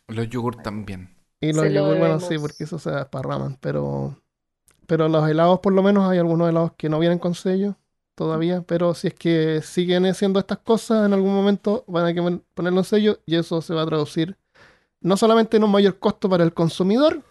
Los 0.08 0.28
yogur 0.28 0.56
también. 0.62 1.10
Y 1.40 1.52
los 1.52 1.62
Se 1.62 1.70
lo 1.70 1.80
yogur, 1.82 1.98
bueno, 1.98 2.20
sí, 2.20 2.38
porque 2.38 2.64
eso 2.64 2.78
se 2.78 2.90
desparraman. 2.90 3.56
Pero, 3.60 4.20
pero 4.86 5.08
los 5.08 5.28
helados, 5.28 5.60
por 5.60 5.72
lo 5.72 5.82
menos, 5.82 6.08
hay 6.08 6.18
algunos 6.18 6.48
helados 6.48 6.72
que 6.76 6.88
no 6.88 6.98
vienen 6.98 7.18
con 7.18 7.34
sello 7.34 7.76
todavía. 8.14 8.62
Pero 8.66 8.94
si 8.94 9.08
es 9.08 9.14
que 9.14 9.60
siguen 9.62 10.06
haciendo 10.06 10.40
estas 10.40 10.58
cosas, 10.58 11.06
en 11.06 11.12
algún 11.12 11.34
momento 11.34 11.84
van 11.86 12.06
a 12.06 12.14
que 12.14 12.40
ponerle 12.54 12.78
un 12.78 12.84
sello 12.84 13.20
y 13.26 13.36
eso 13.36 13.60
se 13.62 13.74
va 13.74 13.82
a 13.82 13.86
traducir 13.86 14.36
no 15.00 15.16
solamente 15.16 15.56
en 15.56 15.64
un 15.64 15.70
mayor 15.70 15.98
costo 15.98 16.28
para 16.28 16.44
el 16.44 16.52
consumidor, 16.54 17.22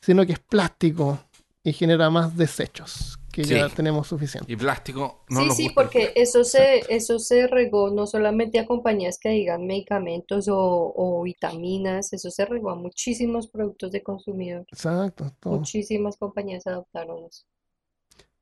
sino 0.00 0.24
que 0.26 0.32
es 0.32 0.38
plástico 0.40 1.18
y 1.62 1.72
genera 1.72 2.08
más 2.08 2.36
desechos, 2.36 3.18
que 3.30 3.44
ya 3.44 3.68
tenemos 3.68 4.08
suficiente. 4.08 4.50
Y 4.50 4.56
plástico 4.56 5.24
no 5.28 5.40
Sí, 5.40 5.46
nos 5.46 5.56
sí, 5.56 5.62
gusta 5.64 5.82
porque 5.82 6.12
eso 6.16 6.42
se, 6.44 6.84
eso 6.88 7.18
se 7.18 7.46
regó 7.46 7.90
no 7.90 8.06
solamente 8.06 8.58
a 8.58 8.66
compañías 8.66 9.18
que 9.18 9.28
digan 9.30 9.66
medicamentos 9.66 10.48
o, 10.48 10.92
o 10.96 11.22
vitaminas, 11.22 12.12
eso 12.12 12.30
se 12.30 12.46
regó 12.46 12.70
a 12.70 12.76
muchísimos 12.76 13.48
productos 13.48 13.92
de 13.92 14.02
consumidor. 14.02 14.66
Exacto. 14.72 15.32
todo. 15.40 15.58
Muchísimas 15.58 16.16
compañías 16.16 16.66
adoptaron 16.66 17.24
eso. 17.26 17.44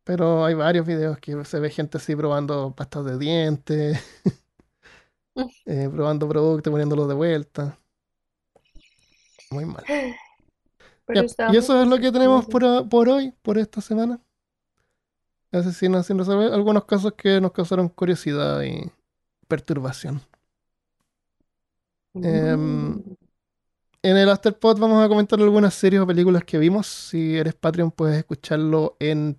Pero 0.04 0.44
hay 0.44 0.54
varios 0.54 0.86
videos 0.86 1.18
que 1.18 1.44
se 1.44 1.60
ve 1.60 1.70
gente 1.70 1.98
así 1.98 2.16
probando 2.16 2.74
pastas 2.74 3.04
de 3.04 3.18
dientes, 3.18 3.98
eh, 5.66 5.88
probando 5.92 6.28
productos, 6.28 6.70
poniéndolos 6.70 7.08
de 7.08 7.14
vuelta. 7.14 7.78
Muy 9.50 9.64
mal. 9.64 9.84
Ya, 11.08 11.24
y 11.52 11.56
eso 11.56 11.80
es 11.82 11.88
lo 11.88 11.98
que 11.98 12.12
tenemos 12.12 12.46
por, 12.46 12.88
por 12.88 13.08
hoy, 13.08 13.32
por 13.42 13.58
esta 13.58 13.80
semana. 13.80 14.20
Asesinos 15.52 16.06
sin 16.06 16.18
resolver. 16.18 16.52
Algunos 16.52 16.84
casos 16.84 17.14
que 17.14 17.40
nos 17.40 17.52
causaron 17.52 17.88
curiosidad 17.88 18.62
y 18.62 18.90
perturbación. 19.48 20.20
Em, 22.14 23.02
Mm. 23.04 23.16
En 24.02 24.16
el 24.16 24.28
Afterpod 24.30 24.78
vamos 24.78 25.04
a 25.04 25.08
comentar 25.08 25.40
algunas 25.40 25.74
series 25.74 26.00
o 26.02 26.06
películas 26.06 26.44
que 26.44 26.58
vimos. 26.58 26.86
Si 26.86 27.36
eres 27.36 27.54
Patreon, 27.54 27.90
puedes 27.90 28.16
escucharlo 28.18 28.96
en 29.00 29.34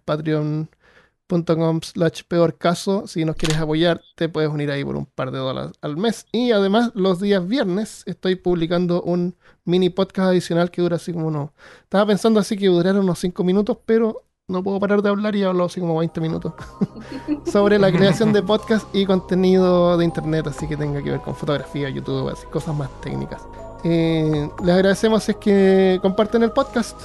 patreon.com 1.29 1.81
slash 1.81 2.23
peor 2.27 2.57
caso. 2.57 3.07
Si 3.07 3.23
nos 3.23 3.35
quieres 3.35 3.57
apoyar, 3.57 4.01
te 4.15 4.27
puedes 4.29 4.49
unir 4.49 4.71
ahí 4.71 4.83
por 4.83 4.95
un 4.95 5.05
par 5.05 5.31
de 5.31 5.37
dólares 5.37 5.71
al 5.81 5.97
mes. 5.97 6.25
Y 6.31 6.51
además, 6.51 6.91
los 6.95 7.21
días 7.21 7.47
viernes 7.47 8.03
estoy 8.05 8.35
publicando 8.35 9.01
un 9.01 9.35
mini 9.63 9.89
podcast 9.89 10.29
adicional 10.29 10.71
que 10.71 10.81
dura 10.81 10.97
así 10.97 11.13
como 11.13 11.27
unos... 11.27 11.51
Estaba 11.83 12.07
pensando 12.07 12.39
así 12.39 12.57
que 12.57 12.67
durara 12.67 12.99
unos 12.99 13.19
5 13.19 13.43
minutos, 13.43 13.77
pero 13.85 14.25
no 14.47 14.63
puedo 14.63 14.79
parar 14.79 15.01
de 15.01 15.09
hablar 15.09 15.35
y 15.35 15.43
hablo 15.43 15.65
así 15.65 15.79
como 15.79 15.97
20 15.97 16.19
minutos. 16.21 16.53
Sobre 17.45 17.77
la 17.77 17.91
creación 17.91 18.33
de 18.33 18.41
podcast 18.41 18.87
y 18.93 19.05
contenido 19.05 19.97
de 19.97 20.05
internet, 20.05 20.47
así 20.47 20.67
que 20.67 20.75
tenga 20.75 21.01
que 21.03 21.11
ver 21.11 21.21
con 21.21 21.35
fotografía, 21.35 21.89
YouTube, 21.89 22.29
así, 22.29 22.45
cosas 22.47 22.75
más 22.75 22.89
técnicas. 23.01 23.41
Eh, 23.83 24.49
les 24.63 24.75
agradecemos 24.75 25.23
si 25.23 25.31
es 25.31 25.37
que 25.37 25.99
comparten 26.01 26.43
el 26.43 26.51
podcast. 26.51 26.99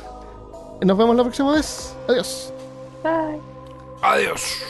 Nos 0.81 0.99
vemos 0.99 1.15
la 1.15 1.23
próxima 1.23 1.53
vez. 1.53 1.95
Adiós. 2.09 2.53
Bye. 3.03 3.54
Adiós. 4.05 4.61